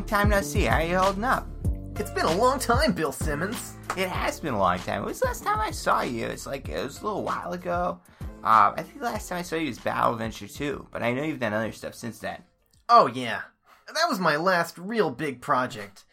long 0.00 0.08
time 0.08 0.30
no 0.30 0.40
see. 0.40 0.62
How 0.62 0.80
you 0.80 0.96
holding 0.96 1.24
up? 1.24 1.46
It's 1.96 2.10
been 2.10 2.24
a 2.24 2.36
long 2.36 2.58
time, 2.58 2.92
Bill 2.92 3.12
Simmons. 3.12 3.74
It 3.98 4.08
has 4.08 4.40
been 4.40 4.54
a 4.54 4.58
long 4.58 4.78
time. 4.78 5.02
It 5.02 5.04
was 5.04 5.20
the 5.20 5.26
last 5.26 5.44
time 5.44 5.60
I 5.60 5.72
saw 5.72 6.00
you. 6.00 6.24
It's 6.24 6.46
like 6.46 6.70
it 6.70 6.82
was 6.82 7.02
a 7.02 7.04
little 7.04 7.22
while 7.22 7.52
ago. 7.52 8.00
Uh, 8.42 8.72
I 8.74 8.82
think 8.82 8.98
the 9.00 9.04
last 9.04 9.28
time 9.28 9.40
I 9.40 9.42
saw 9.42 9.56
you 9.56 9.66
was 9.68 9.78
Battle 9.78 10.14
Adventure 10.14 10.48
2, 10.48 10.88
but 10.90 11.02
I 11.02 11.12
know 11.12 11.22
you've 11.22 11.38
done 11.38 11.52
other 11.52 11.70
stuff 11.72 11.94
since 11.94 12.18
then. 12.18 12.42
Oh, 12.88 13.08
yeah. 13.08 13.42
That 13.88 14.06
was 14.08 14.18
my 14.18 14.36
last 14.36 14.78
real 14.78 15.10
big 15.10 15.42
project. 15.42 16.04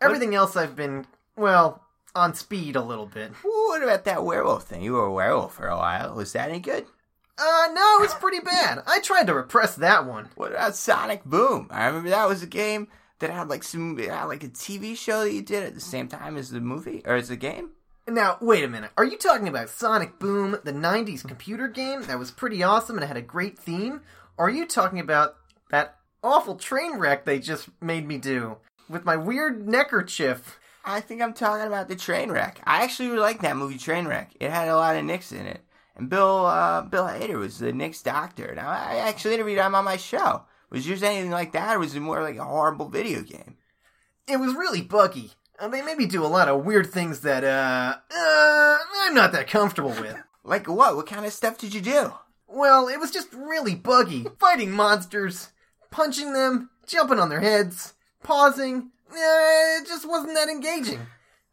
Everything 0.00 0.36
else 0.36 0.54
I've 0.54 0.76
been, 0.76 1.04
well, 1.34 1.82
on 2.14 2.34
speed 2.34 2.76
a 2.76 2.82
little 2.82 3.06
bit. 3.06 3.32
What 3.42 3.82
about 3.82 4.04
that 4.04 4.24
werewolf 4.24 4.62
thing? 4.62 4.82
You 4.82 4.92
were 4.92 5.06
a 5.06 5.12
werewolf 5.12 5.54
for 5.54 5.66
a 5.66 5.76
while. 5.76 6.14
Was 6.14 6.34
that 6.34 6.50
any 6.50 6.60
good? 6.60 6.84
Uh, 7.36 7.68
no, 7.72 7.98
it's 8.02 8.14
pretty 8.14 8.38
bad. 8.38 8.84
I 8.86 9.00
tried 9.00 9.26
to 9.26 9.34
repress 9.34 9.74
that 9.74 10.06
one. 10.06 10.28
What 10.36 10.52
about 10.52 10.76
Sonic 10.76 11.24
Boom? 11.24 11.66
I 11.72 11.86
remember 11.86 12.10
that 12.10 12.28
was 12.28 12.44
a 12.44 12.46
game 12.46 12.86
that 13.20 13.30
had 13.30 13.48
like 13.48 13.62
some, 13.62 13.96
had 13.98 14.24
like 14.24 14.44
a 14.44 14.48
TV 14.48 14.96
show 14.96 15.24
that 15.24 15.32
you 15.32 15.42
did 15.42 15.62
at 15.62 15.74
the 15.74 15.80
same 15.80 16.08
time 16.08 16.36
as 16.36 16.50
the 16.50 16.60
movie 16.60 17.02
or 17.04 17.14
as 17.14 17.28
the 17.28 17.36
game. 17.36 17.70
Now, 18.06 18.36
wait 18.40 18.64
a 18.64 18.68
minute. 18.68 18.90
Are 18.98 19.04
you 19.04 19.16
talking 19.16 19.48
about 19.48 19.70
Sonic 19.70 20.18
Boom, 20.18 20.58
the 20.62 20.72
90s 20.72 21.26
computer 21.26 21.68
game 21.68 22.02
that 22.02 22.18
was 22.18 22.30
pretty 22.30 22.62
awesome 22.62 22.98
and 22.98 23.06
had 23.06 23.16
a 23.16 23.22
great 23.22 23.58
theme? 23.58 24.02
Or 24.36 24.46
are 24.46 24.50
you 24.50 24.66
talking 24.66 25.00
about 25.00 25.36
that 25.70 25.96
awful 26.22 26.56
train 26.56 26.98
wreck 26.98 27.24
they 27.24 27.38
just 27.38 27.70
made 27.80 28.06
me 28.06 28.18
do 28.18 28.58
with 28.90 29.06
my 29.06 29.16
weird 29.16 29.66
neckerchief? 29.66 30.58
I 30.84 31.00
think 31.00 31.22
I'm 31.22 31.32
talking 31.32 31.66
about 31.66 31.88
the 31.88 31.96
train 31.96 32.30
wreck. 32.30 32.60
I 32.64 32.82
actually 32.82 33.08
really 33.08 33.20
liked 33.20 33.42
that 33.42 33.56
movie 33.56 33.78
Trainwreck. 33.78 34.28
It 34.38 34.50
had 34.50 34.68
a 34.68 34.76
lot 34.76 34.96
of 34.96 35.04
Knicks 35.04 35.32
in 35.32 35.46
it. 35.46 35.62
And 35.96 36.10
Bill 36.10 36.44
uh, 36.44 36.82
Bill 36.82 37.04
Hader 37.04 37.38
was 37.38 37.58
the 37.58 37.72
Knicks' 37.72 38.02
doctor. 38.02 38.52
Now 38.54 38.68
I 38.68 38.96
actually 38.96 39.34
interviewed 39.34 39.58
him 39.58 39.74
on 39.74 39.84
my 39.84 39.96
show. 39.96 40.42
Was 40.74 40.88
yours 40.88 41.04
anything 41.04 41.30
like 41.30 41.52
that, 41.52 41.76
or 41.76 41.78
was 41.78 41.94
it 41.94 42.00
more 42.00 42.20
like 42.20 42.36
a 42.36 42.44
horrible 42.44 42.88
video 42.88 43.22
game? 43.22 43.58
It 44.26 44.38
was 44.38 44.56
really 44.56 44.82
buggy. 44.82 45.30
Uh, 45.56 45.68
they 45.68 45.82
made 45.82 45.98
me 45.98 46.06
do 46.06 46.24
a 46.24 46.26
lot 46.26 46.48
of 46.48 46.64
weird 46.64 46.88
things 46.88 47.20
that, 47.20 47.44
uh, 47.44 47.94
uh, 48.12 48.76
I'm 49.02 49.14
not 49.14 49.30
that 49.30 49.46
comfortable 49.46 49.90
with. 49.90 50.16
Like 50.42 50.66
what? 50.66 50.96
What 50.96 51.06
kind 51.06 51.24
of 51.24 51.32
stuff 51.32 51.58
did 51.58 51.74
you 51.74 51.80
do? 51.80 52.14
Well, 52.48 52.88
it 52.88 52.98
was 52.98 53.12
just 53.12 53.32
really 53.32 53.76
buggy. 53.76 54.26
Fighting 54.40 54.72
monsters, 54.72 55.50
punching 55.92 56.32
them, 56.32 56.70
jumping 56.88 57.20
on 57.20 57.28
their 57.28 57.40
heads, 57.40 57.94
pausing. 58.24 58.90
Uh, 59.12 59.78
it 59.78 59.86
just 59.86 60.08
wasn't 60.08 60.34
that 60.34 60.48
engaging. 60.48 61.06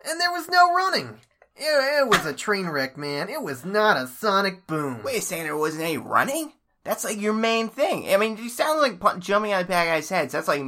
And 0.03 0.19
there 0.19 0.31
was 0.31 0.50
no 0.50 0.73
running. 0.73 1.19
It, 1.56 2.02
it 2.02 2.08
was 2.08 2.25
a 2.25 2.33
train 2.33 2.67
wreck, 2.67 2.97
man. 2.97 3.30
It 3.30 3.44
was 3.44 3.63
not 3.63 3.97
a 3.97 4.08
sonic 4.08 4.66
boom. 4.66 5.03
Wait 5.03 5.19
a 5.19 5.22
second, 5.22 5.44
there 5.44 5.56
wasn't 5.56 5.83
any 5.83 6.00
running? 6.00 6.53
That's 6.83 7.03
like 7.03 7.21
your 7.21 7.33
main 7.33 7.69
thing. 7.69 8.11
I 8.13 8.17
mean, 8.17 8.37
you 8.37 8.49
sound 8.49 8.81
like 8.81 9.19
jumping 9.19 9.53
on 9.53 9.65
bad 9.65 9.85
guys' 9.85 10.09
heads. 10.09 10.33
That's 10.33 10.47
like 10.47 10.63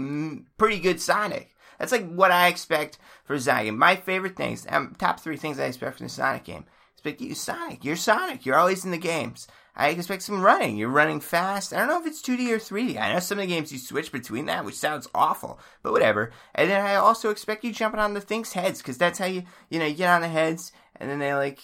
pretty 0.57 0.79
good 0.79 1.01
Sonic. 1.01 1.55
That's 1.79 1.91
like 1.91 2.07
what 2.13 2.31
I 2.31 2.47
expect 2.47 2.99
for 3.25 3.39
Sonic. 3.39 3.73
My 3.73 3.95
favorite 3.95 4.35
things, 4.35 4.65
um, 4.69 4.95
top 4.97 5.19
three 5.19 5.37
things 5.37 5.59
I 5.59 5.65
expect 5.65 5.97
from 5.97 6.05
the 6.05 6.13
Sonic 6.13 6.43
game. 6.43 6.65
Expect 6.93 7.21
you, 7.21 7.33
Sonic. 7.33 7.83
You're 7.83 7.95
Sonic. 7.95 8.45
You're 8.45 8.57
always 8.57 8.85
in 8.85 8.91
the 8.91 8.97
games. 8.97 9.47
I 9.75 9.89
expect 9.89 10.21
some 10.21 10.41
running. 10.41 10.77
You're 10.77 10.89
running 10.89 11.19
fast. 11.19 11.73
I 11.73 11.79
don't 11.79 11.87
know 11.87 11.99
if 11.99 12.05
it's 12.05 12.21
2D 12.21 12.51
or 12.51 12.59
3D. 12.59 12.99
I 13.01 13.11
know 13.11 13.19
some 13.19 13.39
of 13.39 13.41
the 13.41 13.47
games 13.47 13.71
you 13.71 13.79
switch 13.79 14.11
between 14.11 14.45
that, 14.45 14.65
which 14.65 14.75
sounds 14.75 15.09
awful, 15.15 15.59
but 15.81 15.91
whatever. 15.91 16.31
And 16.53 16.69
then 16.69 16.85
I 16.85 16.95
also 16.95 17.31
expect 17.31 17.63
you 17.63 17.73
jumping 17.73 17.99
on 17.99 18.13
the 18.13 18.21
things' 18.21 18.53
heads, 18.53 18.81
because 18.81 18.99
that's 18.99 19.17
how 19.17 19.25
you, 19.25 19.43
you 19.69 19.79
know, 19.79 19.85
you 19.85 19.95
get 19.95 20.13
on 20.13 20.21
the 20.21 20.27
heads, 20.27 20.71
and 20.97 21.09
then 21.09 21.17
they 21.17 21.33
like 21.33 21.59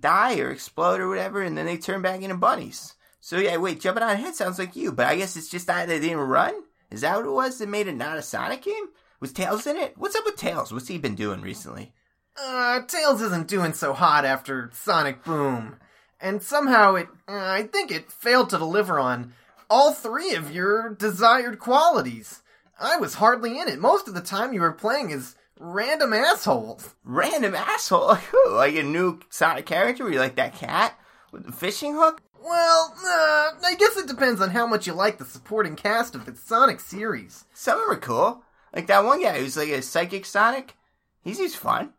die 0.00 0.40
or 0.40 0.50
explode 0.50 1.00
or 1.00 1.08
whatever, 1.08 1.40
and 1.40 1.56
then 1.56 1.66
they 1.66 1.76
turn 1.76 2.02
back 2.02 2.20
into 2.20 2.36
bunnies. 2.36 2.94
So 3.24 3.38
yeah, 3.38 3.56
wait, 3.58 3.80
jumping 3.80 4.02
on 4.02 4.10
a 4.10 4.16
head 4.16 4.34
sounds 4.34 4.58
like 4.58 4.74
you, 4.74 4.90
but 4.90 5.06
I 5.06 5.14
guess 5.14 5.36
it's 5.36 5.48
just 5.48 5.68
that 5.68 5.86
they 5.86 6.00
didn't 6.00 6.18
run. 6.18 6.54
Is 6.90 7.02
that 7.02 7.16
what 7.16 7.26
it 7.26 7.30
was 7.30 7.58
that 7.58 7.68
made 7.68 7.86
it 7.86 7.94
not 7.94 8.18
a 8.18 8.22
Sonic 8.22 8.62
game? 8.62 8.86
Was 9.20 9.32
Tails 9.32 9.64
in 9.68 9.76
it? 9.76 9.94
What's 9.96 10.16
up 10.16 10.24
with 10.24 10.34
Tails? 10.34 10.72
What's 10.72 10.88
he 10.88 10.98
been 10.98 11.14
doing 11.14 11.40
recently? 11.40 11.92
Uh, 12.36 12.80
Tails 12.82 13.22
isn't 13.22 13.46
doing 13.46 13.74
so 13.74 13.92
hot 13.92 14.24
after 14.24 14.70
Sonic 14.74 15.22
Boom. 15.22 15.76
And 16.20 16.42
somehow 16.42 16.96
it, 16.96 17.06
uh, 17.28 17.36
I 17.36 17.62
think 17.62 17.92
it 17.92 18.10
failed 18.10 18.50
to 18.50 18.58
deliver 18.58 18.98
on 18.98 19.34
all 19.70 19.92
three 19.92 20.34
of 20.34 20.52
your 20.52 20.92
desired 20.92 21.60
qualities. 21.60 22.42
I 22.80 22.96
was 22.96 23.14
hardly 23.14 23.56
in 23.56 23.68
it. 23.68 23.78
Most 23.78 24.08
of 24.08 24.14
the 24.14 24.20
time 24.20 24.52
you 24.52 24.62
were 24.62 24.72
playing 24.72 25.12
as 25.12 25.36
random 25.60 26.12
assholes. 26.12 26.92
Random 27.04 27.54
asshole? 27.54 28.08
Like 28.08 28.22
who? 28.32 28.56
Like 28.56 28.74
a 28.74 28.82
new 28.82 29.20
Sonic 29.30 29.66
character? 29.66 30.02
Were 30.02 30.10
you 30.10 30.18
like 30.18 30.34
that 30.34 30.56
cat 30.56 30.98
with 31.30 31.46
the 31.46 31.52
fishing 31.52 31.94
hook? 31.94 32.20
Well, 32.44 32.94
uh, 32.96 33.50
I 33.64 33.76
guess 33.78 33.96
it 33.96 34.08
depends 34.08 34.40
on 34.40 34.50
how 34.50 34.66
much 34.66 34.86
you 34.86 34.94
like 34.94 35.18
the 35.18 35.24
supporting 35.24 35.76
cast 35.76 36.14
of 36.14 36.26
the 36.26 36.34
Sonic 36.34 36.80
series. 36.80 37.44
Some 37.52 37.78
of 37.78 37.86
them 37.86 37.96
are 37.96 38.00
cool. 38.00 38.42
Like 38.74 38.86
that 38.88 39.04
one 39.04 39.22
guy 39.22 39.38
who's 39.38 39.56
like 39.56 39.68
a 39.68 39.82
psychic 39.82 40.24
Sonic. 40.24 40.76
He's 41.22 41.38
he's 41.38 41.54
fun. 41.54 41.92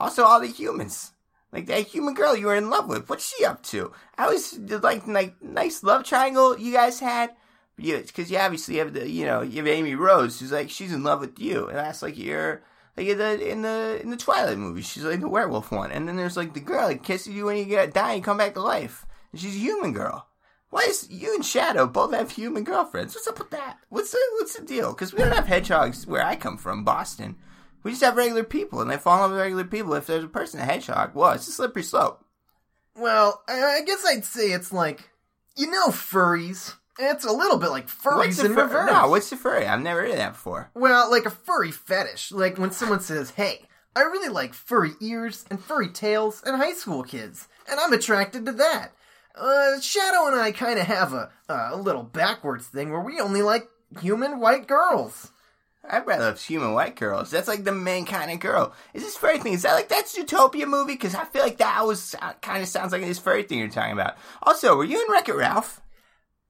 Also, 0.00 0.24
all 0.24 0.40
the 0.40 0.46
humans. 0.46 1.12
Like 1.52 1.66
that 1.66 1.86
human 1.86 2.14
girl 2.14 2.36
you 2.36 2.46
were 2.46 2.56
in 2.56 2.70
love 2.70 2.88
with. 2.88 3.08
What's 3.08 3.34
she 3.36 3.44
up 3.44 3.62
to? 3.64 3.92
I 4.16 4.28
was 4.28 4.58
like, 4.58 5.06
like 5.06 5.40
nice 5.42 5.82
love 5.82 6.04
triangle 6.04 6.58
you 6.58 6.72
guys 6.72 7.00
had. 7.00 7.30
Yeah, 7.76 7.98
because 7.98 8.30
you 8.30 8.38
obviously 8.38 8.76
have 8.76 8.94
the, 8.94 9.08
you 9.08 9.26
know, 9.26 9.42
you 9.42 9.58
have 9.58 9.66
Amy 9.66 9.94
Rose 9.94 10.40
who's 10.40 10.52
like 10.52 10.70
she's 10.70 10.92
in 10.92 11.04
love 11.04 11.20
with 11.20 11.38
you, 11.38 11.68
and 11.68 11.76
that's 11.76 12.02
like 12.02 12.16
your 12.16 12.62
like 12.96 13.06
in 13.06 13.18
the 13.18 13.50
in 13.50 13.62
the 13.62 14.00
in 14.02 14.10
the 14.10 14.16
Twilight 14.16 14.58
movie, 14.58 14.82
she's 14.82 15.04
like 15.04 15.20
the 15.20 15.28
werewolf 15.28 15.70
one, 15.72 15.90
and 15.90 16.08
then 16.08 16.16
there's 16.16 16.36
like 16.36 16.54
the 16.54 16.60
girl 16.60 16.88
that 16.88 17.02
kisses 17.02 17.34
you 17.34 17.46
when 17.46 17.56
you 17.56 17.64
get 17.64 17.92
die 17.92 18.14
and 18.14 18.24
come 18.24 18.38
back 18.38 18.54
to 18.54 18.62
life, 18.62 19.04
and 19.34 19.40
she's 19.40 19.56
a 19.56 19.58
human 19.58 19.92
girl. 19.92 20.28
Why 20.70 20.82
is 20.82 21.10
you 21.10 21.34
and 21.34 21.44
Shadow 21.44 21.88
both 21.88 22.14
have 22.14 22.30
human 22.30 22.62
girlfriends? 22.62 23.16
What's 23.16 23.26
up 23.26 23.40
with 23.40 23.50
that? 23.50 23.78
What's 23.88 24.12
the 24.12 24.20
what's 24.34 24.56
the 24.56 24.64
deal? 24.64 24.92
Because 24.92 25.12
we 25.12 25.18
don't 25.18 25.34
have 25.34 25.48
hedgehogs 25.48 26.06
where 26.06 26.24
I 26.24 26.36
come 26.36 26.56
from, 26.56 26.84
Boston. 26.84 27.34
We 27.82 27.90
just 27.90 28.04
have 28.04 28.16
regular 28.16 28.44
people, 28.44 28.80
and 28.80 28.88
they 28.88 28.96
fall 28.96 29.16
in 29.16 29.22
love 29.22 29.30
with 29.32 29.40
regular 29.40 29.64
people. 29.64 29.94
If 29.94 30.06
there's 30.06 30.22
a 30.22 30.28
person 30.28 30.60
a 30.60 30.64
hedgehog, 30.64 31.16
well, 31.16 31.32
it's 31.32 31.48
a 31.48 31.50
slippery 31.50 31.82
slope. 31.82 32.24
Well, 32.96 33.42
I 33.48 33.82
guess 33.84 34.04
I'd 34.06 34.24
say 34.24 34.52
it's 34.52 34.72
like, 34.72 35.10
you 35.56 35.68
know, 35.68 35.88
furries. 35.88 36.74
It's 36.96 37.24
a 37.24 37.32
little 37.32 37.58
bit 37.58 37.70
like 37.70 37.88
furries 37.88 38.16
What's 38.16 38.38
in 38.38 38.54
fur- 38.54 38.62
reverse. 38.62 38.88
No, 38.88 39.08
what's 39.08 39.32
a 39.32 39.36
furry? 39.36 39.66
I've 39.66 39.80
never 39.80 40.02
heard 40.02 40.10
of 40.10 40.16
that 40.16 40.32
before. 40.34 40.70
Well, 40.74 41.10
like 41.10 41.26
a 41.26 41.30
furry 41.30 41.72
fetish. 41.72 42.30
Like 42.30 42.56
when 42.56 42.70
someone 42.70 43.00
says, 43.00 43.30
hey, 43.30 43.62
I 43.96 44.02
really 44.02 44.28
like 44.28 44.54
furry 44.54 44.92
ears 45.00 45.44
and 45.50 45.60
furry 45.60 45.88
tails 45.88 46.40
and 46.46 46.56
high 46.56 46.74
school 46.74 47.02
kids, 47.02 47.48
and 47.68 47.80
I'm 47.80 47.92
attracted 47.92 48.46
to 48.46 48.52
that. 48.52 48.92
Uh, 49.34 49.80
Shadow 49.80 50.26
and 50.26 50.36
I 50.36 50.52
kind 50.52 50.78
of 50.78 50.86
have 50.86 51.12
a, 51.12 51.30
a 51.48 51.76
little 51.76 52.04
backwards 52.04 52.66
thing 52.66 52.90
where 52.90 53.00
we 53.00 53.20
only 53.20 53.42
like 53.42 53.68
human 54.00 54.38
white 54.38 54.66
girls. 54.66 55.32
I'd 55.88 56.06
rather 56.06 56.26
have 56.26 56.40
human 56.40 56.72
white 56.72 56.96
girls. 56.96 57.30
That's 57.30 57.48
like 57.48 57.64
the 57.64 57.72
main 57.72 58.06
kind 58.06 58.30
of 58.30 58.40
girl. 58.40 58.72
Is 58.94 59.02
this 59.02 59.16
furry 59.16 59.38
thing? 59.38 59.52
Is 59.52 59.62
that 59.62 59.74
like 59.74 59.88
that 59.88 60.06
Zootopia 60.06 60.66
movie? 60.66 60.94
Because 60.94 61.14
I 61.14 61.24
feel 61.24 61.42
like 61.42 61.58
that 61.58 61.84
was 61.84 62.14
kind 62.40 62.62
of 62.62 62.68
sounds 62.68 62.92
like 62.92 63.02
this 63.02 63.18
furry 63.18 63.42
thing 63.42 63.58
you're 63.58 63.68
talking 63.68 63.92
about. 63.92 64.16
Also, 64.42 64.76
were 64.76 64.84
you 64.84 65.04
in 65.04 65.12
Wreck 65.12 65.28
It 65.28 65.34
Ralph? 65.34 65.82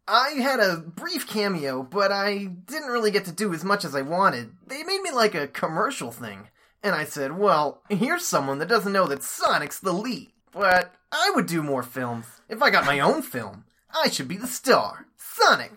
I 0.07 0.35
had 0.41 0.61
a 0.61 0.77
brief 0.77 1.27
cameo, 1.27 1.83
but 1.83 2.13
I 2.13 2.45
didn't 2.45 2.93
really 2.93 3.11
get 3.11 3.25
to 3.25 3.33
do 3.33 3.55
as 3.55 3.65
much 3.65 3.85
as 3.85 3.97
I 3.97 4.03
wanted. 4.03 4.53
They 4.67 4.83
made 4.85 5.01
me 5.01 5.11
like 5.11 5.35
a 5.35 5.49
commercial 5.49 6.13
thing. 6.13 6.49
And 6.83 6.95
I 6.95 7.05
said, 7.05 7.39
well, 7.39 7.83
here's 7.89 8.27
someone 8.27 8.59
that 8.59 8.69
doesn't 8.69 8.93
know 8.93 9.07
that 9.07 9.23
Sonic's 9.23 9.81
the 9.81 9.95
lead. 9.95 10.31
But 10.55 10.95
I 11.11 11.33
would 11.35 11.47
do 11.47 11.63
more 11.63 11.83
films. 11.83 12.27
If 12.49 12.63
I 12.63 12.71
got 12.71 12.87
my 12.87 13.01
own 13.01 13.23
film, 13.23 13.65
I 13.93 14.09
should 14.09 14.29
be 14.29 14.37
the 14.37 14.47
star. 14.47 15.07
Sonic. 15.17 15.73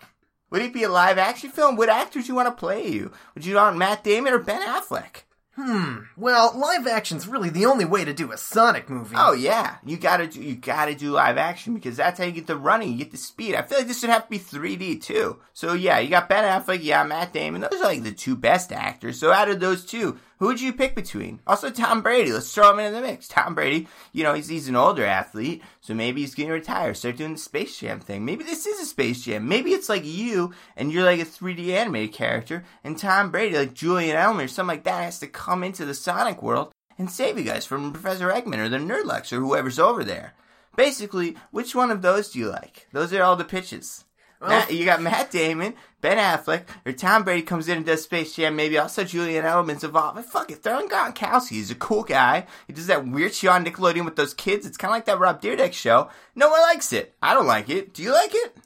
Would 0.50 0.62
it 0.62 0.72
be 0.72 0.84
a 0.84 0.88
live 0.88 1.18
action 1.18 1.50
film? 1.50 1.76
What 1.76 1.88
actors 1.88 2.28
you 2.28 2.34
want 2.34 2.46
to 2.46 2.58
play 2.58 2.88
you? 2.88 3.12
Would 3.34 3.44
you 3.44 3.56
want 3.56 3.76
Matt 3.76 4.04
Damon 4.04 4.32
or 4.32 4.38
Ben 4.38 4.62
Affleck? 4.62 5.24
Hmm. 5.60 6.02
Well, 6.16 6.56
live 6.56 6.86
action's 6.86 7.26
really 7.26 7.50
the 7.50 7.66
only 7.66 7.84
way 7.84 8.04
to 8.04 8.12
do 8.14 8.30
a 8.30 8.36
Sonic 8.36 8.88
movie. 8.88 9.16
Oh 9.18 9.32
yeah, 9.32 9.78
you 9.84 9.96
gotta 9.96 10.28
do 10.28 10.40
you 10.40 10.54
gotta 10.54 10.94
do 10.94 11.10
live 11.10 11.36
action 11.36 11.74
because 11.74 11.96
that's 11.96 12.20
how 12.20 12.26
you 12.26 12.30
get 12.30 12.46
the 12.46 12.56
running, 12.56 12.92
you 12.92 12.98
get 12.98 13.10
the 13.10 13.16
speed. 13.16 13.56
I 13.56 13.62
feel 13.62 13.78
like 13.78 13.88
this 13.88 13.98
should 13.98 14.10
have 14.10 14.22
to 14.22 14.30
be 14.30 14.38
3D 14.38 15.02
too. 15.02 15.40
So 15.54 15.72
yeah, 15.72 15.98
you 15.98 16.10
got 16.10 16.28
Ben 16.28 16.44
Affleck, 16.44 16.84
yeah, 16.84 17.02
Matt 17.02 17.32
Damon. 17.32 17.62
Those 17.62 17.80
are 17.80 17.86
like 17.86 18.04
the 18.04 18.12
two 18.12 18.36
best 18.36 18.70
actors. 18.70 19.18
So 19.18 19.32
out 19.32 19.50
of 19.50 19.58
those 19.58 19.84
two, 19.84 20.20
who 20.38 20.46
would 20.46 20.60
you 20.60 20.72
pick 20.72 20.94
between? 20.94 21.40
Also 21.46 21.70
Tom 21.70 22.00
Brady. 22.00 22.32
Let's 22.32 22.52
throw 22.52 22.72
him 22.72 22.78
in 22.78 22.92
the 22.92 23.00
mix. 23.00 23.28
Tom 23.28 23.54
Brady, 23.54 23.88
you 24.12 24.22
know 24.22 24.34
he's 24.34 24.48
he's 24.48 24.68
an 24.68 24.76
older 24.76 25.04
athlete, 25.04 25.62
so 25.80 25.94
maybe 25.94 26.20
he's 26.20 26.34
going 26.34 26.48
to 26.48 26.54
retire, 26.54 26.94
Start 26.94 27.16
doing 27.16 27.32
the 27.32 27.38
Space 27.38 27.78
Jam 27.78 28.00
thing. 28.00 28.24
Maybe 28.24 28.44
this 28.44 28.66
is 28.66 28.80
a 28.80 28.86
Space 28.86 29.24
Jam. 29.24 29.48
Maybe 29.48 29.72
it's 29.72 29.88
like 29.88 30.04
you 30.04 30.52
and 30.76 30.92
you're 30.92 31.04
like 31.04 31.20
a 31.20 31.24
3D 31.24 31.70
animated 31.70 32.14
character, 32.14 32.64
and 32.84 32.98
Tom 32.98 33.30
Brady, 33.30 33.56
like 33.56 33.74
Julian 33.74 34.16
Edelman, 34.16 34.44
or 34.44 34.48
something 34.48 34.76
like 34.76 34.84
that, 34.84 35.04
has 35.04 35.18
to 35.20 35.26
come 35.26 35.64
into 35.64 35.84
the 35.84 35.94
Sonic 35.94 36.42
world 36.42 36.72
and 36.98 37.10
save 37.10 37.38
you 37.38 37.44
guys 37.44 37.64
from 37.64 37.92
Professor 37.92 38.28
Eggman 38.28 38.58
or 38.58 38.68
the 38.68 38.78
Nerdlucks 38.78 39.32
or 39.32 39.40
whoever's 39.40 39.78
over 39.78 40.04
there. 40.04 40.34
Basically, 40.76 41.36
which 41.50 41.74
one 41.74 41.90
of 41.90 42.02
those 42.02 42.30
do 42.30 42.38
you 42.38 42.48
like? 42.48 42.86
Those 42.92 43.12
are 43.12 43.22
all 43.22 43.36
the 43.36 43.44
pitches. 43.44 44.04
Matt, 44.40 44.72
you 44.72 44.84
got 44.84 45.02
Matt 45.02 45.30
Damon, 45.30 45.74
Ben 46.00 46.16
Affleck, 46.16 46.64
or 46.86 46.92
Tom 46.92 47.24
Brady 47.24 47.42
comes 47.42 47.68
in 47.68 47.78
and 47.78 47.86
does 47.86 48.02
Space 48.04 48.36
Jam. 48.36 48.54
Maybe 48.54 48.78
also 48.78 49.02
Julian 49.02 49.44
Edelman's 49.44 49.82
involved. 49.82 50.16
But 50.16 50.26
fuck 50.26 50.50
it, 50.50 50.62
throw 50.62 50.78
in 50.78 50.88
Gronkowski. 50.88 51.50
He's 51.50 51.70
a 51.72 51.74
cool 51.74 52.04
guy. 52.04 52.46
He 52.66 52.72
does 52.72 52.86
that 52.86 53.06
weird 53.06 53.34
shit 53.34 53.50
on 53.50 53.64
Nickelodeon 53.64 54.04
with 54.04 54.16
those 54.16 54.34
kids. 54.34 54.64
It's 54.64 54.76
kind 54.76 54.90
of 54.90 54.96
like 54.96 55.06
that 55.06 55.18
Rob 55.18 55.42
Dyrdek 55.42 55.72
show. 55.72 56.08
No 56.36 56.48
one 56.50 56.60
likes 56.60 56.92
it. 56.92 57.14
I 57.20 57.34
don't 57.34 57.46
like 57.48 57.68
it. 57.68 57.92
Do 57.94 58.02
you 58.02 58.12
like 58.12 58.30
it? 58.32 58.56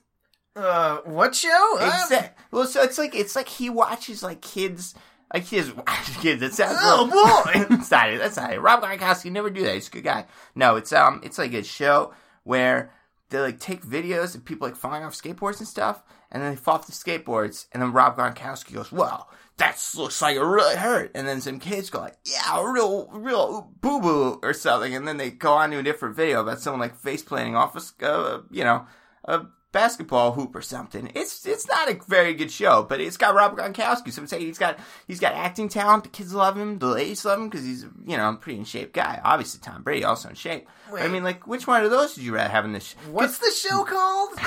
Uh, 0.54 0.98
what 1.04 1.34
show? 1.34 1.76
Uh, 1.80 2.00
Exact. 2.02 2.38
Well, 2.50 2.66
so 2.66 2.82
it's 2.82 2.98
like 2.98 3.14
it's 3.14 3.34
like 3.34 3.48
he 3.48 3.70
watches 3.70 4.22
like 4.22 4.42
kids 4.42 4.94
Like 5.32 5.44
he 5.44 5.56
is, 5.56 5.72
kid, 6.20 6.40
that 6.40 6.52
sounds. 6.52 6.76
Oh, 6.82 7.06
boy, 7.06 7.64
that's 7.76 7.90
not 7.90 8.10
it. 8.10 8.18
That's 8.18 8.36
not 8.36 8.52
it. 8.52 8.60
Rob 8.60 8.82
Gronkowski 8.82 9.32
never 9.32 9.48
do 9.48 9.62
that. 9.64 9.72
He's 9.74 9.88
a 9.88 9.90
good 9.90 10.04
guy. 10.04 10.26
No, 10.54 10.76
it's 10.76 10.92
um, 10.92 11.22
it's 11.24 11.38
like 11.38 11.54
a 11.54 11.62
show 11.62 12.12
where 12.44 12.90
they 13.32 13.40
like 13.40 13.58
take 13.58 13.82
videos 13.82 14.34
of 14.34 14.44
people 14.44 14.68
like 14.68 14.76
falling 14.76 15.02
off 15.02 15.14
skateboards 15.14 15.58
and 15.58 15.66
stuff, 15.66 16.02
and 16.30 16.42
then 16.42 16.50
they 16.50 16.56
fall 16.56 16.74
off 16.74 16.86
the 16.86 16.92
skateboards, 16.92 17.66
and 17.72 17.82
then 17.82 17.92
Rob 17.92 18.16
Gronkowski 18.16 18.74
goes, 18.74 18.92
"Well, 18.92 19.28
that 19.56 19.82
looks 19.96 20.22
like 20.22 20.36
it 20.36 20.40
really 20.40 20.76
hurt," 20.76 21.10
and 21.14 21.26
then 21.26 21.40
some 21.40 21.58
kids 21.58 21.90
go 21.90 22.00
like, 22.00 22.18
"Yeah, 22.24 22.62
real, 22.64 23.08
real 23.12 23.72
boo 23.80 24.00
boo" 24.00 24.38
or 24.42 24.52
something, 24.52 24.94
and 24.94 25.08
then 25.08 25.16
they 25.16 25.30
go 25.30 25.54
on 25.54 25.70
to 25.70 25.78
a 25.78 25.82
different 25.82 26.14
video 26.14 26.40
about 26.40 26.60
someone 26.60 26.80
like 26.80 26.94
face 26.96 27.22
planting 27.22 27.56
off 27.56 27.76
a, 27.76 28.06
uh, 28.06 28.42
you 28.50 28.64
know, 28.64 28.86
a 29.24 29.46
basketball 29.72 30.32
hoop 30.32 30.54
or 30.54 30.62
something. 30.62 31.10
It's 31.14 31.44
it's 31.46 31.66
not 31.66 31.90
a 31.90 31.98
very 32.06 32.34
good 32.34 32.50
show, 32.50 32.82
but 32.88 33.00
it's 33.00 33.16
got 33.16 33.34
Robert 33.34 33.58
Gronkowski. 33.60 34.12
So 34.12 34.22
I'm 34.22 34.28
saying 34.28 34.46
he's 34.46 34.58
got 34.58 34.78
he's 35.08 35.20
got 35.20 35.32
acting 35.34 35.68
talent. 35.68 36.04
The 36.04 36.10
kids 36.10 36.34
love 36.34 36.56
him. 36.56 36.78
The 36.78 36.86
ladies 36.86 37.24
love 37.24 37.40
him 37.40 37.48
because 37.48 37.64
he's 37.66 37.82
you 38.06 38.16
know 38.16 38.28
a 38.30 38.34
pretty 38.34 38.58
in 38.58 38.64
shape 38.64 38.92
guy. 38.92 39.20
Obviously 39.24 39.60
Tom 39.60 39.82
Brady 39.82 40.04
also 40.04 40.28
in 40.28 40.34
shape. 40.34 40.68
I 40.94 41.08
mean, 41.08 41.24
like 41.24 41.46
which 41.46 41.66
one 41.66 41.82
of 41.84 41.90
those 41.90 42.14
did 42.14 42.24
you 42.24 42.34
rather 42.34 42.50
have 42.50 42.66
in 42.66 42.72
this? 42.72 42.88
Sh- 42.88 42.94
What's 43.10 43.38
the 43.38 43.50
show 43.50 43.82
called? 43.88 44.38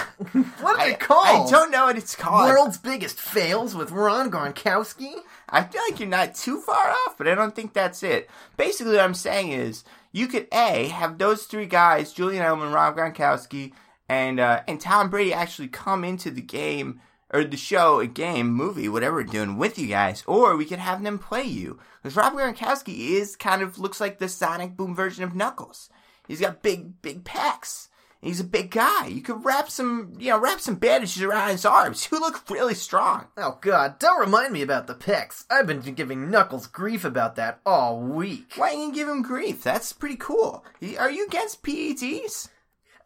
what 0.62 0.76
is 0.78 0.84
I, 0.84 0.90
it 0.92 1.00
called? 1.00 1.48
I 1.48 1.52
don't 1.52 1.72
know 1.72 1.86
what 1.86 1.98
it's 1.98 2.16
called. 2.16 2.48
World's 2.50 2.78
Biggest 2.78 3.20
Fails 3.20 3.76
with 3.76 3.92
Ron 3.92 4.30
Gronkowski? 4.30 5.16
I 5.50 5.64
feel 5.64 5.82
like 5.90 6.00
you're 6.00 6.08
not 6.08 6.36
too 6.36 6.62
far 6.62 6.90
off, 6.92 7.18
but 7.18 7.28
I 7.28 7.34
don't 7.36 7.56
think 7.56 7.74
that's 7.74 8.04
it. 8.04 8.30
Basically, 8.58 8.94
what 8.94 9.02
I'm 9.02 9.14
saying 9.16 9.52
is 9.54 9.84
you 10.12 10.28
could 10.28 10.48
a 10.54 10.88
have 10.90 11.18
those 11.18 11.46
three 11.46 11.66
guys, 11.66 12.14
Julian 12.14 12.44
Edelman, 12.44 12.72
Rob 12.74 12.96
Gronkowski 12.96 13.74
and 14.08 14.40
uh, 14.40 14.62
and 14.68 14.80
Tom 14.80 15.10
Brady 15.10 15.34
actually 15.34 15.68
come 15.68 16.04
into 16.04 16.32
the 16.32 16.42
game 16.42 17.02
or 17.34 17.44
the 17.44 17.58
show, 17.58 18.00
a 18.00 18.08
game, 18.08 18.52
movie, 18.52 18.88
whatever 18.88 19.18
we're 19.18 19.24
doing 19.24 19.58
with 19.58 19.78
you 19.78 19.88
guys, 19.88 20.24
or 20.28 20.56
we 20.56 20.66
could 20.66 20.80
have 20.80 21.04
them 21.04 21.20
play 21.20 21.44
you 21.44 21.80
because 22.02 22.16
Rob 22.16 22.34
Gronkowski 22.34 23.12
is 23.12 23.36
kind 23.36 23.62
of 23.62 23.80
looks 23.80 24.00
like 24.00 24.20
the 24.20 24.30
Sonic 24.30 24.78
Boom 24.78 24.96
version 24.96 25.24
of 25.24 25.36
Knuckles. 25.36 25.90
He's 26.28 26.40
got 26.40 26.64
big, 26.64 27.02
big 27.02 27.24
pecs. 27.24 27.90
He's 28.22 28.40
a 28.40 28.46
big 28.46 28.72
guy. 28.72 29.06
You 29.06 29.22
could 29.22 29.46
wrap 29.46 29.70
some, 29.70 30.14
you 30.18 30.32
know, 30.32 30.40
wrap 30.40 30.60
some 30.60 30.76
bandages 30.76 31.22
around 31.22 31.50
his 31.50 31.66
arms. 31.66 32.08
You 32.12 32.20
look 32.20 32.50
really 32.50 32.74
strong. 32.74 33.28
Oh 33.38 33.60
god, 33.62 34.00
don't 34.00 34.20
remind 34.20 34.54
me 34.54 34.62
about 34.62 34.88
the 34.88 34.96
pecs. 34.96 35.46
I've 35.50 35.68
been 35.68 35.82
giving 35.82 36.32
Knuckles 36.32 36.66
grief 36.66 37.06
about 37.06 37.36
that 37.36 37.60
all 37.66 38.00
week. 38.00 38.54
Why 38.56 38.72
you 38.72 38.94
give 38.94 39.08
him 39.08 39.22
grief? 39.22 39.62
That's 39.62 39.94
pretty 39.94 40.16
cool. 40.16 40.66
Are 40.98 41.12
you 41.12 41.28
against 41.28 41.62
PEDs? 41.62 42.50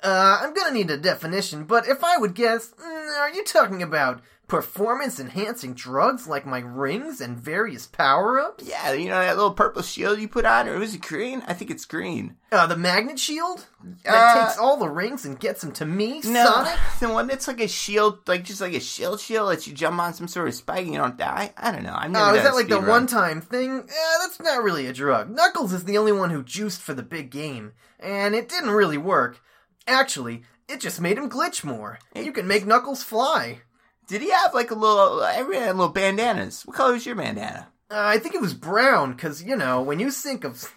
Uh, 0.01 0.39
I'm 0.41 0.53
gonna 0.53 0.71
need 0.71 0.89
a 0.91 0.97
definition, 0.97 1.65
but 1.65 1.87
if 1.87 2.03
I 2.03 2.17
would 2.17 2.33
guess, 2.33 2.71
mm, 2.71 3.19
are 3.19 3.29
you 3.31 3.43
talking 3.43 3.83
about 3.83 4.21
performance 4.47 5.19
enhancing 5.19 5.73
drugs 5.75 6.25
like 6.27 6.43
my 6.45 6.57
rings 6.59 7.21
and 7.21 7.37
various 7.37 7.85
power 7.85 8.39
ups? 8.39 8.63
Yeah, 8.67 8.93
you 8.93 9.09
know 9.09 9.19
that 9.19 9.35
little 9.35 9.53
purple 9.53 9.81
shield 9.83 10.19
you 10.19 10.27
put 10.29 10.45
on, 10.45 10.67
or 10.69 10.79
was 10.79 10.95
it 10.95 11.01
green? 11.01 11.43
I 11.47 11.53
think 11.53 11.69
it's 11.69 11.83
green. 11.85 12.37
Uh, 12.51 12.65
the 12.65 12.77
magnet 12.77 13.19
shield? 13.19 13.65
That 14.05 14.13
Uh, 14.37 14.45
takes 14.45 14.57
all 14.57 14.77
the 14.77 14.89
rings 14.89 15.25
and 15.25 15.37
gets 15.39 15.61
them 15.61 15.71
to 15.73 15.85
me, 15.85 16.21
No, 16.23 16.45
Sonic? 16.45 16.79
the 17.01 17.09
one 17.09 17.27
that's 17.27 17.47
like 17.49 17.59
a 17.59 17.67
shield, 17.67 18.25
like 18.27 18.43
just 18.45 18.61
like 18.61 18.73
a 18.73 18.79
shield 18.79 19.19
shield, 19.19 19.51
that 19.51 19.67
you 19.67 19.73
jump 19.73 19.99
on 19.99 20.13
some 20.13 20.27
sort 20.29 20.47
of 20.47 20.55
spike 20.55 20.85
and 20.85 20.93
you 20.93 20.97
don't 20.99 21.17
die. 21.17 21.53
I 21.57 21.71
don't 21.71 21.83
know. 21.83 21.99
Never 22.07 22.31
Oh, 22.31 22.35
is 22.35 22.43
that 22.43 22.55
like 22.55 22.69
the 22.69 22.79
one 22.79 23.05
time 23.05 23.41
thing? 23.41 23.81
Eh, 23.81 24.17
that's 24.21 24.39
not 24.39 24.63
really 24.63 24.87
a 24.87 24.93
drug. 24.93 25.29
Knuckles 25.29 25.73
is 25.73 25.83
the 25.83 25.97
only 25.97 26.13
one 26.13 26.29
who 26.31 26.41
juiced 26.41 26.81
for 26.81 26.93
the 26.93 27.03
big 27.03 27.29
game, 27.29 27.73
and 27.99 28.33
it 28.33 28.47
didn't 28.49 28.71
really 28.71 28.97
work. 28.97 29.41
Actually, 29.89 30.43
it 30.67 30.79
just 30.79 31.01
made 31.01 31.17
him 31.17 31.29
glitch 31.29 31.63
more. 31.63 31.97
You 32.15 32.31
can 32.31 32.47
make 32.47 32.65
Knuckles 32.65 33.01
fly. 33.03 33.61
Did 34.07 34.21
he 34.21 34.29
have 34.29 34.53
like 34.53 34.71
a 34.71 34.75
little? 34.75 35.23
Everyone 35.23 35.63
had 35.63 35.75
little 35.75 35.91
bandanas. 35.91 36.61
What 36.65 36.77
color 36.77 36.93
was 36.93 37.05
your 37.05 37.15
bandana? 37.15 37.67
Uh, 37.91 37.95
I 37.97 38.19
think 38.19 38.35
it 38.35 38.41
was 38.41 38.53
brown, 38.53 39.13
because, 39.13 39.41
you 39.43 39.55
know, 39.55 39.81
when 39.81 39.99
you 39.99 40.11
think 40.11 40.43
of. 40.43 40.73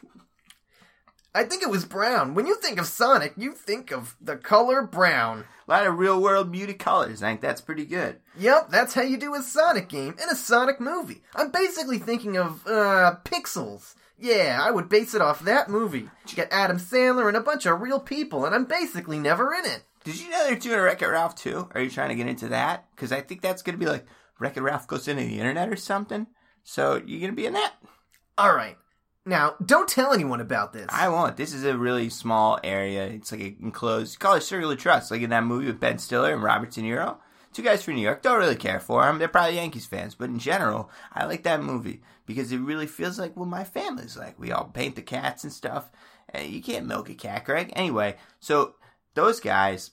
I 1.34 1.44
think 1.44 1.62
it 1.62 1.70
was 1.70 1.84
brown. 1.84 2.34
When 2.34 2.46
you 2.46 2.56
think 2.56 2.78
of 2.78 2.86
Sonic, 2.86 3.34
you 3.36 3.52
think 3.52 3.90
of 3.90 4.16
the 4.20 4.36
color 4.36 4.82
brown. 4.82 5.44
A 5.66 5.70
lot 5.70 5.86
of 5.86 5.98
real 5.98 6.20
world 6.20 6.50
muted 6.50 6.78
colors. 6.78 7.22
I 7.22 7.28
think 7.30 7.40
that's 7.40 7.60
pretty 7.60 7.86
good. 7.86 8.16
Yep, 8.38 8.70
that's 8.70 8.94
how 8.94 9.02
you 9.02 9.16
do 9.16 9.34
a 9.34 9.42
Sonic 9.42 9.88
game 9.88 10.14
in 10.22 10.28
a 10.28 10.34
Sonic 10.34 10.80
movie. 10.80 11.22
I'm 11.34 11.50
basically 11.50 11.98
thinking 11.98 12.36
of, 12.36 12.66
uh, 12.66 13.16
Pixels. 13.24 13.94
Yeah, 14.22 14.60
I 14.62 14.70
would 14.70 14.88
base 14.88 15.14
it 15.14 15.20
off 15.20 15.40
that 15.40 15.68
movie. 15.68 16.08
You 16.28 16.36
Get 16.36 16.52
Adam 16.52 16.78
Sandler 16.78 17.26
and 17.26 17.36
a 17.36 17.40
bunch 17.40 17.66
of 17.66 17.80
real 17.80 17.98
people, 17.98 18.46
and 18.46 18.54
I'm 18.54 18.66
basically 18.66 19.18
never 19.18 19.52
in 19.52 19.64
it. 19.66 19.82
Did 20.04 20.20
you 20.20 20.30
know 20.30 20.44
they're 20.44 20.54
doing 20.54 20.78
a 20.78 20.82
Wreck 20.82 21.02
It 21.02 21.08
Ralph 21.08 21.34
too? 21.34 21.68
Are 21.74 21.80
you 21.80 21.90
trying 21.90 22.10
to 22.10 22.14
get 22.14 22.28
into 22.28 22.48
that? 22.48 22.86
Because 22.94 23.10
I 23.10 23.20
think 23.20 23.40
that's 23.40 23.62
going 23.62 23.76
to 23.76 23.84
be 23.84 23.90
like 23.90 24.06
Wreck 24.38 24.56
It 24.56 24.62
Ralph 24.62 24.86
goes 24.86 25.08
into 25.08 25.24
the 25.24 25.40
internet 25.40 25.68
or 25.68 25.76
something. 25.76 26.28
So 26.62 27.02
you're 27.04 27.18
going 27.18 27.32
to 27.32 27.36
be 27.36 27.46
in 27.46 27.54
that? 27.54 27.74
Alright. 28.40 28.78
Now, 29.26 29.54
don't 29.64 29.88
tell 29.88 30.12
anyone 30.12 30.40
about 30.40 30.72
this. 30.72 30.86
I 30.88 31.08
won't. 31.08 31.36
This 31.36 31.52
is 31.52 31.64
a 31.64 31.76
really 31.76 32.08
small 32.08 32.60
area. 32.62 33.06
It's 33.06 33.32
like 33.32 33.40
an 33.40 33.56
enclosed. 33.60 34.20
Call 34.20 34.34
it 34.34 34.42
Circular 34.42 34.76
Trust, 34.76 35.10
like 35.10 35.22
in 35.22 35.30
that 35.30 35.44
movie 35.44 35.66
with 35.66 35.80
Ben 35.80 35.98
Stiller 35.98 36.32
and 36.32 36.42
Robert 36.42 36.70
De 36.70 36.80
Niro. 36.80 37.18
Two 37.52 37.62
guys 37.62 37.82
from 37.82 37.94
New 37.94 38.02
York. 38.02 38.22
Don't 38.22 38.38
really 38.38 38.56
care 38.56 38.80
for 38.80 39.04
them. 39.04 39.18
They're 39.18 39.28
probably 39.28 39.56
Yankees 39.56 39.86
fans, 39.86 40.14
but 40.14 40.30
in 40.30 40.38
general, 40.38 40.90
I 41.12 41.26
like 41.26 41.42
that 41.42 41.62
movie 41.62 42.02
because 42.24 42.50
it 42.50 42.58
really 42.58 42.86
feels 42.86 43.18
like 43.18 43.36
what 43.36 43.48
my 43.48 43.64
family's 43.64 44.16
like. 44.16 44.38
We 44.38 44.52
all 44.52 44.64
paint 44.64 44.96
the 44.96 45.02
cats 45.02 45.44
and 45.44 45.52
stuff. 45.52 45.90
And 46.30 46.50
you 46.50 46.62
can't 46.62 46.86
milk 46.86 47.10
a 47.10 47.14
cat, 47.14 47.44
Greg. 47.44 47.72
Anyway, 47.76 48.16
so 48.40 48.74
those 49.14 49.38
guys 49.40 49.90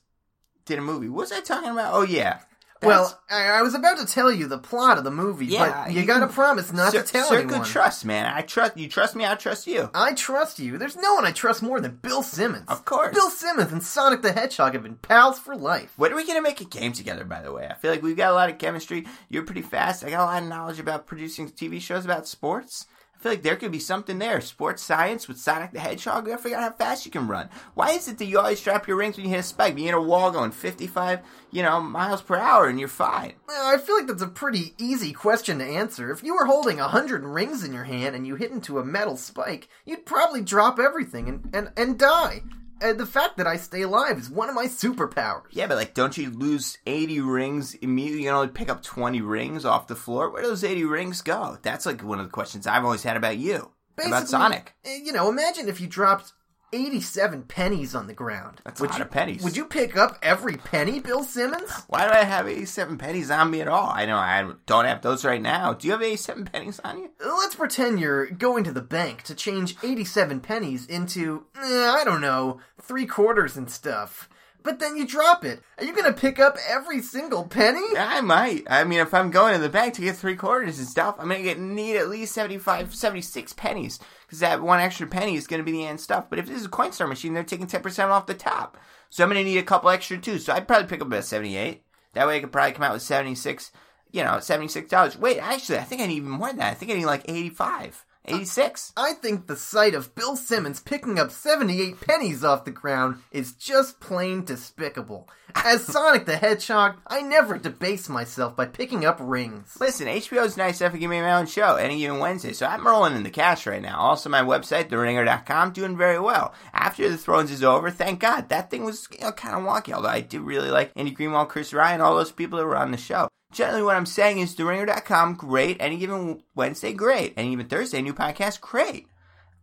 did 0.66 0.80
a 0.80 0.82
movie. 0.82 1.10
What 1.10 1.22
was 1.22 1.32
I 1.32 1.42
talking 1.42 1.72
about? 1.72 1.94
Oh 1.94 2.04
yeah. 2.04 2.40
Well, 2.82 3.20
I, 3.30 3.46
I 3.60 3.62
was 3.62 3.74
about 3.76 3.98
to 3.98 4.06
tell 4.06 4.32
you 4.32 4.48
the 4.48 4.58
plot 4.58 4.98
of 4.98 5.04
the 5.04 5.12
movie, 5.12 5.48
Yeah, 5.48 5.84
but 5.86 5.92
you, 5.94 6.02
you 6.02 6.06
gotta 6.08 6.28
promise 6.28 6.72
not 6.72 6.92
Cir- 6.92 7.04
to 7.04 7.12
tell 7.12 7.28
circle 7.28 7.50
anyone. 7.52 7.66
trust, 7.68 8.06
man. 8.06 8.26
I 8.26 8.42
trust 8.42 8.78
you. 8.78 8.88
Trust 8.88 9.16
me. 9.16 9.26
I 9.26 9.36
trust 9.36 9.68
you. 9.68 9.90
I 9.94 10.14
trust 10.14 10.60
you. 10.60 10.78
There's 10.78 10.96
no 10.96 11.16
one 11.16 11.26
I 11.26 11.32
trust 11.32 11.62
more 11.62 11.82
than 11.82 11.98
Bill 12.02 12.24
Simmons. 12.24 12.66
Of 12.70 12.86
course. 12.86 13.14
Bill 13.14 13.30
Simmons 13.30 13.72
and 13.72 13.84
Sonic 13.84 14.22
the 14.22 14.32
Hedgehog 14.32 14.74
have 14.74 14.84
been 14.84 14.96
pals 14.96 15.40
for 15.40 15.56
life. 15.56 15.94
When 15.98 16.12
are 16.14 16.16
we 16.16 16.26
gonna 16.26 16.42
make 16.42 16.62
a 16.62 16.66
game 16.66 16.94
together? 16.94 17.26
By 17.26 17.42
the 17.42 17.52
way, 17.52 17.68
I 17.70 17.74
feel 17.76 17.92
like 17.92 18.02
we've 18.04 18.16
got 18.18 18.32
a 18.32 18.36
lot 18.36 18.50
of 18.50 18.58
chemistry. 18.58 19.06
You're 19.30 19.44
pretty 19.44 19.62
fast. 19.62 20.04
I 20.06 20.10
got 20.10 20.22
a 20.22 20.26
lot 20.26 20.44
of 20.44 20.50
knowledge 20.50 20.80
about 20.80 21.06
producing 21.08 21.50
TV 21.50 21.82
shows 21.82 22.06
about 22.06 22.28
sports. 22.28 22.86
I 23.20 23.22
feel 23.22 23.32
like 23.34 23.42
there 23.42 23.58
could 23.58 23.74
be 23.74 23.80
something 23.80 24.18
there. 24.18 24.40
Sports 24.40 24.82
science 24.82 25.28
with 25.28 25.38
Sonic 25.38 25.74
the 25.74 25.80
Hedgehog. 25.82 26.30
I 26.30 26.38
forgot 26.38 26.64
how 26.64 26.72
fast 26.72 27.06
you 27.06 27.12
can 27.12 27.28
run. 27.28 27.50
Why 27.74 27.90
is 27.92 28.08
it 28.08 28.18
that 28.18 28.26
you 28.26 28.40
always 28.40 28.62
drop 28.62 28.88
your 28.88 28.96
rings 28.96 29.18
when 29.18 29.26
you 29.26 29.32
hit 29.32 29.42
a 29.42 29.44
spike? 29.44 29.78
You 29.78 29.84
hit 29.84 29.94
a 29.94 30.02
wall 30.02 30.32
going 30.32 30.52
55, 30.52 31.20
you 31.52 31.62
know, 31.62 31.82
miles 31.82 32.22
per 32.22 32.38
hour, 32.38 32.70
and 32.70 32.80
you're 32.80 32.88
fine. 32.88 33.34
Well, 33.46 33.76
I 33.76 33.78
feel 33.78 33.98
like 33.98 34.08
that's 34.08 34.22
a 34.22 34.28
pretty 34.28 34.74
easy 34.78 35.12
question 35.12 35.60
to 35.60 35.66
answer. 35.66 36.12
If 36.12 36.24
you 36.24 36.34
were 36.34 36.46
holding 36.46 36.80
a 36.80 36.88
hundred 36.88 37.26
rings 37.26 37.62
in 37.62 37.74
your 37.74 37.84
hand 37.84 38.16
and 38.16 38.26
you 38.26 38.36
hit 38.36 38.52
into 38.52 38.80
a 38.80 38.86
metal 38.86 39.18
spike, 39.18 39.68
you'd 39.86 40.06
probably 40.06 40.42
drop 40.42 40.80
everything 40.80 41.28
and, 41.28 41.50
and, 41.54 41.72
and 41.76 42.00
die. 42.00 42.44
And 42.82 43.00
the 43.00 43.06
fact 43.06 43.38
that 43.38 43.48
I 43.48 43.58
stay 43.58 43.82
alive 43.82 44.18
is 44.18 44.30
one 44.30 44.50
of 44.50 44.56
my 44.56 44.66
superpowers. 44.66 45.44
Yeah, 45.52 45.68
but 45.68 45.76
like, 45.78 45.94
don't 45.94 46.18
you 46.18 46.30
lose 46.30 46.78
80 46.86 47.20
rings 47.22 47.74
immediately? 47.76 48.22
You 48.24 48.28
can 48.30 48.36
only 48.36 48.48
pick 48.50 48.70
up 48.70 48.82
20 48.84 49.22
rings 49.22 49.66
off 49.66 49.88
the 49.88 49.96
floor. 49.96 50.30
Where 50.30 50.42
do 50.42 50.48
those 50.48 50.64
80 50.64 50.86
rings 50.86 51.22
go? 51.22 51.58
That's 51.62 51.86
like 51.86 52.02
one 52.04 52.20
of 52.20 52.26
the 52.26 52.32
questions 52.32 52.68
I've 52.68 52.86
always 52.86 53.04
had 53.04 53.18
about 53.18 53.38
you. 53.38 53.72
about 53.98 54.28
Sonic. 54.28 54.76
eh, 54.86 55.00
You 55.04 55.12
know, 55.12 55.30
imagine 55.30 55.68
if 55.68 55.82
you 55.82 55.88
dropped 55.88 56.34
87 56.72 57.44
pennies 57.44 57.96
on 57.96 58.08
the 58.08 58.14
ground. 58.14 58.62
That's 58.64 58.80
a 58.80 58.84
would 58.84 58.92
lot 58.92 59.00
you, 59.00 59.06
of 59.06 59.12
pennies. 59.12 59.44
Would 59.44 59.58
you 59.58 59.66
pick 59.66 59.98
up 59.98 60.18
every 60.22 60.58
penny, 60.58 61.00
Bill 61.00 61.24
Simmons? 61.24 61.72
Why 61.88 62.08
do 62.08 62.14
I 62.14 62.24
have 62.24 62.48
87 62.48 62.98
pennies 62.98 63.32
on 63.32 63.52
me 63.52 63.62
at 63.62 63.68
all? 63.68 63.90
I 63.90 64.06
know 64.06 64.18
I 64.18 64.52
don't 64.66 64.86
have 64.86 65.02
those 65.02 65.26
right 65.26 65.42
now. 65.42 65.74
Do 65.74 65.88
you 65.88 65.94
have 65.94 66.02
87 66.02 66.46
pennies 66.46 66.80
on 66.84 67.00
you? 67.00 67.10
Let's 67.20 67.56
pretend 67.56 68.00
you're 68.00 68.28
going 68.28 68.64
to 68.66 68.72
the 68.72 68.82
bank 68.82 69.24
to 69.24 69.36
change 69.36 69.76
87 69.84 70.40
pennies 70.42 70.86
into, 70.86 71.46
eh, 71.56 71.90
I 71.90 72.04
don't 72.06 72.22
know, 72.22 72.60
three 72.82 73.06
quarters 73.06 73.58
and 73.58 73.70
stuff. 73.70 74.30
But 74.62 74.80
then 74.80 74.98
you 74.98 75.08
drop 75.08 75.46
it. 75.46 75.62
Are 75.78 75.86
you 75.86 75.96
gonna 75.96 76.14
pick 76.14 76.40
up 76.40 76.58
every 76.68 77.02
single 77.02 77.46
penny? 77.46 77.96
I 77.98 78.22
might. 78.22 78.68
I 78.70 78.84
mean, 78.84 79.00
if 79.00 79.14
I'm 79.14 79.32
going 79.32 79.54
to 79.54 79.60
the 79.60 79.70
bank 79.70 79.94
to 79.96 80.02
get 80.02 80.18
three 80.18 80.36
quarters 80.36 80.80
and 80.80 80.88
stuff, 80.88 81.16
I'm 81.18 81.30
going 81.30 81.40
to 81.40 81.44
get 81.44 81.60
need 81.60 81.96
at 81.96 82.10
least 82.10 82.34
75, 82.34 82.94
76 82.94 83.54
pennies. 83.54 84.00
Because 84.30 84.42
that 84.42 84.62
one 84.62 84.80
extra 84.80 85.08
penny 85.08 85.34
is 85.34 85.48
going 85.48 85.60
to 85.60 85.66
be 85.66 85.72
the 85.72 85.88
end 85.88 86.00
stuff. 86.00 86.30
But 86.30 86.38
if 86.38 86.46
this 86.46 86.60
is 86.60 86.68
a 86.68 86.70
Coinstar 86.70 87.10
machine, 87.10 87.34
they're 87.34 87.44
taking 87.44 87.66
10% 87.66 88.10
off 88.10 88.28
the 88.28 88.36
top. 88.36 88.78
So 89.10 89.24
I'm 89.24 89.32
going 89.32 89.44
to 89.44 89.50
need 89.50 89.58
a 89.58 89.64
couple 89.64 89.90
extra 89.90 90.20
too. 90.20 90.38
So 90.38 90.54
I'd 90.54 90.68
probably 90.68 90.88
pick 90.88 91.02
up 91.02 91.08
about 91.08 91.26
78. 91.26 91.84
That 92.14 92.28
way 92.28 92.38
I 92.38 92.40
could 92.40 92.52
probably 92.52 92.74
come 92.74 92.84
out 92.84 92.94
with 92.94 93.02
76, 93.02 93.72
you 94.12 94.24
know, 94.24 94.34
$76. 94.34 95.18
Wait, 95.18 95.40
actually, 95.40 95.80
I 95.80 95.84
think 95.84 96.04
I 96.04 96.06
need 96.06 96.18
even 96.18 96.30
more 96.30 96.50
than 96.50 96.58
that. 96.58 96.72
I 96.72 96.76
think 96.76 96.92
I 96.92 96.96
need 96.96 97.06
like 97.06 97.26
85, 97.28 98.06
86. 98.26 98.94
I 98.96 99.14
think 99.14 99.48
the 99.48 99.56
sight 99.56 99.96
of 99.96 100.14
Bill 100.14 100.36
Simmons 100.36 100.80
picking 100.80 101.18
up 101.18 101.32
78 101.32 102.00
pennies 102.02 102.44
off 102.44 102.66
the 102.66 102.72
ground 102.72 103.24
is 103.32 103.54
just 103.54 104.00
plain 104.00 104.46
despicable. 104.46 105.28
As 105.56 105.86
Sonic 105.86 106.26
the 106.26 106.38
Hedgehog, 106.38 106.98
I 107.08 107.22
never 107.22 107.58
debase 107.58 108.08
myself 108.10 108.56
by 108.56 108.66
picking 108.66 109.06
up 109.06 109.18
rings. 109.20 109.78
Listen, 109.80 110.08
HBO's 110.08 110.58
nice 110.58 110.80
enough 110.82 110.94
to 110.94 111.00
give 111.00 111.10
me 111.10 111.22
my 111.22 111.34
own 111.34 111.46
show 111.48 111.76
any 111.76 112.00
given 112.00 112.20
Wednesday, 112.20 112.54
so 112.54 112.66
I'm 112.66 112.86
rolling 112.86 113.16
in 113.16 113.24
the 113.24 113.30
cash 113.30 113.66
right 113.68 113.82
now. 113.82 114.00
Also, 114.00 114.30
my 114.30 114.42
website, 114.42 114.90
TheRinger.com, 114.90 115.72
doing 115.74 115.98
very 115.98 116.20
well. 116.20 116.54
After 116.74 117.10
the 117.10 117.18
Thrones 117.18 117.52
is 117.52 117.64
over, 117.64 117.90
thank 117.92 118.20
God, 118.20 118.50
that 118.50 118.70
thing 118.72 118.84
was 118.86 119.08
you 119.12 119.20
know, 119.26 119.32
kind 119.32 119.56
of 119.56 119.64
wonky, 119.64 119.94
although 119.94 120.10
I 120.10 120.22
do 120.22 120.42
really 120.42 120.70
like 120.70 120.92
Andy 120.96 121.14
Greenwald, 121.14 121.50
Chris 121.50 121.74
Ryan, 121.74 122.02
all 122.02 122.16
those 122.16 122.32
people 122.32 122.58
that 122.60 122.66
were 122.66 122.78
on 122.78 122.92
the 122.92 122.98
show. 122.98 123.28
generally 123.52 123.84
what 123.84 123.96
I'm 123.96 124.06
saying 124.06 124.40
is 124.40 124.56
TheRinger.com, 124.56 125.36
great. 125.36 125.78
Any 125.80 125.98
given 125.98 126.44
Wednesday, 126.56 126.94
great. 126.94 127.34
Any 127.38 127.52
given 127.52 127.68
Thursday, 127.68 128.02
new 128.02 128.14
podcast, 128.14 128.62
great. 128.62 129.08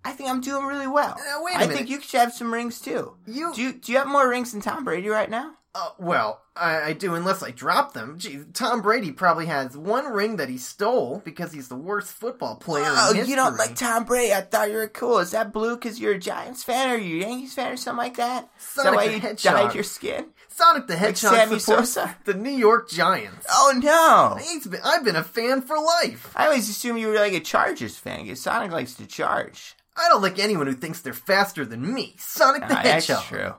I 0.04 0.12
think 0.12 0.30
I'm 0.30 0.40
doing 0.40 0.66
really 0.66 0.86
well. 0.86 1.16
Now, 1.18 1.42
wait 1.42 1.54
a 1.54 1.56
I 1.56 1.60
minute. 1.62 1.72
I 1.72 1.76
think 1.78 1.90
you 1.90 2.00
should 2.00 2.20
have 2.20 2.32
some 2.32 2.52
rings 2.54 2.80
too. 2.80 3.16
You- 3.26 3.52
do 3.54 3.60
you 3.62 3.72
do 3.72 3.90
you 3.90 3.98
have 3.98 4.06
more 4.06 4.28
rings 4.28 4.52
than 4.52 4.60
Tom 4.60 4.84
Brady 4.84 5.08
right 5.08 5.28
now? 5.28 5.54
Uh, 5.78 5.90
well, 5.98 6.40
I, 6.56 6.80
I 6.82 6.92
do 6.94 7.14
unless 7.14 7.42
I 7.42 7.50
drop 7.50 7.92
them. 7.92 8.18
Gee, 8.18 8.40
Tom 8.54 8.80
Brady 8.80 9.12
probably 9.12 9.44
has 9.46 9.76
one 9.76 10.06
ring 10.06 10.36
that 10.36 10.48
he 10.48 10.56
stole 10.56 11.20
because 11.24 11.52
he's 11.52 11.68
the 11.68 11.76
worst 11.76 12.12
football 12.14 12.56
player 12.56 12.84
Oh, 12.86 13.12
you 13.12 13.36
don't 13.36 13.58
like 13.58 13.74
Tom 13.76 14.04
Brady? 14.04 14.32
I 14.32 14.40
thought 14.40 14.70
you 14.70 14.76
were 14.76 14.88
cool. 14.88 15.18
Is 15.18 15.32
that 15.32 15.52
blue 15.52 15.74
because 15.76 16.00
you're 16.00 16.14
a 16.14 16.18
Giants 16.18 16.64
fan 16.64 16.90
or 16.90 16.96
you 16.96 17.18
a 17.18 17.28
Yankees 17.28 17.52
fan 17.52 17.72
or 17.72 17.76
something 17.76 17.98
like 17.98 18.16
that 18.16 18.48
Sonic 18.58 18.94
why 18.94 19.06
the 19.08 19.14
you 19.14 19.20
Hedgehog. 19.20 19.54
dyed 19.66 19.74
your 19.74 19.84
skin? 19.84 20.26
Sonic 20.48 20.86
the 20.86 20.96
Hedgehog 20.96 21.34
Sammy 21.34 21.58
supports 21.58 21.90
Sosa? 21.90 22.16
the 22.24 22.32
New 22.32 22.48
York 22.48 22.88
Giants. 22.88 23.44
Oh 23.50 23.74
no! 23.76 24.42
He's 24.42 24.66
been, 24.66 24.80
I've 24.82 25.04
been 25.04 25.16
a 25.16 25.22
fan 25.22 25.60
for 25.60 25.76
life. 25.78 26.32
I 26.34 26.46
always 26.46 26.70
assumed 26.70 26.98
you 27.00 27.08
were 27.08 27.14
like 27.16 27.34
a 27.34 27.40
Chargers 27.40 27.98
fan 27.98 28.22
because 28.22 28.40
Sonic 28.40 28.70
likes 28.72 28.94
to 28.94 29.06
charge. 29.06 29.74
I 29.94 30.08
don't 30.08 30.22
like 30.22 30.38
anyone 30.38 30.66
who 30.66 30.72
thinks 30.74 31.00
they're 31.02 31.12
faster 31.12 31.66
than 31.66 31.92
me. 31.94 32.14
Sonic 32.18 32.66
the 32.66 32.74
Ah, 32.74 32.78
Hedgehog. 32.78 33.16
that's 33.18 33.26
true. 33.28 33.54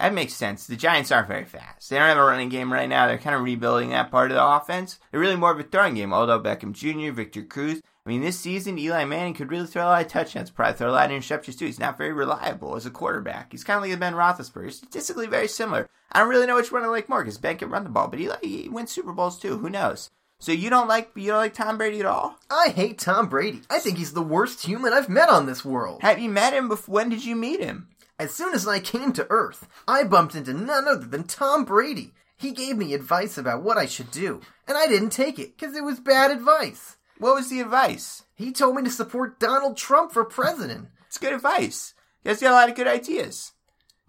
That 0.00 0.14
makes 0.14 0.32
sense. 0.32 0.66
The 0.66 0.76
Giants 0.76 1.12
aren't 1.12 1.28
very 1.28 1.44
fast. 1.44 1.90
They 1.90 1.98
don't 1.98 2.08
have 2.08 2.16
a 2.16 2.24
running 2.24 2.48
game 2.48 2.72
right 2.72 2.88
now. 2.88 3.06
They're 3.06 3.18
kind 3.18 3.36
of 3.36 3.42
rebuilding 3.42 3.90
that 3.90 4.10
part 4.10 4.30
of 4.30 4.36
the 4.36 4.44
offense. 4.44 4.98
They're 5.10 5.20
really 5.20 5.36
more 5.36 5.52
of 5.52 5.60
a 5.60 5.62
throwing 5.62 5.94
game. 5.94 6.14
Although 6.14 6.40
Beckham 6.40 6.72
Jr., 6.72 7.12
Victor 7.12 7.42
Cruz. 7.42 7.82
I 8.06 8.08
mean, 8.08 8.22
this 8.22 8.40
season, 8.40 8.78
Eli 8.78 9.04
Manning 9.04 9.34
could 9.34 9.50
really 9.50 9.66
throw 9.66 9.82
a 9.82 9.84
lot 9.84 10.06
of 10.06 10.10
touchdowns. 10.10 10.50
Probably 10.50 10.72
throw 10.72 10.88
a 10.88 10.92
lot 10.92 11.10
of 11.10 11.16
interceptions 11.16 11.58
too. 11.58 11.66
He's 11.66 11.78
not 11.78 11.98
very 11.98 12.14
reliable 12.14 12.76
as 12.76 12.86
a 12.86 12.90
quarterback. 12.90 13.52
He's 13.52 13.62
kind 13.62 13.76
of 13.76 13.82
like 13.82 13.92
a 13.92 13.98
Ben 13.98 14.14
Roethlisberger. 14.14 14.72
Statistically 14.72 15.26
very 15.26 15.48
similar. 15.48 15.86
I 16.10 16.20
don't 16.20 16.30
really 16.30 16.46
know 16.46 16.56
which 16.56 16.72
one 16.72 16.82
I 16.82 16.86
like 16.86 17.10
more 17.10 17.22
because 17.22 17.36
Ben 17.36 17.58
can 17.58 17.68
run 17.68 17.84
the 17.84 17.90
ball, 17.90 18.08
but 18.08 18.20
Eli 18.20 18.36
he 18.42 18.70
wins 18.70 18.90
Super 18.90 19.12
Bowls 19.12 19.38
too. 19.38 19.58
Who 19.58 19.68
knows? 19.68 20.08
So 20.38 20.50
you 20.50 20.70
don't 20.70 20.88
like 20.88 21.10
you 21.14 21.26
don't 21.26 21.36
like 21.36 21.52
Tom 21.52 21.76
Brady 21.76 22.00
at 22.00 22.06
all? 22.06 22.38
I 22.50 22.72
hate 22.74 22.98
Tom 22.98 23.28
Brady. 23.28 23.60
I 23.68 23.78
think 23.78 23.98
he's 23.98 24.14
the 24.14 24.22
worst 24.22 24.64
human 24.64 24.94
I've 24.94 25.10
met 25.10 25.28
on 25.28 25.44
this 25.44 25.62
world. 25.62 26.00
Have 26.00 26.18
you 26.18 26.30
met 26.30 26.54
him? 26.54 26.68
Before? 26.68 26.94
When 26.94 27.10
did 27.10 27.22
you 27.22 27.36
meet 27.36 27.60
him? 27.60 27.88
As 28.20 28.34
soon 28.34 28.52
as 28.52 28.68
I 28.68 28.80
came 28.80 29.14
to 29.14 29.26
Earth, 29.30 29.66
I 29.88 30.04
bumped 30.04 30.34
into 30.34 30.52
none 30.52 30.86
other 30.86 31.06
than 31.06 31.24
Tom 31.24 31.64
Brady. 31.64 32.12
He 32.36 32.52
gave 32.52 32.76
me 32.76 32.92
advice 32.92 33.38
about 33.38 33.62
what 33.62 33.78
I 33.78 33.86
should 33.86 34.10
do, 34.10 34.42
and 34.68 34.76
I 34.76 34.86
didn't 34.86 35.08
take 35.08 35.38
it 35.38 35.56
because 35.56 35.74
it 35.74 35.82
was 35.82 36.00
bad 36.00 36.30
advice. 36.30 36.98
What 37.16 37.34
was 37.34 37.48
the 37.48 37.60
advice? 37.60 38.24
He 38.34 38.52
told 38.52 38.76
me 38.76 38.82
to 38.82 38.90
support 38.90 39.40
Donald 39.40 39.78
Trump 39.78 40.12
for 40.12 40.22
president. 40.26 40.88
It's 41.06 41.16
good 41.16 41.32
advice. 41.32 41.94
Guys 42.22 42.42
got 42.42 42.50
a 42.50 42.56
lot 42.56 42.68
of 42.68 42.74
good 42.74 42.86
ideas. 42.86 43.52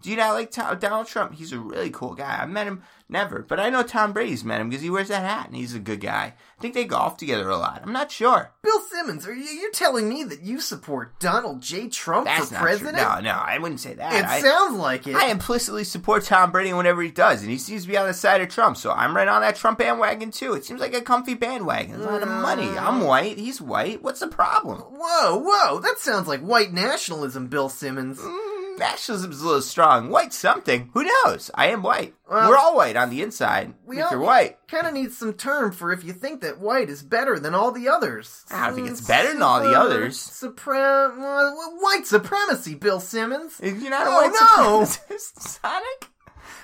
Do 0.02 0.10
you 0.10 0.16
not 0.16 0.32
like 0.34 0.50
Tom, 0.50 0.78
Donald 0.78 1.06
Trump? 1.06 1.34
He's 1.34 1.52
a 1.52 1.58
really 1.58 1.90
cool 1.90 2.14
guy. 2.14 2.38
I've 2.42 2.50
met 2.50 2.66
him 2.66 2.82
never, 3.08 3.42
but 3.42 3.60
I 3.60 3.70
know 3.70 3.82
Tom 3.82 4.12
Brady's 4.12 4.44
met 4.44 4.60
him 4.60 4.68
because 4.70 4.82
he 4.82 4.90
wears 4.90 5.08
that 5.08 5.22
hat 5.22 5.46
and 5.46 5.54
he's 5.56 5.74
a 5.74 5.78
good 5.78 6.00
guy. 6.00 6.34
I 6.58 6.62
think 6.62 6.74
they 6.74 6.84
golf 6.84 7.16
together 7.16 7.48
a 7.48 7.56
lot. 7.56 7.82
I'm 7.84 7.92
not 7.92 8.10
sure. 8.10 8.52
Bill 8.62 8.80
Simmons, 8.80 9.26
are 9.26 9.34
you 9.34 9.44
you're 9.44 9.70
telling 9.72 10.08
me 10.08 10.24
that 10.24 10.42
you 10.42 10.60
support 10.60 11.18
Donald 11.20 11.60
J. 11.60 11.88
Trump 11.88 12.26
That's 12.26 12.48
for 12.48 12.56
president? 12.56 12.96
true. 12.96 13.04
No, 13.06 13.20
no, 13.20 13.32
I 13.32 13.58
wouldn't 13.58 13.80
say 13.80 13.94
that. 13.94 14.12
It 14.14 14.24
I, 14.24 14.40
sounds 14.40 14.76
like 14.76 15.06
it. 15.06 15.14
I 15.14 15.30
implicitly 15.30 15.84
support 15.84 16.24
Tom 16.24 16.50
Brady 16.50 16.70
in 16.70 16.76
whatever 16.76 17.02
he 17.02 17.10
does, 17.10 17.42
and 17.42 17.50
he 17.50 17.58
seems 17.58 17.82
to 17.82 17.88
be 17.88 17.96
on 17.96 18.06
the 18.06 18.14
side 18.14 18.40
of 18.40 18.48
Trump, 18.48 18.76
so 18.76 18.90
I'm 18.90 19.14
right 19.14 19.28
on 19.28 19.42
that 19.42 19.56
Trump 19.56 19.78
bandwagon 19.78 20.30
too. 20.30 20.54
It 20.54 20.64
seems 20.64 20.80
like 20.80 20.94
a 20.94 21.02
comfy 21.02 21.34
bandwagon. 21.34 21.92
There's 21.92 22.06
a 22.06 22.10
lot 22.10 22.22
of 22.22 22.28
money. 22.28 22.68
I'm 22.78 23.00
white. 23.00 23.38
He's 23.38 23.60
white. 23.60 24.02
What's 24.02 24.20
the 24.20 24.28
problem? 24.28 24.80
Whoa, 24.80 25.36
whoa, 25.44 25.80
that 25.80 25.98
sounds 25.98 26.28
like 26.28 26.40
white 26.40 26.72
nationalism, 26.72 27.48
Bill 27.48 27.68
Simmons. 27.68 28.18
Mm, 28.18 28.51
nationalism's 28.78 29.40
a 29.40 29.44
little 29.46 29.62
strong. 29.62 30.08
White 30.10 30.32
something. 30.32 30.90
Who 30.94 31.04
knows? 31.04 31.50
I 31.54 31.68
am 31.68 31.82
white. 31.82 32.14
Well, 32.30 32.48
We're 32.50 32.56
all 32.56 32.76
white 32.76 32.96
on 32.96 33.10
the 33.10 33.22
inside. 33.22 33.74
We 33.84 33.98
if 33.98 34.04
all 34.04 34.10
you're 34.12 34.20
white. 34.20 34.58
kind 34.68 34.86
of 34.86 34.94
need 34.94 35.12
some 35.12 35.34
term 35.34 35.72
for 35.72 35.92
if 35.92 36.02
you 36.04 36.12
think 36.12 36.40
that 36.40 36.58
white 36.58 36.88
is 36.88 37.02
better 37.02 37.38
than 37.38 37.54
all 37.54 37.72
the 37.72 37.88
others. 37.88 38.44
I 38.50 38.66
don't 38.66 38.74
think 38.76 38.88
it's 38.90 39.06
better 39.06 39.32
than 39.32 39.42
all 39.42 39.60
the 39.62 39.78
others. 39.78 40.18
Supra- 40.18 41.12
uh, 41.14 41.50
white 41.80 42.06
supremacy, 42.06 42.74
Bill 42.74 43.00
Simmons. 43.00 43.60
You're 43.62 43.90
not 43.90 44.06
a 44.06 44.10
Oh, 44.10 44.14
white 44.14 44.32
no. 44.32 44.80
supremacist, 44.82 45.40
Sonic? 45.62 46.08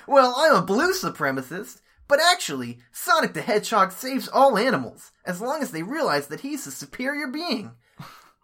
Well, 0.07 0.33
I'm 0.37 0.55
a 0.55 0.61
blue 0.65 0.93
supremacist, 0.93 1.81
but 2.07 2.19
actually, 2.19 2.79
Sonic 2.91 3.33
the 3.33 3.41
Hedgehog 3.41 3.91
saves 3.91 4.27
all 4.27 4.57
animals, 4.57 5.11
as 5.25 5.39
long 5.39 5.61
as 5.61 5.71
they 5.71 5.83
realize 5.83 6.27
that 6.27 6.39
he's 6.41 6.65
a 6.65 6.71
superior 6.71 7.27
being. 7.27 7.71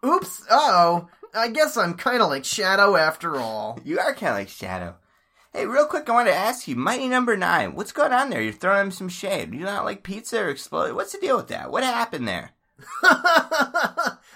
Oops, 0.04 0.42
uh-oh. 0.48 1.08
I 1.34 1.48
guess 1.48 1.76
I'm 1.76 1.94
kinda 1.96 2.26
like 2.26 2.44
Shadow 2.44 2.96
after 2.96 3.36
all. 3.36 3.78
You 3.84 3.98
are 3.98 4.14
kind 4.14 4.30
of 4.32 4.38
like 4.38 4.48
Shadow. 4.48 4.96
Hey, 5.52 5.66
real 5.66 5.86
quick, 5.86 6.08
I 6.08 6.12
want 6.12 6.28
to 6.28 6.34
ask 6.34 6.68
you, 6.68 6.76
Mighty 6.76 7.08
Number 7.08 7.36
Nine, 7.36 7.74
what's 7.74 7.92
going 7.92 8.12
on 8.12 8.28
there? 8.28 8.42
You're 8.42 8.52
throwing 8.52 8.86
him 8.86 8.90
some 8.90 9.08
shade. 9.08 9.54
You 9.54 9.60
not 9.60 9.86
like 9.86 10.02
pizza 10.02 10.40
or 10.40 10.50
explode? 10.50 10.94
What's 10.94 11.12
the 11.12 11.18
deal 11.18 11.36
with 11.36 11.48
that? 11.48 11.70
What 11.70 11.82
happened 11.82 12.28
there? 12.28 12.50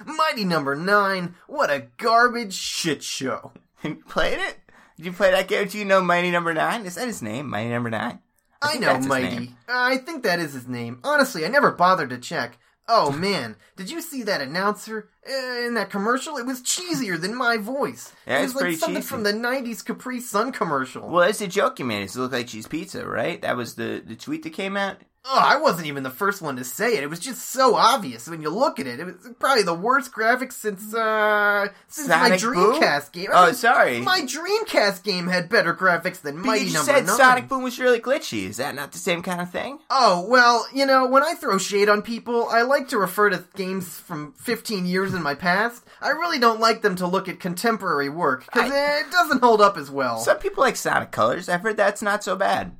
Mighty 0.07 0.45
number 0.45 0.75
nine, 0.75 1.35
what 1.47 1.71
a 1.71 1.89
garbage 1.99 2.55
shit 2.55 3.03
show. 3.03 3.53
You 3.83 3.97
played 3.97 4.39
it? 4.39 4.59
Did 4.99 5.07
you 5.07 5.13
play 5.13 5.31
that 5.31 5.49
game? 5.49 5.67
Do 5.67 5.79
you 5.79 5.87
know 5.87 6.03
Mighty 6.03 6.31
Number 6.31 6.53
Nine? 6.53 6.85
Is 6.85 6.97
that 6.97 7.07
his 7.07 7.23
name? 7.23 7.49
Mighty 7.49 7.71
Number 7.71 7.89
Nine? 7.89 8.19
I, 8.61 8.73
think 8.73 8.83
know 8.83 8.99
Mighty. 9.01 9.55
I 9.67 9.97
think 9.97 10.23
that 10.23 10.39
is 10.39 10.53
his 10.53 10.69
name. 10.69 11.01
Honestly, 11.03 11.47
I 11.47 11.49
never 11.49 11.71
bothered 11.71 12.11
to 12.11 12.19
check. 12.19 12.59
Oh 12.93 13.13
man, 13.13 13.55
did 13.77 13.89
you 13.89 14.03
see 14.03 14.25
that 14.25 14.41
announcer 14.41 15.09
uh, 15.25 15.61
in 15.65 15.75
that 15.75 15.91
commercial? 15.91 16.37
It 16.37 16.45
was 16.45 16.61
cheesier 16.61 17.21
than 17.21 17.37
my 17.37 17.57
voice. 17.57 18.13
Yeah, 18.27 18.41
it 18.41 18.45
it's 18.47 18.55
was 18.55 18.65
like 18.65 18.77
something 18.79 18.97
cheesy. 18.97 19.07
from 19.09 19.23
the 19.23 19.33
'90s 19.33 19.85
Capri 19.85 20.21
Sun 20.21 20.51
commercial. 20.51 21.09
Well, 21.09 21.29
it's 21.29 21.41
a 21.41 21.47
joke 21.47 21.79
you 21.79 21.85
made. 21.85 22.03
It's 22.03 22.17
look 22.17 22.33
like 22.33 22.49
cheese 22.49 22.67
pizza, 22.67 23.07
right? 23.07 23.41
That 23.43 23.57
was 23.57 23.77
the, 23.77 24.03
the 24.05 24.17
tweet 24.17 24.43
that 24.43 24.55
came 24.55 24.77
out. 24.77 24.97
Oh, 25.27 25.39
I 25.39 25.57
wasn't 25.61 25.87
even 25.87 26.03
the 26.03 26.11
first 26.11 26.41
one 26.41 26.57
to 26.57 26.65
say 26.65 26.97
it. 26.97 27.03
It 27.03 27.11
was 27.11 27.21
just 27.21 27.51
so 27.51 27.75
obvious 27.75 28.27
when 28.27 28.41
you 28.41 28.49
look 28.49 28.81
at 28.81 28.87
it. 28.87 29.01
It 29.01 29.05
was 29.05 29.17
probably 29.39 29.63
the 29.63 29.75
worst 29.75 30.13
graphics 30.13 30.55
since 30.55 30.95
uh 30.95 31.69
since 31.89 32.09
my 32.09 32.37
Sonic 32.37 32.41
Boom? 32.41 32.81
Dreamcast 32.81 33.13
game. 33.13 33.29
Oh, 33.33 33.53
sorry. 33.53 34.01
My 34.01 34.23
Dreamcast 34.23 35.05
game 35.05 35.27
had 35.27 35.51
better 35.51 35.75
graphics 35.75 36.23
than 36.23 36.37
But 36.37 36.47
Mighty 36.47 36.65
you 36.67 36.73
Number 36.73 36.93
said 36.93 37.07
Nine. 37.07 37.17
Sonic 37.17 37.49
Boom 37.49 37.63
was 37.63 37.79
really 37.79 38.01
glitchy. 38.01 38.47
Is 38.49 38.57
that 38.57 38.75
not 38.75 38.93
the 38.93 38.99
same 38.99 39.23
kind 39.23 39.43
of 39.43 39.51
thing? 39.51 39.79
Oh, 39.91 40.27
well, 40.27 40.67
you 40.73 40.87
know, 40.87 41.07
when 41.07 41.23
I 41.23 41.35
throw 41.35 41.59
shade 41.59 41.91
on 41.91 42.01
people, 42.01 42.49
I 42.49 42.63
like 42.63 42.89
to 42.89 42.99
refer 42.99 43.29
to 43.31 43.45
games 43.55 43.89
from 43.99 44.33
15 44.39 44.87
years 44.87 45.13
in 45.13 45.23
my 45.23 45.35
past. 45.35 45.85
I 46.01 46.09
really 46.09 46.39
don't 46.39 46.61
like 46.61 46.81
them 46.81 46.97
to 46.97 47.07
look 47.07 47.29
at 47.29 47.41
contemporary 47.41 48.09
work, 48.09 48.47
because 48.47 48.71
it 48.73 49.11
doesn't 49.13 49.43
hold 49.43 49.61
up 49.61 49.77
as 49.77 49.91
well. 49.91 50.19
Some 50.19 50.39
people 50.39 50.63
like 50.63 50.77
Sonic 50.77 51.11
Colors. 51.11 51.49
I've 51.49 51.61
heard 51.61 51.77
that's 51.77 52.01
not 52.03 52.25
so 52.25 52.37
bad. 52.37 52.73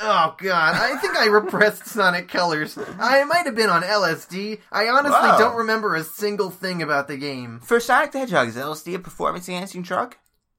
Oh, 0.00 0.34
God, 0.38 0.74
I 0.74 0.96
think 0.96 1.16
I 1.16 1.26
repressed 1.26 1.86
Sonic 1.86 2.28
Colors. 2.28 2.78
I 2.98 3.24
might 3.24 3.46
have 3.46 3.54
been 3.54 3.70
on 3.70 3.82
LSD. 3.82 4.60
I 4.70 4.88
honestly 4.88 5.18
Whoa. 5.18 5.38
don't 5.38 5.56
remember 5.56 5.94
a 5.94 6.04
single 6.04 6.50
thing 6.50 6.82
about 6.82 7.08
the 7.08 7.16
game. 7.16 7.60
For 7.60 7.80
Sonic 7.80 8.12
the 8.12 8.20
Hedgehog, 8.20 8.48
is 8.48 8.56
LSD 8.56 8.94
a 8.94 8.98
performance 8.98 9.48
enhancing 9.48 9.82
drug? 9.82 10.16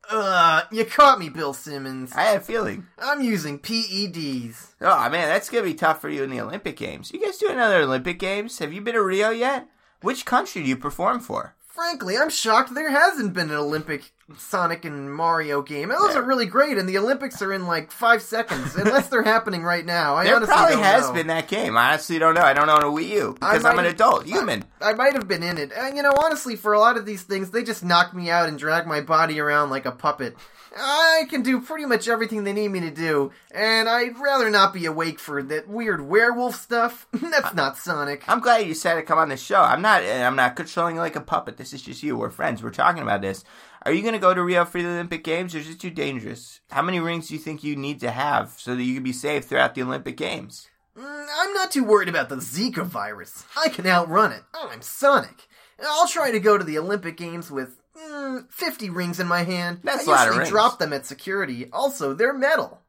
Uh, 0.10 0.64
you 0.72 0.84
caught 0.86 1.20
me, 1.20 1.30
Bill 1.30 1.54
Simmons. 1.54 2.12
I 2.14 2.24
had 2.24 2.38
a 2.38 2.42
feeling. 2.42 2.88
I'm 3.00 3.22
using 3.22 3.58
PEDs. 3.58 4.74
Oh 4.82 5.10
man, 5.10 5.30
that's 5.30 5.50
gonna 5.50 5.64
be 5.64 5.74
tough 5.74 6.02
for 6.02 6.10
you 6.10 6.24
in 6.24 6.30
the 6.30 6.42
Olympic 6.42 6.76
Games. 6.76 7.12
You 7.14 7.22
guys 7.22 7.38
do 7.38 7.50
another 7.50 7.82
Olympic 7.84 8.20
Games? 8.20 8.60
Have 8.60 8.74
you 8.74 8.82
been 8.82 8.96
to 8.96 9.02
Rio 9.02 9.30
yet? 9.30 9.68
Which 10.02 10.26
country 10.26 10.62
do 10.62 10.68
you 10.68 10.76
perform 10.76 11.22
for? 11.22 11.56
Frankly, 11.74 12.16
I'm 12.16 12.30
shocked 12.30 12.76
there 12.76 12.92
hasn't 12.92 13.34
been 13.34 13.50
an 13.50 13.56
Olympic 13.56 14.12
Sonic 14.38 14.86
and 14.86 15.12
Mario 15.12 15.64
game. 15.64 15.90
Those 15.90 16.14
Yeah. 16.14 16.20
are 16.20 16.24
really 16.24 16.46
great, 16.46 16.78
and 16.78 16.88
the 16.88 17.00
Olympics 17.00 17.42
are 17.42 17.52
in 17.52 17.66
like 17.66 17.92
five 17.92 18.22
seconds, 18.22 18.76
unless 18.76 19.08
they're 19.08 19.24
happening 19.24 19.64
right 19.64 19.84
now. 19.84 20.16
I 20.16 20.26
there 20.26 20.36
honestly 20.36 20.54
probably 20.54 20.76
don't 20.76 20.84
has 20.84 21.08
know. 21.08 21.14
been 21.14 21.28
that 21.28 21.48
game. 21.48 21.76
I 21.76 21.90
honestly 21.90 22.20
don't 22.20 22.36
know. 22.36 22.44
I 22.44 22.54
don't 22.54 22.70
own 22.70 22.84
a 22.84 22.86
Wii 22.86 23.10
U 23.10 23.34
because 23.40 23.66
I'm 23.66 23.80
an 23.80 23.86
adult 23.86 24.26
human. 24.28 24.66
I 24.82 24.94
might 24.94 25.14
have 25.14 25.28
been 25.28 25.42
in 25.42 25.58
it. 25.58 25.72
And, 25.76 25.98
you 25.98 26.04
know, 26.04 26.14
honestly, 26.16 26.56
for 26.56 26.74
a 26.74 26.80
lot 26.80 26.96
of 26.96 27.08
these 27.08 27.24
things, 27.24 27.50
they 27.50 27.64
just 27.64 27.84
knock 27.84 28.14
me 28.14 28.30
out 28.30 28.48
and 28.48 28.60
drag 28.60 28.86
my 28.86 29.02
body 29.02 29.40
around 29.40 29.72
like 29.72 29.88
a 29.88 29.92
puppet. 29.92 30.38
I 30.76 31.26
can 31.30 31.44
do 31.44 31.62
pretty 31.62 31.86
much 31.86 32.08
everything 32.08 32.44
they 32.44 32.54
need 32.54 32.70
me 32.70 32.80
to 32.82 32.92
do, 32.92 33.32
and 33.52 33.88
I'd 33.88 34.18
rather 34.18 34.50
not 34.50 34.74
be 34.74 34.86
awake 34.86 35.20
for 35.20 35.44
that 35.44 35.68
weird 35.68 36.02
werewolf 36.02 36.56
stuff. 36.56 37.08
That's 37.14 37.54
not 37.54 37.78
Sonic. 37.78 38.24
I'm 38.28 38.40
glad 38.40 38.60
you 38.60 38.74
decided 38.74 39.02
to 39.02 39.06
come 39.06 39.20
on 39.20 39.30
the 39.30 39.38
show. 39.38 39.62
I'm 39.62 39.82
not. 39.82 40.04
I'm 40.04 40.36
not 40.36 40.56
controlling 40.56 40.96
you 40.96 41.02
like 41.02 41.16
a 41.16 41.22
puppet. 41.22 41.58
This 41.58 41.74
is 41.74 41.82
just 41.82 42.02
you. 42.02 42.18
We're 42.18 42.30
friends. 42.30 42.64
We're 42.64 42.72
talking 42.72 43.04
about 43.04 43.22
this. 43.22 43.44
Are 43.86 43.92
you 43.92 44.02
going 44.02 44.14
to 44.14 44.20
go 44.20 44.34
to 44.34 44.44
Rio 44.44 44.66
for 44.66 44.82
the 44.82 44.88
Olympic 44.88 45.24
Games, 45.24 45.54
or 45.54 45.60
is 45.60 45.70
it 45.70 45.80
too 45.80 45.92
dangerous? 45.92 46.62
How 46.72 46.82
many 46.82 47.00
rings 47.00 47.28
do 47.28 47.36
you 47.36 47.40
think 47.40 47.64
you 47.64 47.76
need 47.76 48.00
to 48.00 48.12
have 48.12 48.56
so 48.58 48.76
that 48.76 48.84
you 48.84 48.96
can 48.96 49.04
be 49.04 49.14
safe 49.14 49.46
throughout 49.46 49.76
the 49.76 49.84
Olympic 49.84 50.18
Games? 50.18 50.70
Mm, 50.98 51.28
I'm 51.38 51.54
not 51.54 51.72
too 51.72 51.84
worried 51.84 52.10
about 52.10 52.30
the 52.30 52.38
Zika 52.38 52.86
virus. 52.86 53.46
I 53.58 53.70
can 53.70 53.86
outrun 53.86 54.32
it. 54.32 54.44
I'm 54.54 54.82
Sonic. 54.82 55.48
I'll 55.86 56.08
try 56.08 56.32
to 56.32 56.40
go 56.40 56.58
to 56.58 56.64
the 56.64 56.78
Olympic 56.78 57.18
Games 57.18 57.52
with 57.52 57.80
mm, 58.24 58.52
50 58.52 58.90
rings 58.90 59.20
in 59.20 59.28
my 59.28 59.44
hand. 59.44 59.80
That's 59.84 60.08
I 60.08 60.12
a 60.12 60.16
lot 60.16 60.20
of 60.22 60.26
usually 60.28 60.40
rings. 60.40 60.50
drop 60.50 60.80
them 60.80 60.94
at 60.94 61.06
security. 61.06 61.70
Also, 61.72 62.14
they're 62.14 62.34
metal. 62.34 62.82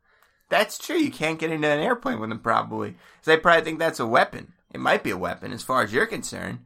That's 0.48 0.78
true. 0.78 0.96
You 0.96 1.10
can't 1.10 1.38
get 1.38 1.50
into 1.50 1.68
an 1.68 1.80
airplane 1.80 2.20
with 2.20 2.28
them, 2.28 2.38
probably. 2.38 2.92
'Cause 2.92 3.24
they 3.26 3.36
probably 3.36 3.64
think 3.64 3.78
that's 3.78 4.00
a 4.00 4.06
weapon. 4.06 4.52
It 4.72 4.80
might 4.80 5.02
be 5.02 5.10
a 5.10 5.16
weapon, 5.16 5.52
as 5.52 5.62
far 5.62 5.82
as 5.82 5.92
you're 5.92 6.06
concerned. 6.06 6.60